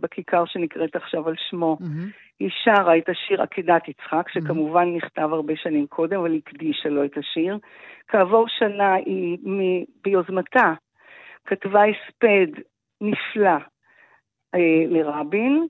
בכיכר 0.01 0.45
שנקראת 0.45 0.97
עכשיו 0.97 1.29
על 1.29 1.35
שמו, 1.51 1.77
mm-hmm. 1.81 2.11
היא 2.41 2.51
שרה 2.65 2.99
את 2.99 3.09
השיר 3.09 3.43
עקדת 3.43 3.89
יצחק, 3.89 4.29
שכמובן 4.29 4.85
mm-hmm. 4.85 4.97
נכתב 4.97 5.29
הרבה 5.33 5.57
שנים 5.57 5.87
קודם, 5.87 6.21
אבל 6.21 6.37
הקדישה 6.37 6.89
לו 6.89 7.05
את 7.05 7.19
השיר. 7.19 7.59
כעבור 8.09 8.47
שנה 8.49 8.95
היא, 8.95 9.39
מ, 9.45 9.85
ביוזמתה, 10.05 10.73
כתבה 11.47 11.83
הספד 11.85 12.63
נפלא 13.01 13.59
אה, 14.55 14.85
לרבין, 14.89 15.67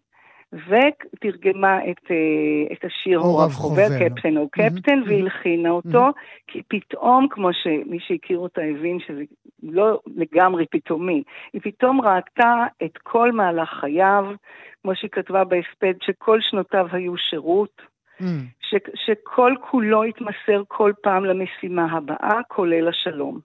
ותרגמה 0.52 1.78
את, 1.90 2.10
אה, 2.10 2.72
את 2.72 2.84
השיר 2.84 3.18
הורב 3.18 3.50
חובר, 3.50 3.88
קפטן 3.98 4.36
או 4.36 4.48
קפטן, 4.48 5.02
והלחינה 5.06 5.70
אותו, 5.70 6.06
כי 6.46 6.62
פתאום, 6.68 7.26
כמו 7.30 7.52
שמי 7.52 7.98
שהכיר 8.00 8.38
אותה 8.38 8.60
הבין 8.62 8.98
שזה 9.06 9.22
לא 9.62 10.00
לגמרי 10.16 10.66
פתאומי, 10.70 11.22
היא 11.52 11.60
פתאום 11.64 12.00
ראתה 12.00 12.66
את 12.84 12.98
כל 13.02 13.32
מהלך 13.32 13.68
חייו, 13.80 14.24
כמו 14.82 14.94
שהיא 14.94 15.10
כתבה 15.10 15.44
בהספד, 15.44 15.94
שכל 16.02 16.40
שנותיו 16.40 16.86
היו 16.92 17.16
שירות, 17.16 17.82
ש, 18.60 18.74
שכל 18.94 19.54
כולו 19.70 20.04
התמסר 20.04 20.62
כל 20.68 20.92
פעם 21.02 21.24
למשימה 21.24 21.92
הבאה, 21.92 22.40
כולל 22.48 22.88
השלום. 22.88 23.38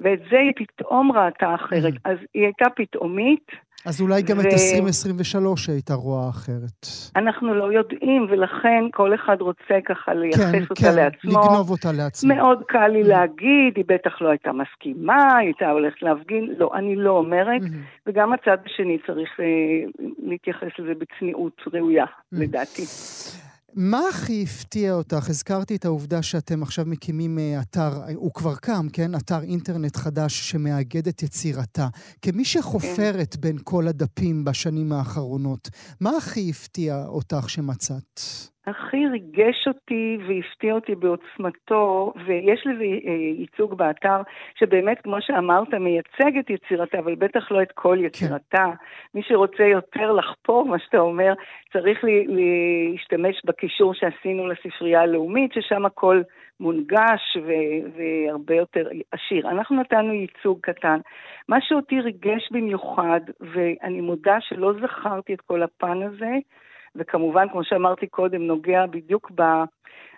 ואת 0.00 0.20
זה 0.30 0.38
היא 0.38 0.52
פתאום 0.56 1.12
ראתה 1.12 1.54
אחרת. 1.54 1.94
אז 2.04 2.18
היא 2.34 2.42
הייתה 2.42 2.70
פתאומית, 2.76 3.50
אז 3.86 4.00
אולי 4.00 4.22
גם 4.22 4.38
ו... 4.38 4.40
את 4.40 4.46
2023 4.46 5.68
הייתה 5.68 5.94
רואה 5.94 6.28
אחרת. 6.28 6.86
אנחנו 7.16 7.54
לא 7.54 7.72
יודעים, 7.72 8.26
ולכן 8.30 8.84
כל 8.92 9.14
אחד 9.14 9.36
רוצה 9.40 9.74
ככה 9.84 10.14
לייחס 10.14 10.52
כן, 10.52 10.62
אותה 10.70 10.74
כן, 10.74 10.94
לעצמו. 10.96 11.32
כן, 11.32 11.38
לגנוב 11.38 11.70
אותה 11.70 11.92
לעצמו. 11.92 12.34
מאוד 12.34 12.62
קל 12.68 12.88
לי 12.88 13.02
mm. 13.02 13.06
להגיד, 13.06 13.76
היא 13.76 13.84
בטח 13.88 14.12
לא 14.20 14.28
הייתה 14.28 14.50
מסכימה, 14.52 15.36
היא 15.36 15.46
הייתה 15.46 15.70
הולכת 15.70 16.02
להפגין. 16.02 16.54
לא, 16.58 16.70
אני 16.74 16.96
לא 16.96 17.10
אומרת, 17.10 17.62
mm-hmm. 17.62 18.06
וגם 18.06 18.32
הצד 18.32 18.56
השני 18.66 18.98
צריך 19.06 19.40
אה, 19.40 20.04
להתייחס 20.22 20.78
לזה 20.78 20.92
בצניעות 20.98 21.60
ראויה, 21.72 22.04
mm-hmm. 22.04 22.36
לדעתי. 22.40 22.82
מה 23.74 24.00
הכי 24.10 24.42
הפתיע 24.42 24.94
אותך? 24.94 25.28
הזכרתי 25.30 25.76
את 25.76 25.84
העובדה 25.84 26.22
שאתם 26.22 26.62
עכשיו 26.62 26.86
מקימים 26.86 27.38
אה, 27.38 27.60
אתר, 27.60 28.02
הוא 28.14 28.30
כבר 28.34 28.56
קם, 28.56 28.86
כן? 28.92 29.14
אתר 29.14 29.42
אינטרנט 29.42 29.96
חדש 29.96 30.50
שמאגד 30.50 31.08
את 31.08 31.22
יצירתה. 31.22 31.88
כמי 32.22 32.44
שחופרת 32.44 33.36
בין 33.36 33.58
כל 33.64 33.88
הדפים 33.88 34.44
בשנים 34.44 34.92
האחרונות, 34.92 35.70
מה 36.00 36.10
הכי 36.16 36.50
הפתיע 36.50 37.04
אותך 37.06 37.50
שמצאת? 37.50 38.20
הכי 38.66 39.06
ריגש 39.06 39.68
אותי 39.68 40.18
והפתיע 40.28 40.74
אותי 40.74 40.94
בעוצמתו, 40.94 42.12
ויש 42.26 42.66
לזה 42.66 42.84
אה, 42.84 43.12
ייצוג 43.38 43.74
באתר, 43.74 44.22
שבאמת, 44.54 45.00
כמו 45.02 45.16
שאמרת, 45.20 45.74
מייצג 45.74 46.38
את 46.38 46.50
יצירתה, 46.50 46.98
אבל 46.98 47.14
בטח 47.14 47.50
לא 47.50 47.62
את 47.62 47.72
כל 47.72 47.96
כן. 47.98 48.04
יצירתה. 48.04 48.38
כן. 48.50 48.70
מי 49.14 49.22
שרוצה 49.22 49.64
יותר 49.64 50.12
לחפור, 50.12 50.64
מה 50.64 50.78
שאתה 50.78 50.98
אומר, 50.98 51.32
צריך 51.72 52.04
להשתמש 52.28 53.42
בקישור 53.44 53.94
שעשינו 53.94 54.46
לספרייה 54.46 55.00
הלאומית, 55.00 55.52
ששם 55.52 55.86
הכל 55.86 56.22
מונגש 56.60 57.36
ו- 57.46 57.88
והרבה 57.96 58.54
יותר 58.54 58.88
עשיר. 59.12 59.50
אנחנו 59.50 59.80
נתנו 59.80 60.12
ייצוג 60.12 60.58
קטן. 60.60 60.98
מה 61.48 61.56
שאותי 61.60 62.00
ריגש 62.00 62.48
במיוחד, 62.50 63.20
ואני 63.40 64.00
מודה 64.00 64.36
שלא 64.40 64.72
זכרתי 64.82 65.34
את 65.34 65.40
כל 65.40 65.62
הפן 65.62 66.02
הזה, 66.02 66.32
וכמובן, 66.96 67.48
כמו 67.52 67.64
שאמרתי 67.64 68.06
קודם, 68.06 68.42
נוגע 68.42 68.86
בדיוק 68.86 69.30
ב, 69.34 69.42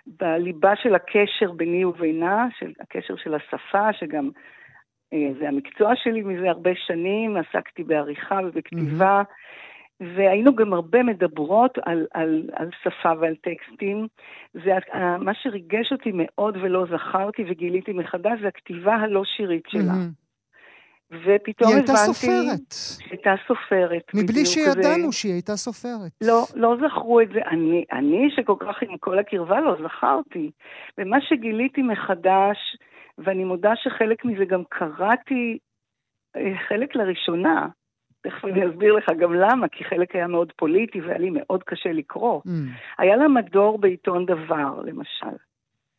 בליבה 0.06 0.76
של 0.82 0.94
הקשר 0.94 1.52
ביני 1.52 1.84
ובינה, 1.84 2.46
של 2.58 2.72
הקשר 2.80 3.16
של 3.16 3.34
השפה, 3.34 3.92
שגם 3.92 4.30
אה, 5.12 5.28
זה 5.38 5.48
המקצוע 5.48 5.96
שלי 5.96 6.22
מזה 6.22 6.50
הרבה 6.50 6.70
שנים, 6.86 7.36
עסקתי 7.36 7.84
בעריכה 7.84 8.40
ובכתיבה. 8.44 9.22
Mm-hmm. 9.22 10.04
והיינו 10.16 10.54
גם 10.54 10.72
הרבה 10.72 11.02
מדברות 11.02 11.78
על, 11.84 12.06
על, 12.14 12.50
על 12.52 12.70
שפה 12.82 13.12
ועל 13.20 13.34
טקסטים. 13.34 14.06
זה, 14.52 14.70
מה 15.18 15.32
שריגש 15.34 15.92
אותי 15.92 16.10
מאוד 16.14 16.56
ולא 16.56 16.86
זכרתי 16.86 17.44
וגיליתי 17.48 17.92
מחדש 17.92 18.40
זה 18.40 18.48
הכתיבה 18.48 18.94
הלא 18.94 19.24
שירית 19.24 19.64
שלה. 19.68 19.82
Mm-hmm. 19.82 20.23
ופתאום 21.10 21.70
היא 21.70 21.76
הייתה 21.76 21.92
הבנתי... 21.92 22.12
סופרת. 22.12 22.74
היא 23.00 23.08
הייתה 23.10 23.34
סופרת. 23.46 24.02
מבלי 24.14 24.46
שידענו 24.46 25.06
זה... 25.06 25.12
שהיא 25.12 25.32
הייתה 25.32 25.56
סופרת. 25.56 26.12
לא, 26.20 26.44
לא 26.54 26.76
זכרו 26.76 27.20
את 27.20 27.28
זה. 27.28 27.40
אני, 27.50 27.84
אני 27.92 28.28
שכל 28.36 28.56
כך 28.60 28.82
עם 28.82 28.96
כל 28.96 29.18
הקרבה 29.18 29.60
לא 29.60 29.76
זכרתי. 29.84 30.50
ומה 30.98 31.16
שגיליתי 31.20 31.82
מחדש, 31.82 32.58
ואני 33.18 33.44
מודה 33.44 33.72
שחלק 33.76 34.24
מזה 34.24 34.44
גם 34.44 34.62
קראתי, 34.68 35.58
אה, 36.36 36.52
חלק 36.68 36.96
לראשונה, 36.96 37.68
תכף 38.20 38.44
אני 38.44 38.70
אסביר 38.70 38.92
לך 38.92 39.10
גם 39.18 39.34
למה, 39.34 39.68
כי 39.68 39.84
חלק 39.84 40.14
היה 40.14 40.26
מאוד 40.26 40.52
פוליטי 40.56 41.00
והיה 41.00 41.18
לי 41.18 41.30
מאוד 41.30 41.62
קשה 41.62 41.92
לקרוא. 41.92 42.40
Mm. 42.46 42.50
היה 42.98 43.16
לה 43.16 43.28
מדור 43.28 43.78
בעיתון 43.78 44.26
דבר, 44.26 44.80
למשל. 44.84 45.36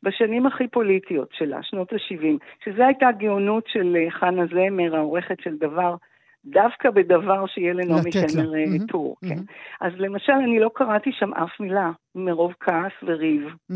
בשנים 0.06 0.46
הכי 0.46 0.68
פוליטיות 0.68 1.30
שלה, 1.34 1.64
שנות 1.64 1.94
ה-70, 1.94 2.38
שזו 2.66 2.84
הייתה 2.84 3.08
הגאונות 3.08 3.64
של 3.68 3.98
אה, 4.00 4.12
חנה 4.12 4.46
זמר, 4.46 4.96
העורכת 4.96 5.40
של 5.42 5.58
דבר, 5.58 5.96
דווקא 6.46 6.90
בדבר 6.90 7.46
שיהיה 7.48 7.74
לנעמי 7.74 8.12
שמר 8.12 8.52
mm-hmm, 8.54 8.88
טור. 8.88 9.16
Mm-hmm. 9.24 9.30
כן. 9.30 9.42
אז 9.82 9.94
למשל, 9.98 10.32
אני 10.34 10.60
לא 10.60 10.72
קראתי 10.74 11.12
שם 11.12 11.34
אף 11.34 11.60
מילה, 11.60 11.92
מרוב 12.16 12.54
כעס 12.60 12.92
וריב. 13.04 13.48
Mm-hmm. 13.48 13.76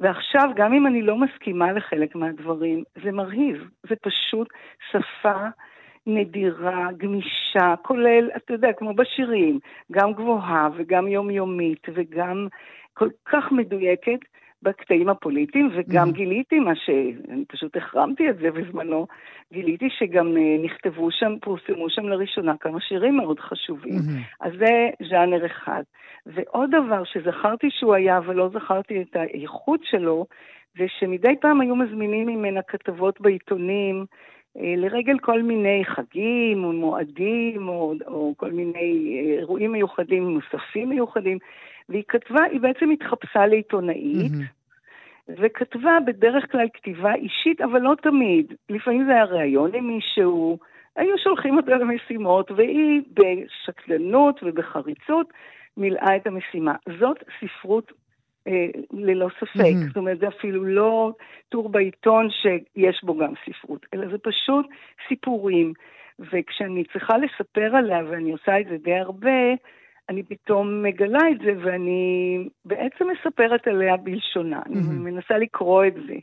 ועכשיו, 0.00 0.50
גם 0.56 0.72
אם 0.72 0.86
אני 0.86 1.02
לא 1.02 1.16
מסכימה 1.16 1.72
לחלק 1.72 2.14
מהדברים, 2.14 2.82
זה 3.04 3.12
מרהיב. 3.12 3.68
זה 3.88 3.94
פשוט 4.02 4.48
שפה 4.90 5.46
נדירה, 6.06 6.88
גמישה, 6.96 7.74
כולל, 7.82 8.30
אתה 8.36 8.52
יודע, 8.52 8.72
כמו 8.72 8.94
בשירים, 8.94 9.58
גם 9.92 10.12
גבוהה 10.12 10.68
וגם 10.76 11.08
יומיומית 11.08 11.86
וגם 11.94 12.46
כל 12.94 13.08
כך 13.24 13.52
מדויקת, 13.52 14.18
בקטעים 14.62 15.08
הפוליטיים, 15.08 15.70
וגם 15.72 16.08
mm-hmm. 16.08 16.12
גיליתי 16.12 16.58
מה 16.58 16.74
ש... 16.74 16.90
אני 17.28 17.44
פשוט 17.48 17.76
החרמתי 17.76 18.30
את 18.30 18.38
זה 18.38 18.50
בזמנו, 18.50 19.06
גיליתי 19.52 19.88
שגם 19.98 20.36
uh, 20.36 20.64
נכתבו 20.64 21.10
שם, 21.10 21.32
פורסמו 21.42 21.90
שם 21.90 22.08
לראשונה 22.08 22.56
כמה 22.60 22.80
שירים 22.80 23.16
מאוד 23.16 23.40
חשובים. 23.40 23.98
Mm-hmm. 23.98 24.36
אז 24.46 24.52
זה 24.58 24.90
ז'אנר 25.10 25.46
אחד. 25.46 25.82
ועוד 26.26 26.70
דבר 26.70 27.04
שזכרתי 27.04 27.70
שהוא 27.70 27.94
היה, 27.94 28.18
אבל 28.18 28.34
לא 28.34 28.48
זכרתי 28.48 29.02
את 29.02 29.16
האיכות 29.16 29.80
שלו, 29.84 30.26
זה 30.78 30.84
שמדי 30.98 31.34
פעם 31.40 31.60
היו 31.60 31.76
מזמינים 31.76 32.26
ממנה 32.26 32.62
כתבות 32.62 33.20
בעיתונים, 33.20 34.04
אה, 34.56 34.74
לרגל 34.76 35.18
כל 35.18 35.42
מיני 35.42 35.82
חגים 35.84 36.64
או 36.64 36.72
מועדים 36.72 37.68
או, 37.68 37.94
או 38.06 38.34
כל 38.36 38.50
מיני 38.50 39.20
אה, 39.20 39.38
אירועים 39.38 39.72
מיוחדים, 39.72 40.22
מוספים 40.22 40.88
מיוחדים, 40.88 41.38
והיא 41.88 42.02
כתבה, 42.08 42.44
היא 42.44 42.60
בעצם 42.60 42.90
התחפשה 42.90 43.46
לעיתונאית, 43.46 44.32
mm-hmm. 44.32 45.32
וכתבה 45.38 45.98
בדרך 46.06 46.52
כלל 46.52 46.66
כתיבה 46.74 47.14
אישית, 47.14 47.60
אבל 47.60 47.80
לא 47.80 47.94
תמיד. 48.02 48.54
לפעמים 48.70 49.04
זה 49.04 49.12
היה 49.12 49.24
ראיון 49.24 49.74
עם 49.74 49.86
מישהו, 49.86 50.58
היו 50.96 51.18
שולחים 51.18 51.56
אותה 51.56 51.76
למשימות, 51.76 52.50
והיא 52.50 53.02
בשקדנות 53.14 54.40
ובחריצות 54.42 55.32
מילאה 55.76 56.16
את 56.16 56.26
המשימה. 56.26 56.74
זאת 57.00 57.24
ספרות 57.40 57.92
אה, 58.48 58.66
ללא 58.92 59.28
ספק. 59.40 59.60
Mm-hmm. 59.60 59.88
זאת 59.88 59.96
אומרת, 59.96 60.18
זה 60.18 60.28
אפילו 60.28 60.64
לא 60.64 61.12
טור 61.48 61.68
בעיתון 61.68 62.28
שיש 62.30 63.04
בו 63.04 63.18
גם 63.18 63.32
ספרות, 63.46 63.86
אלא 63.94 64.08
זה 64.08 64.18
פשוט 64.18 64.66
סיפורים. 65.08 65.72
וכשאני 66.18 66.84
צריכה 66.92 67.14
לספר 67.18 67.76
עליה, 67.76 67.98
ואני 68.10 68.32
עושה 68.32 68.60
את 68.60 68.66
זה 68.70 68.76
די 68.76 68.94
הרבה, 68.94 69.54
אני 70.12 70.22
פתאום 70.22 70.82
מגלה 70.82 71.18
את 71.32 71.38
זה 71.44 71.52
ואני 71.64 72.38
בעצם 72.64 73.04
מספרת 73.12 73.66
עליה 73.66 73.96
בלשונה. 73.96 74.60
Mm-hmm. 74.60 74.90
אני 74.90 74.98
מנסה 75.10 75.38
לקרוא 75.38 75.84
את 75.86 75.94
זה, 75.94 76.14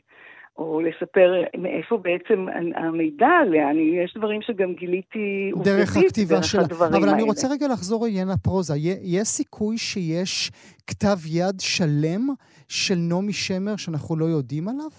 או 0.58 0.80
לספר 0.80 1.42
מאיפה 1.58 1.96
בעצם 1.96 2.46
המידע 2.76 3.28
עליה. 3.42 3.70
אני, 3.70 3.80
יש 4.04 4.14
דברים 4.16 4.42
שגם 4.42 4.74
גיליתי 4.74 5.52
דרך 5.64 5.96
הכתיבה 5.96 6.42
שלה. 6.42 6.62
אבל 6.78 6.94
האלה. 6.94 7.12
אני 7.12 7.22
רוצה 7.22 7.48
רגע 7.52 7.66
לחזור 7.68 8.04
לעניין 8.04 8.28
הפרוזה. 8.28 8.74
יש 9.02 9.28
סיכוי 9.28 9.78
שיש 9.78 10.50
כתב 10.86 11.16
יד 11.26 11.60
שלם 11.60 12.28
של 12.68 12.98
נעמי 13.08 13.32
שמר 13.32 13.76
שאנחנו 13.76 14.16
לא 14.16 14.24
יודעים 14.24 14.68
עליו? 14.68 14.90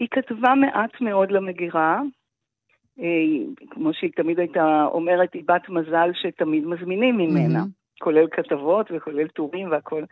היא 0.00 0.08
כתבה 0.10 0.54
מעט 0.54 1.00
מאוד 1.00 1.30
למגירה, 1.30 2.00
כמו 3.70 3.92
שהיא 3.92 4.10
תמיד 4.16 4.38
הייתה 4.38 4.86
אומרת, 4.92 5.34
היא 5.34 5.42
בת 5.48 5.68
מזל 5.68 6.10
שתמיד 6.14 6.66
מזמינים 6.66 7.16
ממנה, 7.16 7.62
mm-hmm. 7.62 8.04
כולל 8.04 8.26
כתבות 8.30 8.86
וכולל 8.90 9.28
טורים 9.28 9.70
והכול. 9.70 10.04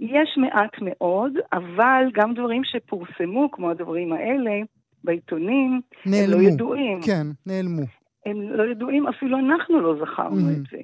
יש 0.00 0.36
מעט 0.36 0.76
מאוד, 0.82 1.32
אבל 1.52 2.04
גם 2.14 2.34
דברים 2.34 2.64
שפורסמו, 2.64 3.50
כמו 3.50 3.70
הדברים 3.70 4.12
האלה, 4.12 4.60
בעיתונים, 5.04 5.80
נעלמו. 6.06 6.36
הם 6.36 6.42
לא 6.42 6.48
ידועים. 6.48 6.98
כן, 7.06 7.26
נעלמו. 7.46 7.82
הם 8.26 8.42
לא 8.42 8.62
ידועים, 8.62 9.06
אפילו 9.06 9.38
אנחנו 9.38 9.80
לא 9.80 9.94
זכרנו 10.04 10.36
mm-hmm. 10.36 10.60
את 10.60 10.70
זה. 10.70 10.78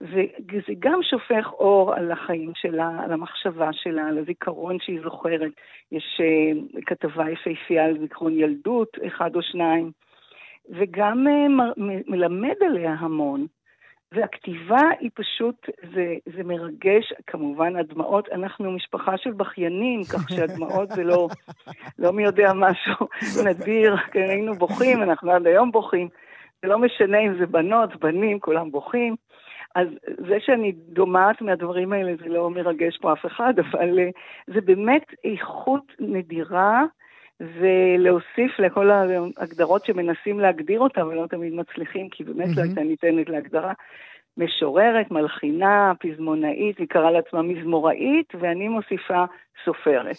וזה 0.00 0.72
גם 0.78 1.00
שופך 1.02 1.52
אור 1.52 1.94
על 1.94 2.12
החיים 2.12 2.52
שלה, 2.54 2.90
על 3.04 3.12
המחשבה 3.12 3.68
שלה, 3.72 4.08
על 4.08 4.18
הזיכרון 4.18 4.76
שהיא 4.80 5.00
זוכרת. 5.04 5.52
יש 5.92 6.20
uh, 6.20 6.80
כתבה 6.86 7.30
יפהפייה 7.30 7.84
על 7.84 7.98
זיכרון 8.00 8.32
ילדות, 8.32 8.88
אחד 9.06 9.36
או 9.36 9.42
שניים, 9.42 9.90
וגם 10.70 11.26
uh, 11.26 11.62
מלמד 12.06 12.54
עליה 12.66 12.94
המון. 12.98 13.46
והכתיבה 14.12 14.80
היא 15.00 15.10
פשוט, 15.14 15.66
זה, 15.94 16.14
זה 16.36 16.44
מרגש, 16.44 17.12
כמובן 17.26 17.76
הדמעות, 17.76 18.28
אנחנו 18.32 18.70
משפחה 18.70 19.18
של 19.18 19.32
בכיינים, 19.32 20.04
כך 20.04 20.30
שהדמעות 20.30 20.88
זה 20.88 21.04
לא, 21.04 21.28
לא 21.98 22.12
מי 22.12 22.24
יודע 22.24 22.52
משהו 22.54 23.08
נדיר, 23.44 23.96
כן, 23.96 24.28
היינו 24.28 24.54
בוכים, 24.54 25.02
אנחנו 25.02 25.30
עד 25.30 25.46
היום 25.46 25.72
בוכים, 25.72 26.08
זה 26.62 26.68
לא 26.68 26.78
משנה 26.78 27.18
אם 27.18 27.38
זה 27.38 27.46
בנות, 27.46 27.96
בנים, 27.96 28.40
כולם 28.40 28.70
בוכים. 28.70 29.16
אז 29.74 29.88
זה 30.28 30.36
שאני 30.40 30.72
דומעת 30.72 31.42
מהדברים 31.42 31.92
האלה 31.92 32.12
זה 32.22 32.28
לא 32.28 32.50
מרגש 32.50 32.96
פה 32.96 33.12
אף 33.12 33.26
אחד, 33.26 33.54
אבל 33.58 33.98
אה, 33.98 34.08
זה 34.46 34.60
באמת 34.60 35.04
איכות 35.24 35.92
נדירה. 36.00 36.84
ולהוסיף 37.40 38.58
לכל 38.58 38.90
ההגדרות 38.90 39.84
שמנסים 39.84 40.40
להגדיר 40.40 40.80
אותה 40.80 41.06
ולא 41.06 41.26
תמיד 41.26 41.52
מצליחים, 41.54 42.08
כי 42.08 42.24
באמת 42.24 42.48
mm-hmm. 42.48 42.56
לא 42.56 42.62
הייתה 42.62 42.80
ניתנת 42.80 43.28
להגדרה. 43.28 43.72
משוררת, 44.38 45.10
מלחינה, 45.10 45.92
פזמונאית, 46.00 46.78
היא 46.78 46.86
קראה 46.88 47.10
לעצמה 47.10 47.42
מזמוראית, 47.42 48.32
ואני 48.40 48.68
מוסיפה 48.68 49.24
סופרת. 49.64 50.16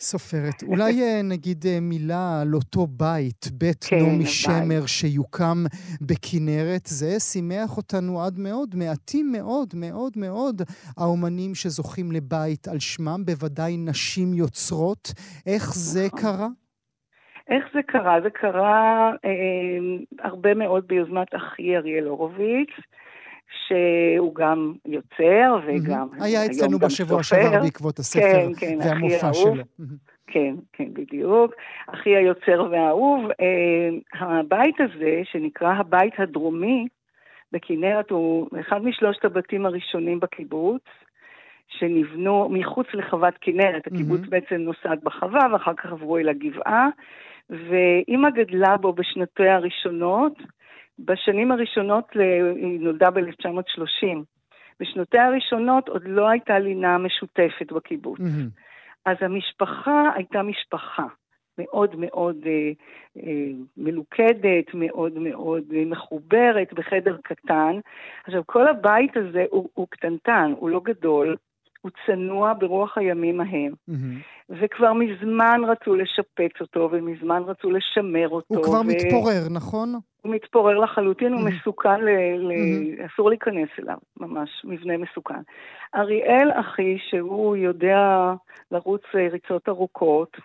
סופרת. 0.00 0.62
אולי 0.62 1.02
אה, 1.02 1.20
נגיד 1.24 1.64
אה, 1.66 1.78
מילה 1.80 2.40
על 2.42 2.54
אותו 2.54 2.86
בית, 2.86 3.46
בית 3.52 3.84
כן, 3.84 3.96
נעמי 3.96 4.26
שמר, 4.26 4.86
שיוקם 4.86 5.64
בכנרת. 6.00 6.86
זה 6.86 7.20
שימח 7.20 7.76
אותנו 7.76 8.22
עד 8.22 8.38
מאוד. 8.38 8.74
מעטים 8.76 9.32
מאוד, 9.32 9.68
מאוד 9.74 10.12
מאוד 10.16 10.62
האומנים 10.98 11.54
שזוכים 11.54 12.12
לבית 12.12 12.68
על 12.68 12.78
שמם, 12.78 13.20
בוודאי 13.26 13.76
נשים 13.76 14.34
יוצרות. 14.34 15.08
איך 15.46 15.74
זה 15.74 16.06
נכון. 16.06 16.20
קרה? 16.20 16.48
איך 17.48 17.64
זה 17.74 17.80
קרה? 17.82 18.20
זה 18.22 18.30
קרה 18.30 19.10
אה, 19.24 20.04
הרבה 20.20 20.54
מאוד 20.54 20.86
ביוזמת 20.86 21.34
אחי 21.34 21.76
אריאל 21.76 22.04
הורוביץ. 22.04 22.68
שהוא 23.66 24.34
גם 24.34 24.72
יוצר 24.86 25.58
וגם... 25.66 26.08
היה 26.20 26.46
אצלנו 26.46 26.78
בשבוע 26.78 27.22
שעבר 27.22 27.62
בעקבות 27.62 27.98
הספר 27.98 28.20
כן, 28.22 28.52
כן, 28.60 28.78
והמופע 28.88 29.32
שלו. 29.32 29.62
כן, 30.26 30.54
כן, 30.72 30.88
בדיוק. 30.92 31.54
אחי 31.86 32.16
היוצר 32.16 32.68
והאהוב. 32.70 33.24
אה, 33.40 34.18
הבית 34.20 34.80
הזה, 34.80 35.20
שנקרא 35.24 35.72
הבית 35.72 36.12
הדרומי 36.18 36.86
בכנרת, 37.52 38.10
הוא 38.10 38.48
אחד 38.60 38.84
משלושת 38.84 39.24
הבתים 39.24 39.66
הראשונים 39.66 40.20
בקיבוץ, 40.20 40.82
שנבנו 41.68 42.48
מחוץ 42.48 42.86
לחוות 42.94 43.34
כנרת. 43.40 43.86
הקיבוץ 43.86 44.20
mm-hmm. 44.20 44.30
בעצם 44.30 44.54
נוסד 44.54 44.96
בחווה, 45.02 45.40
ואחר 45.52 45.74
כך 45.74 45.86
עברו 45.86 46.18
אל 46.18 46.28
הגבעה, 46.28 46.88
ואימא 47.50 48.30
גדלה 48.30 48.76
בו 48.76 48.92
בשנותיה 48.92 49.54
הראשונות. 49.54 50.32
בשנים 50.98 51.52
הראשונות, 51.52 52.04
היא 52.56 52.80
נולדה 52.80 53.10
ב-1930. 53.10 54.06
בשנותיה 54.80 55.26
הראשונות 55.26 55.88
עוד 55.88 56.02
לא 56.06 56.28
הייתה 56.28 56.58
לינה 56.58 56.98
משותפת 56.98 57.72
בקיבוץ. 57.72 58.20
Mm-hmm. 58.20 58.60
אז 59.06 59.16
המשפחה 59.20 60.10
הייתה 60.14 60.42
משפחה 60.42 61.06
מאוד 61.58 61.96
מאוד 61.98 62.36
אה, 62.46 62.70
אה, 63.22 63.50
מלוכדת, 63.76 64.74
מאוד 64.74 65.18
מאוד 65.18 65.64
אה, 65.74 65.84
מחוברת, 65.84 66.72
בחדר 66.74 67.16
קטן. 67.24 67.78
עכשיו, 68.24 68.42
כל 68.46 68.68
הבית 68.68 69.16
הזה 69.16 69.44
הוא, 69.50 69.68
הוא 69.74 69.86
קטנטן, 69.90 70.52
הוא 70.56 70.70
לא 70.70 70.80
גדול, 70.84 71.36
הוא 71.82 71.90
צנוע 72.06 72.52
ברוח 72.58 72.98
הימים 72.98 73.40
ההם. 73.40 73.72
Mm-hmm. 73.90 74.52
וכבר 74.60 74.92
מזמן 74.92 75.60
רצו 75.68 75.94
לשפץ 75.94 76.60
אותו, 76.60 76.88
ומזמן 76.92 77.42
רצו 77.46 77.70
לשמר 77.70 78.28
אותו. 78.28 78.54
הוא 78.54 78.64
כבר 78.64 78.80
ו... 78.80 78.84
מתפורר, 78.84 79.42
נכון? 79.50 79.94
הוא 80.22 80.34
מתפורר 80.34 80.78
לחלוטין, 80.78 81.32
הוא 81.32 81.40
מסוכן, 81.44 82.00
ל... 82.00 82.08
ל... 82.36 82.52
אסור 83.06 83.30
להיכנס 83.30 83.68
אליו, 83.78 83.96
ממש 84.20 84.50
מבנה 84.64 84.96
מסוכן. 84.96 85.40
אריאל 85.94 86.50
אחי, 86.52 86.98
שהוא 87.08 87.56
יודע 87.56 88.32
לרוץ 88.72 89.02
ריצות 89.14 89.68
ארוכות, 89.68 90.36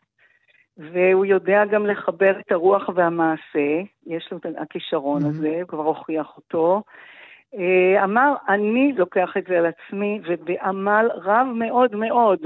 והוא 0.77 1.25
יודע 1.25 1.65
גם 1.65 1.85
לחבר 1.85 2.39
את 2.39 2.51
הרוח 2.51 2.89
והמעשה, 2.95 3.81
יש 4.07 4.29
לו 4.31 4.37
את 4.37 4.45
הכישרון 4.57 5.25
הזה, 5.25 5.57
הוא 5.61 5.67
כבר 5.67 5.83
הוכיח 5.83 6.37
אותו. 6.37 6.83
אה, 7.55 8.03
אמר, 8.03 8.33
אני 8.49 8.93
לוקח 8.97 9.29
את 9.37 9.43
זה 9.47 9.57
על 9.57 9.65
עצמי, 9.65 10.21
ובעמל 10.27 11.09
רב 11.15 11.47
מאוד 11.55 11.95
מאוד 11.95 12.39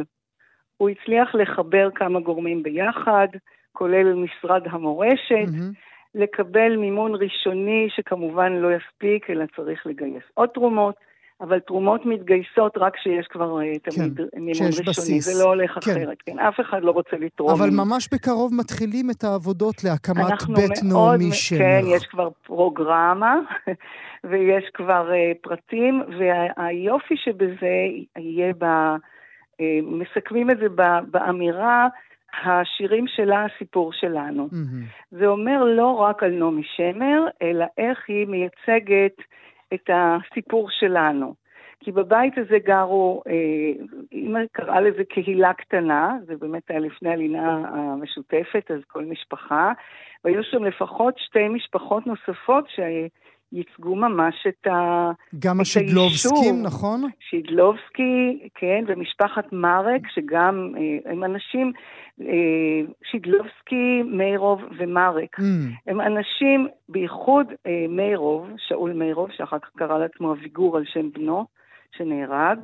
הוא 0.78 0.89
הצליח 0.89 1.36
לחבר 1.36 1.89
כמה 1.95 2.20
גורמים 2.20 2.64
ביחד, 2.64 3.28
כולל 3.72 4.14
משרד 4.14 4.62
המורשת, 4.66 5.47
mm-hmm. 5.47 5.76
לקבל 6.16 6.76
מימון 6.78 7.16
ראשוני 7.16 7.88
שכמובן 7.89 8.54
לא 8.54 8.68
יספיק, 8.76 9.30
אלא 9.30 9.45
צריך 9.56 9.88
לגייס 9.88 10.24
עוד 10.34 10.49
תרומות. 10.49 10.95
אבל 11.42 11.60
תרומות 11.60 12.06
מתגייסות 12.06 12.78
רק 12.78 12.96
כשיש 12.96 13.28
כבר 13.28 13.62
אה, 13.62 13.74
כן, 13.84 13.92
תמיד 13.92 14.20
מימון 14.34 14.68
ראשוני, 14.68 14.88
בסיס. 14.88 15.26
זה 15.26 15.44
לא 15.44 15.50
הולך 15.50 15.72
כן. 15.72 15.92
אחרת, 15.92 16.18
כן, 16.26 16.39
אף 16.39 16.60
אחד 16.60 16.84
לא 16.84 16.92
רוצה 16.92 17.18
לתרום. 17.20 17.52
אבל. 17.52 17.70
ממש 17.70 18.10
בקרוב 18.14 18.54
מתחילים 18.54 19.10
את 19.10 19.24
העבודות 19.24 19.84
להקמת 19.84 20.44
בית 20.56 20.84
נעמי 20.84 21.32
שמר. 21.32 21.58
כן, 21.58 21.82
יש 21.88 22.06
כבר 22.06 22.30
פרוגרמה, 22.44 23.36
ויש 24.30 24.66
כבר 24.74 25.10
uh, 25.10 25.38
פרטים, 25.42 26.04
והיופי 26.20 27.18
שבזה 27.18 27.76
יהיה 28.18 28.54
ב... 28.58 28.66
Uh, 28.66 29.64
מסכמים 29.84 30.52
את 30.52 30.58
זה 30.58 30.68
באמירה, 31.12 31.88
השירים 32.44 33.06
שלה, 33.08 33.46
הסיפור 33.46 33.94
שלנו. 33.94 34.48
Mm-hmm. 34.52 35.18
זה 35.20 35.28
אומר 35.28 35.64
לא 35.64 35.88
רק 35.88 36.24
על 36.24 36.32
נעמי 36.32 36.64
שמר, 36.76 37.28
אלא 37.42 37.66
איך 37.78 38.00
היא 38.08 38.28
מייצגת 38.28 39.16
את 39.74 39.89
הסיפור 39.93 40.69
שלנו. 40.69 41.34
כי 41.84 41.91
בבית 41.91 42.38
הזה 42.38 42.59
גרו, 42.59 43.24
אה, 43.28 43.84
אמא 44.13 44.39
קראה 44.51 44.82
לזה 44.82 45.03
קהילה 45.03 45.53
קטנה, 45.53 46.17
זה 46.26 46.34
באמת 46.38 46.69
היה 46.69 46.80
לפני 46.80 47.09
הלינה 47.09 47.63
המשותפת, 47.74 48.72
אז 48.72 48.80
כל 48.88 49.05
משפחה, 49.05 49.72
והיו 50.24 50.43
שם 50.43 50.63
לפחות 50.63 51.17
שתי 51.17 51.47
משפחות 51.47 52.07
נוספות 52.07 52.65
ייצגו 53.52 53.95
ממש 53.95 54.47
את 54.47 54.68
ה... 54.68 55.12
גם 55.39 55.62
השדלובסקים, 55.62 56.64
נכון? 56.64 57.10
שדלובסקי, 57.20 58.47
כן, 58.56 58.84
ומשפחת 58.88 59.54
מרק, 59.54 60.02
שגם 60.14 60.74
אה, 60.78 61.12
הם 61.12 61.24
אנשים, 61.24 61.72
אה, 62.22 62.26
שדלובסקי, 63.04 64.04
מיירוב 64.06 64.62
ומרק. 64.78 65.39
Mm. 65.39 65.43
הם 65.88 66.02
אנשים, 66.02 66.68
בייחוד 66.89 67.47
אה, 67.68 67.86
מיירוב, 67.89 68.47
שאול 68.68 68.93
מיירוב, 68.93 69.30
שאחר 69.32 69.60
כך 69.60 69.70
קרא 69.78 69.97
לעצמו 69.97 70.34
אביגור 70.34 70.78
על 70.78 70.84
שם 70.86 71.10
בנו, 71.12 71.45
שנהרג. 71.97 72.60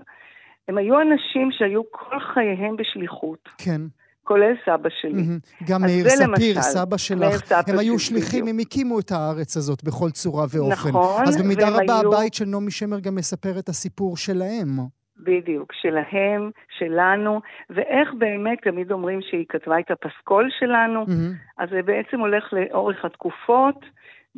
הם 0.67 0.77
היו 0.77 1.01
אנשים 1.01 1.51
שהיו 1.51 1.81
כל 1.91 2.19
חייהם 2.19 2.75
בשליחות. 2.77 3.49
כן. 3.57 3.81
כולל 4.27 4.53
סבא 4.65 4.89
שלי. 5.01 5.23
גם 5.69 5.81
מאיר 5.81 6.09
ספיר, 6.09 6.27
למשל, 6.27 6.61
סבא 6.61 6.97
שלך, 6.97 7.51
הם 7.67 7.79
היו 7.79 7.99
שליחים, 7.99 8.47
הם 8.47 8.57
הקימו 8.59 8.99
את 8.99 9.11
הארץ 9.11 9.57
הזאת 9.57 9.83
בכל 9.83 10.09
צורה 10.09 10.45
ואופן. 10.53 10.89
נכון, 10.89 11.23
אז 11.27 11.41
במידה 11.41 11.69
רבה 11.69 11.99
היו... 11.99 12.13
הבית 12.13 12.33
של 12.33 12.45
נעמי 12.45 12.71
שמר 12.71 12.99
גם 12.99 13.15
מספר 13.15 13.59
את 13.59 13.69
הסיפור 13.69 14.17
שלהם. 14.17 14.69
בדיוק, 15.19 15.73
שלהם, 15.73 16.51
שלנו, 16.77 17.41
ואיך 17.69 18.09
באמת, 18.17 18.57
תמיד 18.63 18.91
אומרים 18.91 19.19
שהיא 19.21 19.45
כתבה 19.49 19.79
את 19.79 19.91
הפסקול 19.91 20.49
שלנו, 20.59 21.03
mm-hmm. 21.03 21.63
אז 21.63 21.69
זה 21.69 21.81
בעצם 21.81 22.19
הולך 22.19 22.53
לאורך 22.53 23.05
התקופות, 23.05 23.85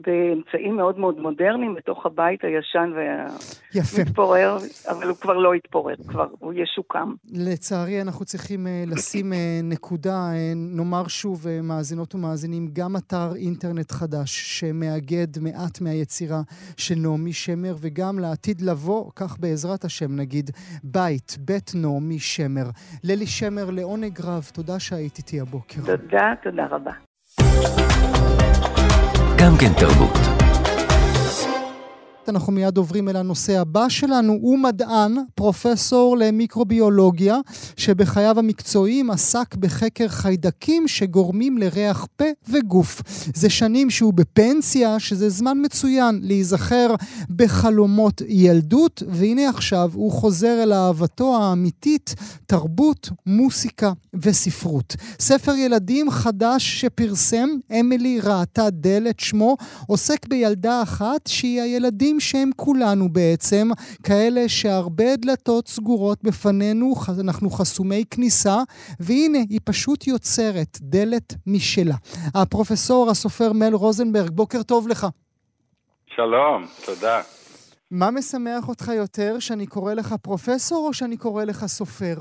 באמצעים 0.06 0.76
מאוד 0.78 1.00
מאוד 1.00 1.20
מודרניים 1.20 1.76
בתוך 1.76 2.06
הבית 2.06 2.40
הישן 2.44 2.92
והמתפורר, 2.96 4.58
אבל 4.90 5.08
הוא 5.08 5.18
כבר 5.18 5.38
לא 5.38 5.56
יתפורר, 5.56 5.96
כבר 6.08 6.28
הוא 6.40 6.54
ישוקם. 6.54 7.14
לצערי 7.34 8.02
אנחנו 8.02 8.26
צריכים 8.26 8.68
uh, 8.68 8.92
לשים 8.92 9.32
uh, 9.34 9.36
נקודה, 9.64 10.30
uh, 10.32 10.56
נאמר 10.56 11.08
שוב, 11.08 11.46
מאזינות 11.64 12.16
ומאזינים, 12.16 12.70
גם 12.74 12.96
אתר 12.98 13.36
אינטרנט 13.36 13.92
חדש 13.92 14.60
שמאגד 14.60 15.28
מעט 15.42 15.82
מהיצירה 15.82 16.42
של 16.78 16.96
נעמי 16.96 17.34
שמר, 17.34 17.76
וגם 17.82 18.20
לעתיד 18.20 18.62
לבוא, 18.62 19.12
כך 19.16 19.40
בעזרת 19.40 19.84
השם 19.84 20.16
נגיד, 20.16 20.52
בית, 20.84 21.38
בית 21.40 21.72
נעמי 21.76 22.20
שמר. 22.20 22.66
ללי 23.04 23.28
שמר, 23.28 23.70
לעונג 23.70 24.22
רב, 24.24 24.52
תודה 24.54 24.80
שהיית 24.80 25.18
איתי 25.18 25.40
הבוקר. 25.40 25.82
תודה, 25.86 26.34
תודה 26.44 26.66
רבה. 26.66 26.92
גם 29.38 29.58
כן 29.58 29.74
תרבות. 29.74 30.49
אנחנו 32.30 32.54
מיד 32.54 32.78
עוברים 32.78 33.10
אל 33.10 33.16
הנושא 33.16 33.60
הבא 33.60 33.90
שלנו. 33.90 34.34
הוא 34.34 34.60
מדען, 34.60 35.16
פרופסור 35.36 36.18
למיקרוביולוגיה, 36.18 37.38
שבחייו 37.78 38.40
המקצועיים 38.40 39.12
עסק 39.12 39.56
בחקר 39.56 40.08
חיידקים 40.08 40.88
שגורמים 40.88 41.58
לריח 41.58 42.08
פה 42.16 42.26
וגוף. 42.50 43.02
זה 43.36 43.50
שנים 43.50 43.90
שהוא 43.90 44.14
בפנסיה, 44.14 45.00
שזה 45.00 45.30
זמן 45.30 45.58
מצוין 45.66 46.20
להיזכר 46.24 46.96
בחלומות 47.36 48.22
ילדות, 48.28 49.04
והנה 49.08 49.50
עכשיו 49.50 49.92
הוא 49.94 50.12
חוזר 50.12 50.64
אל 50.64 50.74
אהבתו 50.74 51.38
האמיתית, 51.38 52.16
תרבות, 52.46 53.10
מוסיקה 53.26 53.92
וספרות. 54.14 54.96
ספר 55.20 55.56
ילדים 55.56 56.12
חדש 56.12 56.82
שפרסם, 56.82 57.50
אמילי 57.80 58.20
ראתה 58.20 58.70
דלת 58.70 59.20
שמו, 59.20 59.58
עוסק 59.88 60.28
בילדה 60.28 60.82
אחת 60.82 61.28
שהיא 61.28 61.62
הילדים 61.62 62.19
שהם 62.20 62.50
כולנו 62.56 63.10
בעצם, 63.10 63.68
כאלה 64.04 64.50
שהרבה 64.50 65.16
דלתות 65.16 65.68
סגורות 65.68 66.24
בפנינו, 66.24 66.94
אנחנו 67.24 67.50
חסומי 67.50 68.04
כניסה, 68.12 68.58
והנה, 69.00 69.38
היא 69.50 69.60
פשוט 69.66 70.08
יוצרת 70.08 70.78
דלת 70.82 71.34
משלה. 71.48 71.96
הפרופסור, 72.36 73.10
הסופר 73.10 73.54
מל 73.54 73.74
רוזנברג, 73.74 74.30
בוקר 74.30 74.64
טוב 74.64 74.88
לך. 74.88 75.08
שלום, 76.16 76.66
תודה. 76.86 77.22
מה 77.92 78.12
משמח 78.12 78.70
אותך 78.70 78.88
יותר, 78.96 79.40
שאני 79.40 79.68
קורא 79.68 79.94
לך 79.94 80.14
פרופסור 80.22 80.88
או 80.88 80.94
שאני 80.94 81.18
קורא 81.18 81.44
לך 81.44 81.66
סופר? 81.66 82.16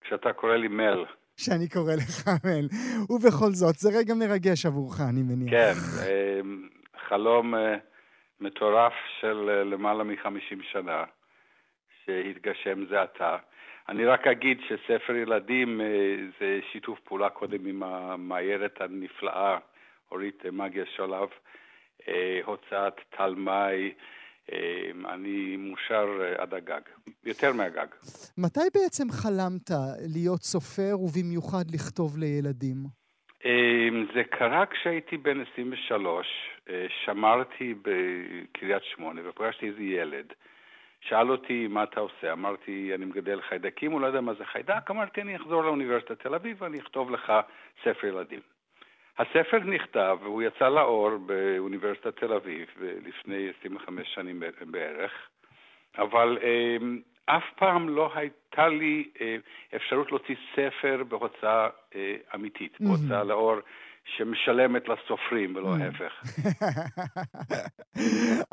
כשאתה 0.00 0.32
קורא 0.32 0.56
לי 0.56 0.68
מל. 0.68 1.04
שאני 1.36 1.68
קורא 1.68 1.94
לך 1.94 2.30
מל. 2.44 2.68
ובכל 3.10 3.50
זאת, 3.52 3.74
זה 3.74 3.98
רגע 3.98 4.14
מרגש 4.14 4.66
עבורך, 4.66 5.00
אני 5.00 5.22
מניח. 5.22 5.50
כן, 5.50 5.72
אה, 6.02 6.40
חלום 7.08 7.54
אה, 7.54 7.76
מטורף 8.44 8.92
של 9.20 9.48
אה, 9.48 9.64
למעלה 9.64 10.04
מחמישים 10.04 10.62
שנה, 10.62 11.04
שהתגשם 12.04 12.86
זה 12.86 13.02
עתה. 13.02 13.36
אני 13.88 14.04
רק 14.04 14.26
אגיד 14.26 14.58
שספר 14.68 15.16
ילדים 15.16 15.80
אה, 15.80 15.86
זה 16.40 16.60
שיתוף 16.72 17.00
פעולה 17.00 17.28
קודם 17.28 17.66
עם 17.66 17.82
המאיירת 17.82 18.80
הנפלאה, 18.80 19.58
אורית 20.10 20.44
מגיה 20.52 20.84
שולב, 20.96 21.28
אה, 22.08 22.40
הוצאת 22.44 23.00
תלמי, 23.16 23.92
אני 25.08 25.56
מאושר 25.56 26.06
עד 26.38 26.54
הגג, 26.54 26.80
יותר 27.24 27.52
מהגג. 27.52 27.86
מתי 28.38 28.60
בעצם 28.74 29.04
חלמת 29.10 29.70
להיות 30.14 30.42
סופר 30.42 31.00
ובמיוחד 31.00 31.64
לכתוב 31.74 32.18
לילדים? 32.18 32.76
זה 34.14 34.24
קרה 34.24 34.66
כשהייתי 34.66 35.16
בן 35.16 35.40
23, 35.52 36.26
אה, 36.26 36.53
שמרתי 37.04 37.74
בקריית 37.82 38.84
שמונה 38.84 39.20
ופגשתי 39.24 39.66
איזה 39.66 39.82
ילד. 39.82 40.32
שאל 41.00 41.30
אותי, 41.30 41.66
מה 41.66 41.82
אתה 41.82 42.00
עושה? 42.00 42.32
אמרתי, 42.32 42.94
אני 42.94 43.04
מגדל 43.04 43.40
חיידקים, 43.48 43.92
הוא 43.92 44.00
לא 44.00 44.06
יודע 44.06 44.20
מה 44.20 44.34
זה 44.34 44.44
חיידק. 44.44 44.90
אמרתי, 44.90 45.22
אני 45.22 45.36
אחזור 45.36 45.64
לאוניברסיטת 45.64 46.20
תל 46.20 46.34
אביב 46.34 46.62
ואני 46.62 46.78
אכתוב 46.80 47.10
לך 47.10 47.32
ספר 47.84 48.06
ילדים. 48.06 48.40
הספר 49.18 49.58
נכתב 49.58 50.18
והוא 50.22 50.42
יצא 50.42 50.68
לאור 50.68 51.10
באוניברסיטת 51.16 52.16
תל 52.16 52.32
אביב 52.32 52.68
לפני 52.80 53.50
25 53.60 54.14
שנים 54.14 54.42
בערך, 54.66 55.12
אבל 55.98 56.38
אמ, 56.42 57.00
אף 57.26 57.44
פעם 57.56 57.88
לא 57.88 58.10
הייתה 58.14 58.68
לי 58.68 59.08
אה, 59.20 59.36
אפשרות 59.76 60.10
להוציא 60.10 60.34
ספר 60.52 61.02
בהוצאה 61.08 61.68
אה, 61.94 62.16
אמיתית. 62.34 62.80
בהוצאה 62.80 63.24
לאור 63.24 63.56
שמשלמת 64.16 64.82
לסופרים 64.88 65.56
ולא 65.56 65.76
ההפך. 65.76 66.22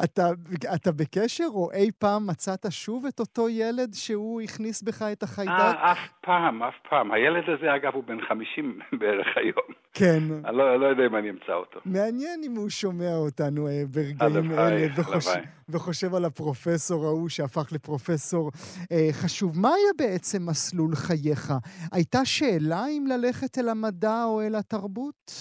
אתה, 0.03 0.29
אתה 0.75 0.91
בקשר, 0.91 1.47
או 1.53 1.71
אי 1.71 1.91
פעם 1.99 2.27
מצאת 2.27 2.65
שוב 2.69 3.05
את 3.05 3.19
אותו 3.19 3.49
ילד 3.49 3.93
שהוא 3.93 4.41
הכניס 4.41 4.83
בך 4.83 5.01
את 5.01 5.23
החיידק? 5.23 5.51
אה, 5.51 5.91
אף 5.91 5.97
פעם, 6.21 6.63
אף 6.63 6.73
פעם. 6.89 7.11
הילד 7.11 7.43
הזה, 7.47 7.75
אגב, 7.75 7.95
הוא 7.95 8.03
בן 8.03 8.21
50 8.21 8.79
בערך 8.99 9.27
היום. 9.35 9.81
כן. 9.93 10.23
אני 10.45 10.57
לא, 10.57 10.79
לא 10.79 10.85
יודע 10.85 11.05
אם 11.05 11.15
אני 11.15 11.29
אמצא 11.29 11.53
אותו. 11.53 11.79
מעניין 11.85 12.41
אם 12.43 12.55
הוא 12.55 12.69
שומע 12.69 13.15
אותנו 13.15 13.67
אה, 13.67 13.83
ברגעים 13.91 14.51
אלה, 14.51 14.87
וחוש... 14.95 15.25
וחושב 15.69 16.15
על 16.15 16.25
הפרופסור 16.25 17.05
ההוא 17.05 17.29
שהפך 17.29 17.71
לפרופסור 17.71 18.51
אה, 18.91 19.07
חשוב. 19.11 19.59
מה 19.59 19.69
היה 19.69 19.91
בעצם 19.97 20.45
מסלול 20.49 20.95
חייך? 20.95 21.53
הייתה 21.91 22.25
שאלה 22.25 22.87
אם 22.87 23.05
ללכת 23.09 23.57
אל 23.57 23.69
המדע 23.69 24.23
או 24.23 24.41
אל 24.41 24.55
התרבות? 24.55 25.31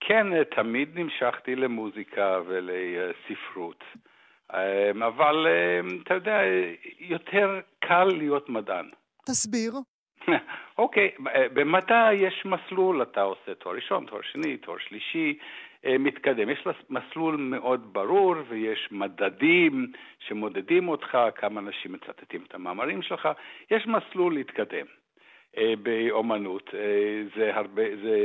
כן, 0.00 0.32
אה, 0.32 0.44
תמיד 0.44 0.98
נמשכתי 0.98 1.56
למוזיקה 1.56 2.40
ולספרות. 2.46 3.84
אה, 4.54 4.90
אבל 4.90 5.46
אה, 5.46 5.80
אתה 6.02 6.14
יודע, 6.14 6.40
יותר 6.98 7.60
קל 7.78 8.04
להיות 8.04 8.48
מדען. 8.48 8.88
תסביר. 9.26 9.72
אוקיי, 10.78 11.10
okay, 11.18 11.22
במדע 11.54 12.08
יש 12.12 12.46
מסלול, 12.46 13.02
אתה 13.02 13.22
עושה 13.22 13.54
תואר 13.54 13.74
ראשון, 13.74 14.06
תואר 14.06 14.20
שני, 14.22 14.56
תואר 14.56 14.78
שלישי, 14.78 15.38
מתקדם. 15.98 16.50
יש 16.50 16.64
מסלול 16.90 17.36
מאוד 17.36 17.92
ברור 17.92 18.34
ויש 18.48 18.88
מדדים 18.90 19.92
שמודדים 20.18 20.88
אותך, 20.88 21.18
כמה 21.34 21.60
אנשים 21.60 21.92
מצטטים 21.92 22.44
את 22.48 22.54
המאמרים 22.54 23.02
שלך, 23.02 23.28
יש 23.70 23.86
מסלול 23.86 24.34
להתקדם. 24.34 24.86
אה, 25.58 25.74
באומנות, 25.82 26.70
אה, 26.74 27.22
זה 27.36 27.54
הרבה, 27.54 27.82
זה 28.02 28.18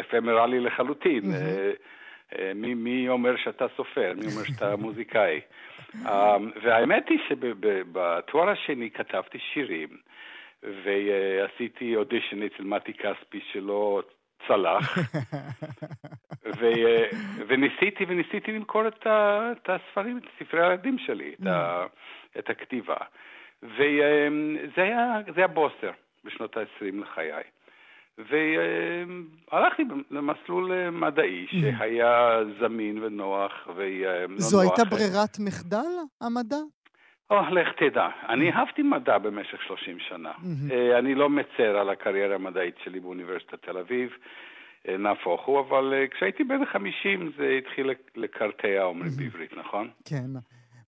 אפמרלי 0.00 0.60
לחלוטין. 0.60 1.22
אה, 1.34 2.52
מי, 2.54 2.74
מי 2.74 3.08
אומר 3.08 3.36
שאתה 3.36 3.66
סופר? 3.76 4.12
מי 4.16 4.26
אומר 4.32 4.44
שאתה 4.44 4.76
מוזיקאי? 4.84 5.40
והאמת 6.62 7.08
היא 7.08 7.18
שבתואר 7.28 8.48
השני 8.48 8.90
כתבתי 8.90 9.38
שירים, 9.38 9.88
ועשיתי 10.62 11.96
אודישן 11.96 12.42
אצל 12.42 12.62
מתי 12.62 12.92
כספי 12.92 13.40
שלא 13.52 14.02
צלח, 14.48 14.98
ו, 16.58 16.66
וניסיתי 17.46 18.04
וניסיתי 18.08 18.52
למכור 18.52 18.88
את, 18.88 19.06
ה, 19.06 19.50
את 19.52 19.70
הספרים, 19.70 20.18
את 20.18 20.22
ספרי 20.38 20.62
הילדים 20.66 20.98
שלי, 20.98 21.34
את, 21.40 21.46
ה, 21.46 21.86
את 22.38 22.50
הכתיבה. 22.50 22.96
וזה 23.62 24.82
היה, 24.82 25.18
היה 25.36 25.46
בוסר. 25.46 25.90
בשנות 26.24 26.56
ה-20 26.56 27.00
לחיי. 27.02 27.42
והלכתי 28.18 29.82
למסלול 30.10 30.72
אה, 30.72 30.90
מדעי 30.90 31.46
mm-hmm. 31.46 31.78
שהיה 31.78 32.38
זמין 32.60 33.04
ונוח 33.04 33.52
ולא 33.76 34.38
זו 34.38 34.60
הייתה 34.60 34.84
ברירת 34.84 35.38
מחדל, 35.40 35.92
המדע? 36.20 36.56
או, 37.30 37.40
לך 37.50 37.68
תדע. 37.78 38.08
אני 38.28 38.50
mm-hmm. 38.50 38.56
אהבתי 38.56 38.82
מדע 38.82 39.18
במשך 39.18 39.62
30 39.66 39.98
שנה. 40.08 40.32
Mm-hmm. 40.32 40.72
אה, 40.72 40.98
אני 40.98 41.14
לא 41.14 41.30
מצר 41.30 41.76
על 41.78 41.90
הקריירה 41.90 42.34
המדעית 42.34 42.74
שלי 42.84 43.00
באוניברסיטת 43.00 43.62
תל 43.62 43.78
אביב, 43.78 44.10
אה, 44.88 44.96
נהפוך 44.96 45.46
הוא, 45.46 45.60
אבל 45.60 45.94
כשהייתי 46.10 46.44
בן 46.44 46.64
50 46.64 47.32
זה 47.36 47.58
התחיל 47.58 47.90
לקרטע, 48.16 48.82
אומרים 48.82 49.10
בעברית, 49.18 49.56
נכון? 49.56 49.90
כן. 50.04 50.30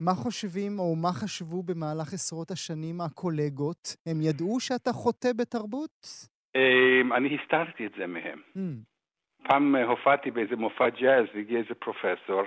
מה 0.04 0.14
חושבים 0.14 0.78
או 0.78 0.96
מה 0.96 1.12
חשבו 1.12 1.62
במהלך 1.62 2.12
עשרות 2.12 2.50
השנים 2.50 3.00
הקולגות? 3.00 3.96
הם 4.06 4.20
ידעו 4.20 4.60
שאתה 4.60 4.92
חוטא 4.92 5.32
בתרבות? 5.36 6.06
אמ, 6.54 7.12
אני 7.12 7.36
הסתרתי 7.36 7.86
את 7.86 7.92
זה 7.98 8.06
מהם. 8.06 8.40
Mm. 8.56 9.48
פעם 9.48 9.76
אה, 9.76 9.84
הופעתי 9.84 10.30
באיזה 10.30 10.56
מופע 10.56 10.88
ג'אז, 10.88 11.24
והגיע 11.34 11.58
איזה 11.58 11.74
פרופסור, 11.74 12.42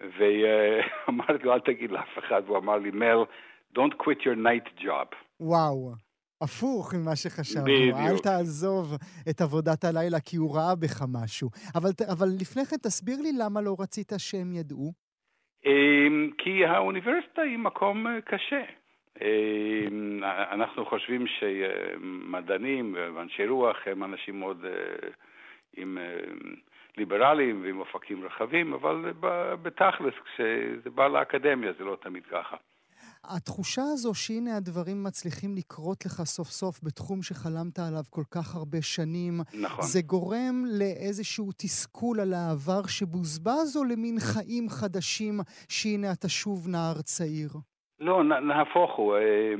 ואמרתי 0.00 1.44
לו, 1.44 1.54
אל 1.54 1.60
תגיד 1.60 1.90
לאף 1.90 2.18
אחד, 2.18 2.42
והוא 2.46 2.58
אמר 2.58 2.76
לי, 2.76 2.90
מל, 2.90 3.22
don't 3.78 3.94
quit 4.02 4.20
your 4.20 4.36
night 4.36 4.82
job. 4.82 5.16
וואו. 5.40 5.92
הפוך 6.40 6.94
ממה 6.94 7.16
שחשבנו. 7.16 7.64
בדיוק. 7.64 7.98
אל 7.98 8.18
תעזוב 8.18 8.94
את 9.30 9.40
עבודת 9.40 9.84
הלילה 9.84 10.20
כי 10.20 10.36
הוא 10.36 10.56
ראה 10.56 10.74
בך 10.74 11.02
משהו. 11.08 11.50
אבל, 11.74 11.90
אבל 12.12 12.28
לפני 12.40 12.64
כן 12.66 12.76
תסביר 12.76 13.20
לי 13.20 13.32
למה 13.32 13.60
לא 13.60 13.76
רצית 13.78 14.12
שהם 14.18 14.52
ידעו. 14.52 15.05
אמ, 15.66 16.30
כי 16.38 16.64
האוניברסיטה 16.64 17.42
היא 17.42 17.58
מקום 17.58 18.06
אה, 18.06 18.20
קשה. 18.20 18.62
אמ, 19.20 20.24
אנחנו 20.24 20.86
חושבים 20.86 21.26
שמדענים 21.26 22.94
ואנשי 23.14 23.46
רוח 23.46 23.76
הם 23.86 24.04
אנשים 24.04 24.38
מאוד 24.40 24.64
אה, 24.64 25.08
עם 25.76 25.98
אה, 25.98 26.16
ליברליים 26.96 27.62
ועם 27.62 27.80
אופקים 27.80 28.24
רחבים, 28.24 28.72
אבל 28.72 29.12
בתכלס, 29.62 30.14
כשזה 30.24 30.90
בא 30.90 31.08
לאקדמיה 31.08 31.72
זה 31.78 31.84
לא 31.84 31.96
תמיד 32.00 32.26
ככה. 32.26 32.56
התחושה 33.36 33.82
הזו 33.92 34.14
שהנה 34.14 34.56
הדברים 34.56 35.04
מצליחים 35.04 35.50
לקרות 35.56 36.06
לך 36.06 36.12
סוף 36.12 36.48
סוף 36.48 36.74
בתחום 36.84 37.22
שחלמת 37.22 37.78
עליו 37.78 38.04
כל 38.10 38.26
כך 38.34 38.54
הרבה 38.54 38.82
שנים, 38.82 39.34
נכון. 39.62 39.84
זה 39.84 40.00
גורם 40.02 40.56
לאיזשהו 40.78 41.46
תסכול 41.52 42.20
על 42.20 42.32
העבר 42.32 42.82
שבוזבז 42.86 43.76
או 43.76 43.84
למין 43.84 44.16
חיים 44.18 44.68
חדשים 44.68 45.34
שהנה 45.68 46.12
אתה 46.12 46.28
שוב 46.28 46.68
נער 46.68 46.98
צעיר? 47.02 47.50
לא, 48.00 48.24
נהפוך 48.24 48.96
הוא. 48.96 49.16
אה, 49.16 49.54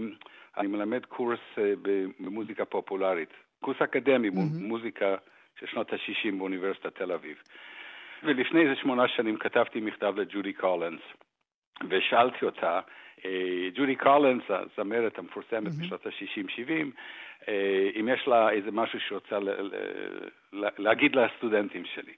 אני 0.58 0.68
מלמד 0.68 1.04
קורס 1.06 1.44
אה, 1.58 1.72
במוזיקה 2.18 2.64
פופולרית, 2.64 3.32
קורס 3.60 3.76
אקדמי, 3.82 4.28
mm-hmm. 4.28 4.60
מוזיקה 4.60 5.14
של 5.60 5.66
שנות 5.66 5.92
ה-60 5.92 6.34
באוניברסיטת 6.38 6.94
תל 6.94 7.12
אביב. 7.12 7.36
ולפני 8.22 8.60
איזה 8.60 8.80
שמונה 8.80 9.08
שנים 9.08 9.36
כתבתי 9.38 9.80
מכתב 9.80 10.14
לג'ודי 10.16 10.52
קולנס, 10.52 11.00
ושאלתי 11.90 12.44
אותה, 12.44 12.80
ג'ודי 13.74 13.96
קולנס, 13.96 14.42
הזמרת 14.48 15.18
המפורסמת 15.18 15.66
mm-hmm. 15.66 15.82
בשנות 15.82 16.06
ה-60-70, 16.06 16.70
אה, 17.48 17.90
אם 18.00 18.08
יש 18.08 18.28
לה 18.28 18.50
איזה 18.50 18.70
משהו 18.70 19.00
שהיא 19.00 19.16
רוצה 19.16 19.38
להגיד 20.78 21.16
לסטודנטים 21.16 21.84
שלי. 21.94 22.12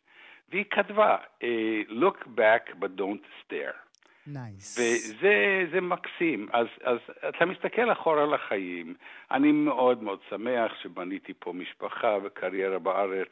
והיא 0.51 0.65
כתבה, 0.71 1.17
אה, 1.43 1.81
look 1.89 2.25
back 2.25 2.73
but 2.81 3.01
don't 3.01 3.27
stare. 3.45 3.89
Nice. 4.29 4.81
וזה 5.19 5.81
מקסים. 5.81 6.49
אז, 6.53 6.67
אז 6.83 6.99
אתה 7.29 7.47
מסתכל 7.47 7.93
אחורה 7.93 8.23
על 8.23 8.35
החיים. 8.35 8.95
אני 9.31 9.53
מאוד 9.53 10.03
מאוד 10.03 10.19
שמח 10.31 10.73
שבניתי 10.83 11.33
פה 11.39 11.53
משפחה 11.53 12.17
וקריירה 12.23 12.79
בארץ, 12.79 13.29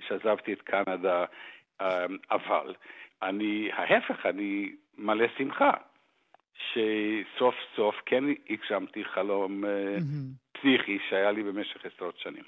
שעזבתי 0.00 0.52
את 0.52 0.62
קנדה, 0.62 1.24
אבל 2.30 2.74
אני, 3.22 3.70
ההפך, 3.72 4.26
אני 4.26 4.72
מלא 4.98 5.26
שמחה. 5.38 5.70
שסוף 6.58 7.54
סוף 7.76 7.94
כן 8.06 8.24
הגשמתי 8.50 9.04
חלום 9.04 9.64
mm-hmm. 9.64 10.58
פסיכי 10.58 10.98
שהיה 11.08 11.32
לי 11.32 11.42
במשך 11.42 11.86
עשרות 11.86 12.18
שנים. 12.18 12.42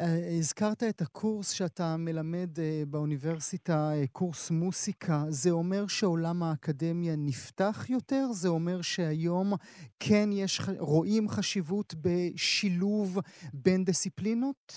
אה, 0.00 0.04
הזכרת 0.38 0.82
את 0.90 1.00
הקורס 1.00 1.52
שאתה 1.52 1.96
מלמד 1.98 2.58
אה, 2.58 2.82
באוניברסיטה, 2.90 3.90
קורס 4.12 4.50
מוסיקה. 4.50 5.18
זה 5.28 5.50
אומר 5.50 5.86
שעולם 5.88 6.42
האקדמיה 6.42 7.14
נפתח 7.18 7.90
יותר? 7.90 8.24
זה 8.30 8.48
אומר 8.48 8.82
שהיום 8.82 9.48
כן 10.00 10.28
יש, 10.32 10.60
רואים 10.78 11.28
חשיבות 11.28 11.94
בשילוב 12.04 13.18
בין 13.64 13.84
דיסציפלינות? 13.84 14.72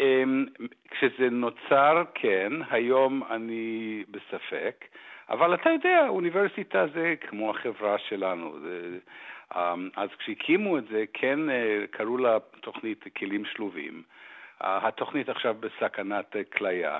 אמ, 0.00 0.44
כשזה 0.90 1.30
נוצר, 1.30 2.02
כן. 2.14 2.52
היום 2.70 3.22
אני 3.30 4.04
בספק. 4.08 4.84
אבל 5.30 5.54
אתה 5.54 5.70
יודע, 5.70 6.08
אוניברסיטה 6.08 6.86
זה 6.94 7.14
כמו 7.20 7.50
החברה 7.50 7.98
שלנו. 7.98 8.60
זה, 8.60 8.98
אמ, 9.56 9.88
אז 9.96 10.08
כשהקימו 10.18 10.78
את 10.78 10.84
זה, 10.90 11.04
כן 11.12 11.50
אה, 11.50 11.84
קראו 11.90 12.18
לה 12.18 12.38
תוכנית 12.60 13.04
כלים 13.16 13.44
שלובים. 13.44 14.02
התוכנית 14.60 15.28
עכשיו 15.28 15.56
בסכנת 15.60 16.36
כליה. 16.52 16.98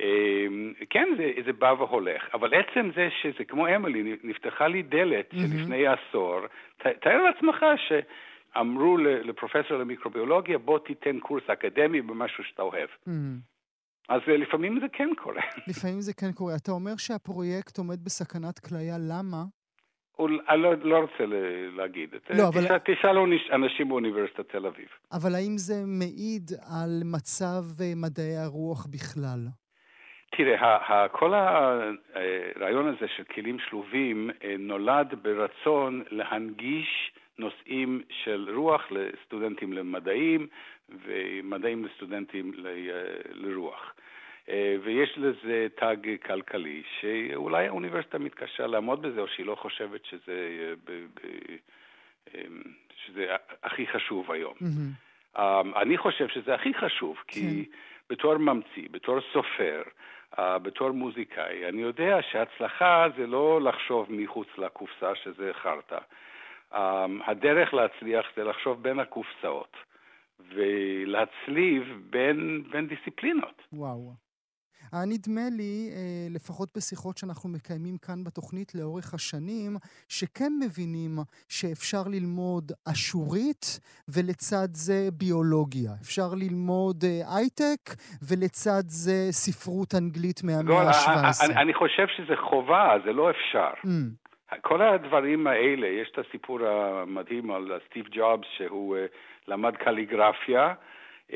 אמ, 0.00 0.72
כן, 0.90 1.08
זה, 1.16 1.32
זה 1.46 1.52
בא 1.52 1.74
והולך, 1.78 2.34
אבל 2.34 2.54
עצם 2.54 2.90
זה 2.94 3.08
שזה 3.22 3.44
כמו 3.44 3.76
אמילי, 3.76 4.16
נפתחה 4.24 4.68
לי 4.68 4.82
דלת 4.82 5.32
mm-hmm. 5.32 5.36
שלפני 5.36 5.86
עשור, 5.86 6.40
תאר 6.78 7.22
לעצמך 7.22 7.66
שאמרו 7.88 8.96
לפרופסור 8.98 9.76
למיקרוביולוגיה, 9.76 10.58
בוא 10.58 10.78
תיתן 10.78 11.18
קורס 11.18 11.50
אקדמי 11.50 12.02
במשהו 12.02 12.44
שאתה 12.44 12.62
אוהב. 12.62 12.88
Mm-hmm. 12.88 13.57
אז 14.08 14.20
אה, 14.28 14.36
לפעמים 14.36 14.80
זה 14.80 14.86
כן 14.92 15.08
קורה. 15.16 15.42
לפעמים 15.70 16.00
זה 16.00 16.12
כן 16.14 16.32
קורה. 16.32 16.54
אתה 16.56 16.72
אומר 16.72 16.96
שהפרויקט 16.96 17.78
עומד 17.78 18.04
בסכנת 18.04 18.58
כליה, 18.58 18.96
למה? 18.98 19.42
אני 20.48 20.62
לא, 20.62 20.74
לא 20.74 20.98
רוצה 20.98 21.24
להגיד. 21.76 22.14
לא, 22.30 22.48
אבל... 22.48 22.78
תשאל, 22.78 23.16
אנשים 23.52 23.88
באוניברסיטת 23.88 24.48
תל 24.48 24.66
אביב. 24.66 24.88
אבל 25.12 25.34
האם 25.34 25.56
זה 25.56 25.74
מעיד 25.86 26.50
על 26.76 27.02
מצב 27.04 27.62
אה, 27.80 27.92
מדעי 27.96 28.36
הרוח 28.36 28.86
בכלל? 28.86 29.40
תראה, 30.36 31.08
כל 31.08 31.34
הרעיון 31.34 32.88
הזה 32.88 33.08
של 33.16 33.24
כלים 33.24 33.58
שלובים 33.68 34.30
אה, 34.44 34.54
נולד 34.58 35.14
ברצון 35.22 36.02
להנגיש 36.10 37.12
נושאים 37.38 38.02
של 38.10 38.50
רוח 38.54 38.82
לסטודנטים 38.90 39.72
למדעים 39.72 40.46
ומדעים 40.88 41.84
לסטודנטים 41.84 42.52
לרוח. 43.30 43.94
אה, 44.48 44.76
ויש 44.82 45.18
לזה 45.18 45.66
תג 45.74 45.96
כלכלי, 46.26 46.82
שאולי 47.00 47.66
האוניברסיטה 47.66 48.18
מתקשה 48.18 48.66
לעמוד 48.66 49.02
בזה, 49.02 49.20
או 49.20 49.28
שהיא 49.28 49.46
לא 49.46 49.54
חושבת 49.54 50.04
שזה, 50.04 50.48
אה, 50.88 50.94
אה, 52.34 52.42
שזה 53.04 53.26
הכי 53.62 53.86
חשוב 53.86 54.32
היום. 54.32 54.54
Mm-hmm. 54.54 55.38
אני 55.76 55.98
חושב 55.98 56.28
שזה 56.28 56.54
הכי 56.54 56.74
חשוב, 56.74 57.16
כי 57.26 57.64
כן. 57.64 57.70
בתור 58.10 58.38
ממציא, 58.38 58.88
בתור 58.90 59.18
סופר, 59.32 59.82
בתור 60.38 60.90
מוזיקאי, 60.90 61.68
אני 61.68 61.82
יודע 61.82 62.18
שהצלחה 62.30 63.06
זה 63.16 63.26
לא 63.26 63.60
לחשוב 63.62 64.06
מחוץ 64.10 64.48
לקופסה 64.58 65.14
שזה 65.14 65.50
חרטא. 65.52 65.98
הדרך 67.26 67.74
להצליח 67.74 68.26
זה 68.36 68.44
לחשוב 68.44 68.82
בין 68.82 69.00
הקופסאות. 69.00 69.76
ולהצליב 70.54 71.82
בין, 72.10 72.62
בין 72.70 72.88
דיסציפלינות. 72.88 73.62
וואו. 73.72 74.12
נדמה 75.06 75.40
לי, 75.56 75.90
אה, 75.92 76.26
לפחות 76.30 76.68
בשיחות 76.76 77.18
שאנחנו 77.18 77.48
מקיימים 77.48 77.98
כאן 77.98 78.24
בתוכנית 78.24 78.74
לאורך 78.74 79.14
השנים, 79.14 79.76
שכן 80.08 80.52
מבינים 80.60 81.18
שאפשר 81.48 82.02
ללמוד 82.06 82.72
אשורית 82.92 83.80
ולצד 84.08 84.68
זה 84.72 85.08
ביולוגיה. 85.12 85.90
אפשר 86.02 86.34
ללמוד 86.36 87.04
אה, 87.04 87.36
הייטק 87.36 87.82
ולצד 88.28 88.82
זה 88.86 89.26
ספרות 89.30 89.94
אנגלית 89.94 90.40
מהמאה 90.44 90.84
לא, 90.84 90.90
ה-17. 90.90 91.44
אני, 91.44 91.56
אני 91.56 91.74
חושב 91.74 92.06
שזה 92.16 92.36
חובה, 92.36 92.94
זה 93.04 93.12
לא 93.12 93.30
אפשר. 93.30 93.70
Mm. 93.84 94.27
כל 94.60 94.82
הדברים 94.82 95.46
האלה, 95.46 95.86
יש 95.86 96.10
את 96.10 96.18
הסיפור 96.18 96.66
המדהים 96.66 97.50
על 97.50 97.78
סטיב 97.86 98.06
ג'ובס, 98.10 98.46
שהוא 98.56 98.96
uh, 98.96 99.00
למד 99.48 99.76
קליגרפיה, 99.76 100.74
uh, 101.30 101.34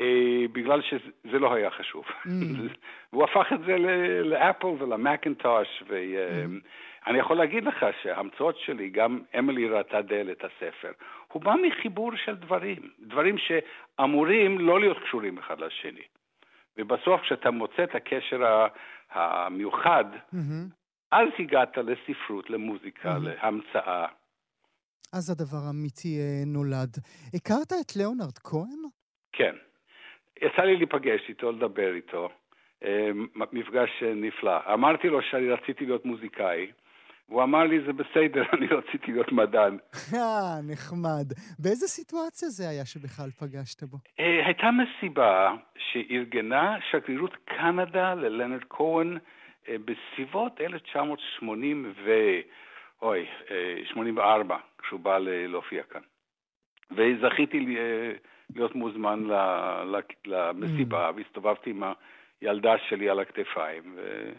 בגלל 0.51 0.81
שזה 0.81 1.39
לא 1.39 1.53
היה 1.53 1.71
חשוב. 1.71 2.05
Mm. 2.05 2.29
והוא 3.13 3.23
הפך 3.23 3.53
את 3.53 3.59
זה 3.65 3.77
לאפל 4.23 4.67
ולמקינטוש, 4.67 5.83
ואני 5.87 7.17
uh, 7.17 7.21
יכול 7.21 7.37
להגיד 7.37 7.63
לך 7.63 7.85
שההמצאות 8.01 8.57
שלי, 8.59 8.89
גם 8.89 9.19
אמילי 9.39 9.67
ראתה 9.67 10.01
דל 10.01 10.31
את 10.31 10.43
הספר, 10.43 10.91
הוא 11.27 11.41
בא 11.41 11.53
מחיבור 11.67 12.11
של 12.15 12.35
דברים, 12.35 12.89
דברים 12.99 13.35
שאמורים 13.37 14.59
לא 14.59 14.79
להיות 14.79 14.99
קשורים 14.99 15.37
אחד 15.37 15.59
לשני. 15.59 16.03
ובסוף, 16.77 17.21
כשאתה 17.21 17.51
מוצא 17.51 17.83
את 17.83 17.95
הקשר 17.95 18.67
המיוחד, 19.11 20.05
mm-hmm. 20.13 20.82
אז 21.13 21.27
הגעת 21.39 21.77
לספרות, 21.77 22.49
למוזיקה, 22.49 23.17
להמצאה. 23.17 24.05
אז 25.13 25.29
הדבר 25.29 25.57
האמיתי 25.67 26.19
אה, 26.19 26.43
נולד. 26.45 26.97
הכרת 27.35 27.71
את 27.81 27.95
ליאונרד 27.95 28.37
כהן? 28.37 28.81
כן. 29.31 29.55
יצא 30.41 30.61
לי 30.61 30.77
להיפגש 30.77 31.21
איתו, 31.29 31.51
לדבר 31.51 31.95
איתו. 31.95 32.29
אה, 32.83 33.09
מפגש 33.51 34.03
נפלא. 34.15 34.73
אמרתי 34.73 35.07
לו 35.07 35.19
שאני 35.21 35.49
רציתי 35.49 35.85
להיות 35.85 36.05
מוזיקאי. 36.05 36.71
והוא 37.29 37.43
אמר 37.43 37.63
לי, 37.63 37.79
זה 37.85 37.93
בסדר, 37.93 38.43
אני 38.53 38.67
רציתי 38.67 39.11
להיות 39.11 39.31
מדען. 39.31 39.77
אה, 40.13 40.61
נחמד. 40.71 41.27
באיזה 41.59 41.87
סיטואציה 41.87 42.49
זה 42.49 42.69
היה 42.69 42.85
שבכלל 42.85 43.29
פגשת 43.29 43.83
בו? 43.83 43.97
הייתה 44.17 44.67
מסיבה 44.71 45.55
שארגנה 45.77 46.75
שגרירות 46.91 47.35
קנדה 47.45 48.13
ללנרד 48.13 48.63
כהן 48.69 49.13
אה, 49.13 49.19
בסביבות 49.69 50.61
1980 50.61 51.93
ו... 52.03 52.11
אוי, 53.01 53.25
84, 53.85 54.55
אה, 54.55 54.59
כשהוא 54.77 54.99
בא 54.99 55.17
להופיע 55.21 55.83
כאן. 55.83 56.01
וזכיתי 56.91 57.77
אה, 57.77 58.11
להיות 58.55 58.75
מוזמן 58.75 59.23
למסיבה, 60.25 61.09
mm. 61.09 61.13
והסתובבתי 61.15 61.69
עם 61.69 61.83
הילדה 62.41 62.77
שלי 62.77 63.09
על 63.09 63.19
הכתפיים, 63.19 63.93
ו... 63.95 64.31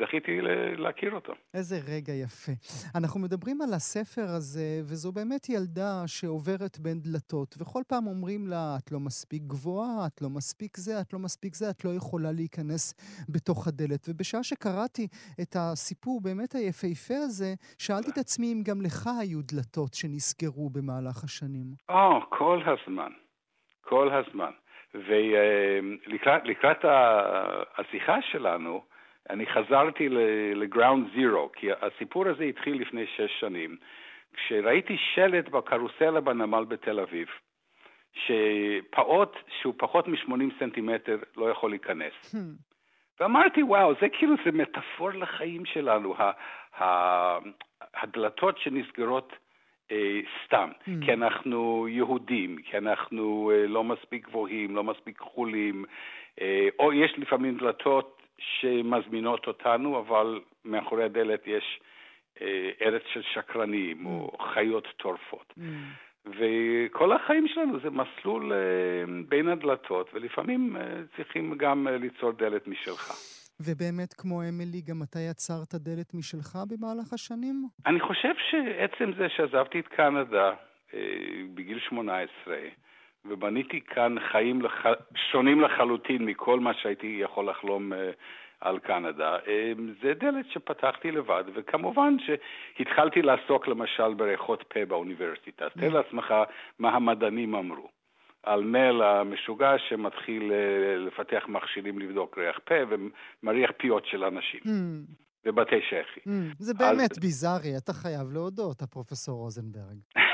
זכיתי 0.00 0.40
להכיר 0.76 1.14
אותו. 1.14 1.32
איזה 1.54 1.76
רגע 1.88 2.12
יפה. 2.12 2.52
אנחנו 2.98 3.20
מדברים 3.20 3.60
על 3.60 3.72
הספר 3.74 4.26
הזה, 4.36 4.80
וזו 4.82 5.12
באמת 5.12 5.48
ילדה 5.48 6.02
שעוברת 6.06 6.78
בין 6.78 7.00
דלתות, 7.00 7.54
וכל 7.58 7.82
פעם 7.88 8.06
אומרים 8.06 8.46
לה, 8.46 8.76
את 8.78 8.92
לא 8.92 9.00
מספיק 9.00 9.42
גבוהה, 9.42 10.06
את 10.06 10.22
לא 10.22 10.28
מספיק 10.28 10.76
זה, 10.76 11.00
את 11.00 11.12
לא 11.12 11.18
מספיק 11.18 11.54
זה, 11.54 11.70
את 11.70 11.84
לא 11.84 11.90
יכולה 11.90 12.32
להיכנס 12.32 12.94
בתוך 13.28 13.68
הדלת. 13.68 14.02
ובשעה 14.08 14.42
שקראתי 14.42 15.06
את 15.42 15.56
הסיפור 15.58 16.20
באמת 16.20 16.52
היפהפה 16.54 17.18
הזה, 17.24 17.54
שאלתי 17.78 18.10
את 18.10 18.18
עצמי 18.18 18.52
אם 18.52 18.60
גם 18.68 18.78
לך 18.86 19.00
היו 19.20 19.40
דלתות 19.52 19.94
שנסגרו 19.94 20.70
במהלך 20.70 21.24
השנים. 21.24 21.66
או, 21.88 22.18
oh, 22.18 22.36
כל 22.38 22.62
הזמן. 22.66 23.12
כל 23.80 24.10
הזמן. 24.12 24.52
ולקראת 24.94 26.84
השיחה 27.78 28.22
שלנו, 28.22 28.82
אני 29.30 29.46
חזרתי 29.46 30.08
לגראונד 30.54 31.08
זירו, 31.14 31.50
כי 31.52 31.68
הסיפור 31.72 32.28
הזה 32.28 32.44
התחיל 32.44 32.80
לפני 32.80 33.06
שש 33.06 33.40
שנים, 33.40 33.76
כשראיתי 34.34 34.96
שלט 35.14 35.48
בקרוסלה 35.48 36.20
בנמל 36.20 36.64
בתל 36.64 37.00
אביב, 37.00 37.28
שפעוט 38.12 39.36
שהוא 39.60 39.74
פחות 39.76 40.08
מ-80 40.08 40.58
סנטימטר 40.58 41.16
לא 41.36 41.50
יכול 41.50 41.70
להיכנס. 41.70 42.34
Hmm. 42.34 42.38
ואמרתי, 43.20 43.62
וואו, 43.62 43.94
זה 44.00 44.08
כאילו, 44.08 44.34
זה 44.44 44.52
מטאפור 44.52 45.10
לחיים 45.10 45.64
שלנו, 45.64 46.14
הדלתות 47.94 48.58
שנסגרות 48.58 49.32
אה, 49.90 50.20
סתם, 50.44 50.70
mm. 50.80 51.04
כי 51.04 51.12
אנחנו 51.12 51.88
יהודים, 51.88 52.56
כי 52.62 52.78
אנחנו 52.78 53.52
אה, 53.54 53.66
לא 53.66 53.84
מספיק 53.84 54.28
גבוהים, 54.28 54.76
לא 54.76 54.84
מספיק 54.84 55.18
כחולים, 55.18 55.84
אה, 56.40 56.68
או 56.78 56.92
יש 56.92 57.12
לפעמים 57.18 57.58
דלתות 57.58 58.17
שמזמינות 58.38 59.46
אותנו, 59.46 59.98
אבל 59.98 60.40
מאחורי 60.64 61.04
הדלת 61.04 61.46
יש 61.46 61.80
אה, 62.40 62.70
ארץ 62.82 63.02
של 63.12 63.22
שקרנים 63.34 64.06
mm. 64.06 64.08
או 64.08 64.36
חיות 64.54 64.86
טורפות. 64.96 65.54
Mm. 65.58 65.62
וכל 66.26 67.12
החיים 67.12 67.48
שלנו 67.48 67.80
זה 67.80 67.90
מסלול 67.90 68.52
אה, 68.52 68.58
בין 69.28 69.48
הדלתות, 69.48 70.10
ולפעמים 70.14 70.76
אה, 70.76 70.82
צריכים 71.16 71.54
גם 71.58 71.88
אה, 71.88 71.96
ליצור 71.96 72.32
דלת 72.32 72.66
משלך. 72.66 73.12
ובאמת, 73.60 74.12
כמו 74.12 74.42
אמילי, 74.48 74.80
גם 74.88 75.02
אתה 75.02 75.18
יצרת 75.30 75.74
דלת 75.74 76.14
משלך 76.14 76.58
במהלך 76.68 77.12
השנים? 77.12 77.68
אני 77.86 78.00
חושב 78.00 78.34
שעצם 78.50 79.12
זה 79.18 79.28
שעזבתי 79.28 79.80
את 79.80 79.88
קנדה 79.88 80.50
אה, 80.94 81.00
בגיל 81.54 81.78
18, 81.88 82.56
ובניתי 83.24 83.80
כאן 83.80 84.14
חיים 84.32 84.62
לח... 84.62 84.86
שונים 85.30 85.60
לחלוטין 85.60 86.24
מכל 86.24 86.60
מה 86.60 86.74
שהייתי 86.74 87.18
יכול 87.22 87.50
לחלום 87.50 87.92
אה, 87.92 88.10
על 88.60 88.78
קנדה. 88.78 89.36
אה, 89.46 89.72
זה 90.02 90.14
דלת 90.14 90.46
שפתחתי 90.50 91.10
לבד, 91.10 91.44
וכמובן 91.54 92.16
שהתחלתי 92.18 93.22
לעסוק 93.22 93.68
למשל 93.68 94.14
בריחות 94.14 94.64
פה 94.68 94.84
באוניברסיטה. 94.84 95.64
אז 95.64 95.70
תאר 95.80 95.88
לעצמך 95.88 96.34
מה 96.78 96.90
המדענים 96.90 97.54
אמרו. 97.54 97.88
על 98.42 98.64
מל 98.64 99.02
המשוגע 99.02 99.72
שמתחיל 99.88 100.52
אה, 100.52 100.96
לפתח 100.96 101.44
מכשירים 101.48 101.98
לבדוק 101.98 102.38
ריח 102.38 102.58
פה 102.64 102.74
ומריח 102.88 103.70
פיות 103.76 104.06
של 104.06 104.24
אנשים. 104.24 104.60
Mm. 104.64 105.28
בבתי 105.44 105.80
שחי. 105.80 106.20
Mm, 106.20 106.56
זה 106.58 106.74
באמת 106.74 107.12
אז... 107.12 107.18
ביזארי, 107.18 107.76
אתה 107.76 107.92
חייב 107.92 108.32
להודות, 108.32 108.82
הפרופסור 108.82 109.38
רוזנברג. 109.38 109.98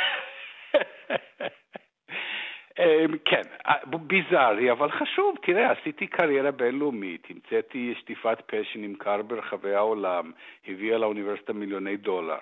אמ, 2.78 3.16
כן, 3.24 3.42
אה, 3.66 3.74
ביזארי, 3.86 4.72
אבל 4.72 4.90
חשוב. 4.90 5.36
תראה, 5.42 5.70
עשיתי 5.70 6.06
קריירה 6.06 6.50
בינלאומית, 6.50 7.26
המצאתי 7.30 7.94
שטיפת 7.98 8.38
פה 8.46 8.56
שנמכר 8.72 9.22
ברחבי 9.22 9.74
העולם, 9.74 10.32
הביאה 10.68 10.98
לאוניברסיטה 10.98 11.52
מיליוני 11.52 11.96
דולר. 11.96 12.38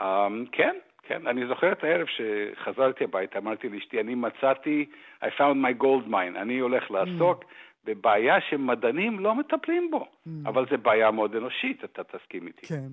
אמ, 0.00 0.44
כן, 0.52 0.76
כן, 1.02 1.26
אני 1.26 1.46
זוכר 1.46 1.72
את 1.72 1.84
הערב 1.84 2.06
שחזרתי 2.06 3.04
הביתה, 3.04 3.38
אמרתי 3.38 3.68
לאשתי, 3.68 4.00
אני 4.00 4.14
מצאתי, 4.14 4.86
I 5.24 5.26
found 5.26 5.56
my 5.64 5.82
gold 5.82 6.10
mine, 6.10 6.38
אני 6.38 6.58
הולך 6.58 6.90
לעסוק 6.90 7.44
mm. 7.44 7.46
בבעיה 7.84 8.40
שמדענים 8.40 9.20
לא 9.20 9.34
מטפלים 9.34 9.90
בו, 9.90 10.04
mm. 10.04 10.30
אבל 10.46 10.66
זו 10.70 10.78
בעיה 10.78 11.10
מאוד 11.10 11.36
אנושית, 11.36 11.84
אתה 11.84 12.04
תסכים 12.04 12.46
איתי. 12.46 12.66
כן. 12.66 12.88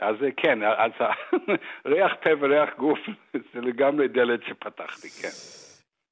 אז 0.00 0.16
כן, 0.36 0.58
אז 0.62 0.92
ריח 1.92 2.12
פה 2.22 2.30
וריח 2.40 2.70
גוף 2.78 2.98
זה 3.54 3.60
לגמרי 3.60 4.08
דלת 4.08 4.40
שפתחתי, 4.42 5.08
כן. 5.08 5.61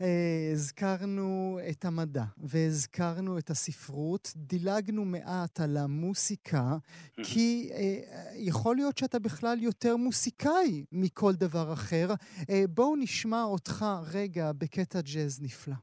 אה, 0.01 0.51
הזכרנו 0.53 1.59
את 1.71 1.85
המדע 1.85 2.25
והזכרנו 2.39 3.39
את 3.39 3.51
הספרות, 3.51 4.33
דילגנו 4.37 5.05
מעט 5.05 5.61
על 5.61 5.77
המוסיקה, 5.77 6.77
כי 7.23 7.71
אה, 7.73 7.99
יכול 8.35 8.77
להיות 8.77 8.99
שאתה 8.99 9.19
בכלל 9.19 9.63
יותר 9.63 9.97
מוסיקאי 9.97 10.85
מכל 10.93 11.35
דבר 11.35 11.73
אחר. 11.73 12.15
אה, 12.51 12.65
בואו 12.75 12.97
נשמע 12.97 13.43
אותך 13.43 13.85
רגע 14.13 14.53
בקטע 14.53 15.01
ג'אז 15.01 15.41
נפלא. 15.43 15.75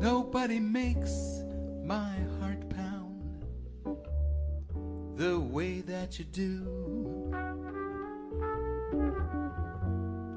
Nobody 0.00 0.60
makes 0.60 1.16
my 1.92 2.16
the 5.16 5.40
way 5.40 5.80
that 5.80 6.18
you 6.18 6.26
do. 6.26 6.52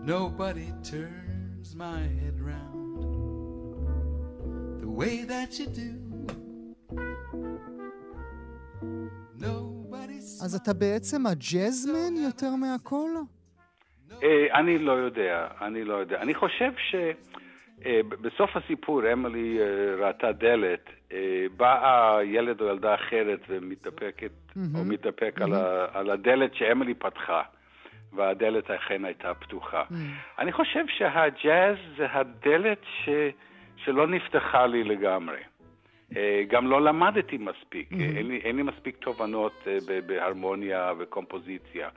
Nobody 0.04 0.72
turns 0.84 1.76
my 1.76 2.00
head 2.20 2.38
round 2.40 3.02
the 4.82 4.90
way 4.90 5.24
that 5.26 5.60
you 5.60 5.68
do. 5.68 6.10
אז 10.44 10.56
אתה 10.56 10.74
בעצם 10.74 11.28
הג'אזמן 11.28 12.16
יותר 12.16 12.56
מהכל? 12.56 13.10
אני 14.54 14.78
לא 14.78 14.92
יודע, 14.92 15.48
אני 15.62 15.84
לא 15.84 15.94
יודע. 15.94 16.22
אני 16.22 16.34
חושב 16.34 16.72
ש... 16.78 16.96
אה, 17.86 18.02
בסוף 18.22 18.58
הסיפור, 18.58 19.14
אמילי 19.14 19.60
אה, 19.60 20.06
ראתה 20.06 20.32
דלת, 20.32 20.90
אה, 21.12 21.46
באה 21.58 22.20
ילד 22.24 22.62
או 22.62 22.68
ילדה 22.68 22.96
אחרת 22.96 23.40
ומתדפקת, 23.50 24.32
mm-hmm. 24.32 24.78
או 24.78 24.86
מתדפק 24.86 25.36
mm-hmm. 25.38 25.44
על, 25.44 25.54
ה, 25.54 25.86
על 25.94 26.10
הדלת 26.10 26.56
שאמילי 26.56 26.94
פתחה, 26.94 27.42
והדלת 28.14 28.72
אכן 28.72 29.06
הייתה 29.06 29.34
פתוחה. 29.34 29.84
Mm-hmm. 29.84 30.40
אני 30.40 30.52
חושב 30.52 30.84
שהג'אז 30.88 31.78
זה 31.98 32.08
הדלת 32.12 32.82
ש, 33.06 33.10
שלא 33.76 34.08
נפתחה 34.08 34.68
לי 34.68 34.84
לגמרי. 34.84 35.40
גם 36.48 36.68
לא 36.68 36.82
למדתי 36.82 37.38
מספיק, 37.38 37.92
mm-hmm. 37.92 38.18
אין, 38.18 38.28
לי, 38.28 38.38
אין 38.44 38.56
לי 38.56 38.64
מספיק 38.64 38.98
תובנות 38.98 39.68
בהרמוניה 40.06 40.94
וקומפוזיציה. 40.98 41.90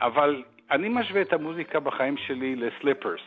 אבל 0.00 0.42
אני 0.70 0.88
משווה 0.88 1.22
את 1.22 1.32
המוזיקה 1.32 1.80
בחיים 1.80 2.16
שלי 2.16 2.56
לסליפרס. 2.56 3.20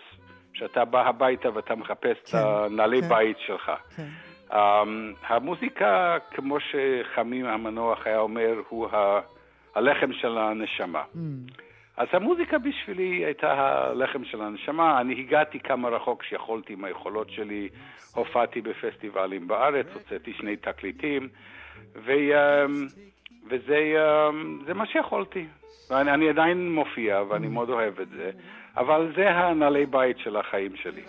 שאתה 0.58 0.86
בא 0.86 1.08
הביתה 1.08 1.49
ואתה 1.53 1.76
מחפש 1.76 2.18
כן, 2.32 2.38
את 2.38 2.43
הנעלי 2.43 3.01
כן, 3.01 3.10
בית 3.10 3.38
שלך. 3.39 3.72
כן. 3.95 4.08
Um, 4.51 4.55
המוזיקה, 5.28 6.18
כמו 6.32 6.58
שחמים 6.60 7.45
המנוח 7.45 8.08
היה 8.08 8.20
אומר, 8.20 8.62
הוא 8.70 8.88
ה- 8.88 9.20
הלחם 9.76 10.14
של 10.14 10.38
הנשמה. 10.38 11.03
Mm. 11.16 11.18
אז 11.97 12.08
המוזיקה 12.14 12.58
בשבילי 12.58 13.26
הייתה 13.26 13.53
הלחם 13.53 14.26
של 14.26 14.41
הנשמה. 14.41 15.01
אני 15.01 15.20
הגעתי 15.20 15.60
כמה 15.60 15.89
רחוק 15.89 16.24
שיכולתי 16.24 16.74
עם 16.74 16.84
היכולות 16.84 17.30
שלי, 17.30 17.70
הופעתי 18.16 18.62
בפסטיבלים 18.62 19.47
בארץ, 19.47 19.86
הוצאתי 19.93 20.34
שני 20.34 20.58
תקליטים, 20.58 21.30
ו, 21.95 22.12
um, 22.12 22.72
וזה 23.49 23.95
um, 24.70 24.74
מה 24.74 24.86
שיכולתי. 24.86 25.45
ואני 25.89 26.30
עדיין 26.30 26.72
מופיע, 26.72 27.22
ואני 27.30 27.47
mm. 27.47 27.49
מאוד 27.49 27.70
אוהב 27.70 27.99
את 27.99 28.10
זה. 28.10 28.32
אבל 28.78 29.14
זה 29.16 29.30
הנעלי 29.30 29.86
בית 29.86 30.18
של 30.24 30.38
החיים 30.38 30.76
שלי. 30.76 31.02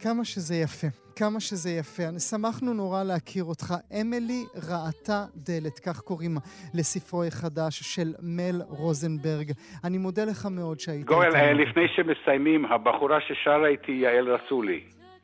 כמה 0.00 0.24
שזה 0.24 0.54
יפה, 0.54 0.86
כמה 1.16 1.40
שזה 1.40 1.70
יפה. 1.70 2.02
אני 2.08 2.20
שמחנו 2.20 2.74
נורא 2.74 3.02
להכיר 3.02 3.44
אותך. 3.44 3.74
אמילי 4.00 4.44
ראתה 4.70 5.24
דלת, 5.36 5.78
כך 5.78 6.00
קוראים 6.00 6.36
לספרו 6.74 7.24
החדש 7.24 7.80
של 7.80 8.12
מל 8.22 8.62
רוזנברג. 8.68 9.52
אני 9.84 9.98
מודה 9.98 10.24
לך 10.24 10.46
מאוד 10.50 10.80
שהיית 10.80 11.00
איתנו. 11.00 11.16
גורל, 11.16 11.36
אה, 11.36 11.52
לפני 11.52 11.88
שמסיימים, 11.96 12.64
הבחורה 12.64 13.18
ששרה 13.20 13.66
איתי 13.66 13.92
יעל 13.92 14.28
רסולי. 14.28 14.80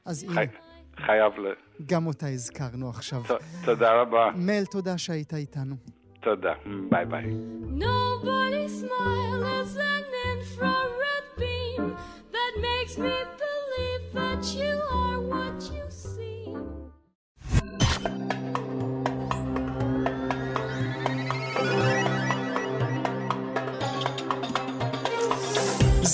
אז 0.07 0.27
חי... 0.35 0.45
חייב 0.97 1.33
ל... 1.39 1.53
גם 1.87 2.07
אותה 2.07 2.27
הזכרנו 2.27 2.89
עכשיו. 2.91 3.21
ת, 3.23 3.31
תודה 3.65 3.93
רבה. 4.01 4.31
מל, 4.37 4.65
תודה 4.73 4.99
שהיית 4.99 5.35
איתנו. 5.35 5.75
תודה, 6.21 6.53
ביי 6.91 7.05
ביי. 7.05 7.25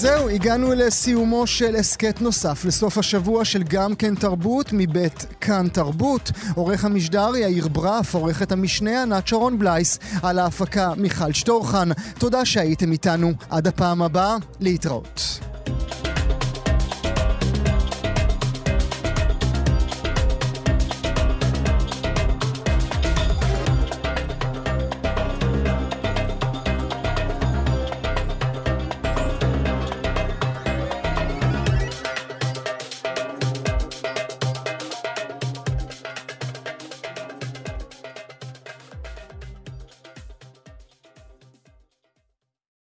זהו, 0.00 0.28
הגענו 0.28 0.72
לסיומו 0.72 1.46
של 1.46 1.76
הסכת 1.76 2.20
נוסף 2.20 2.64
לסוף 2.64 2.98
השבוע 2.98 3.44
של 3.44 3.62
גם 3.62 3.94
כן 3.94 4.14
תרבות 4.14 4.66
מבית 4.72 5.26
כאן 5.40 5.68
תרבות. 5.68 6.30
עורך 6.54 6.84
המשדר 6.84 7.36
יאיר 7.36 7.68
ברף, 7.68 8.14
עורכת 8.14 8.52
המשנה 8.52 9.02
ענת 9.02 9.28
שרון 9.28 9.58
בלייס, 9.58 9.98
על 10.22 10.38
ההפקה 10.38 10.92
מיכל 10.96 11.32
שטורחן. 11.32 11.88
תודה 12.18 12.44
שהייתם 12.44 12.92
איתנו. 12.92 13.32
עד 13.50 13.66
הפעם 13.66 14.02
הבאה, 14.02 14.36
להתראות. 14.60 15.49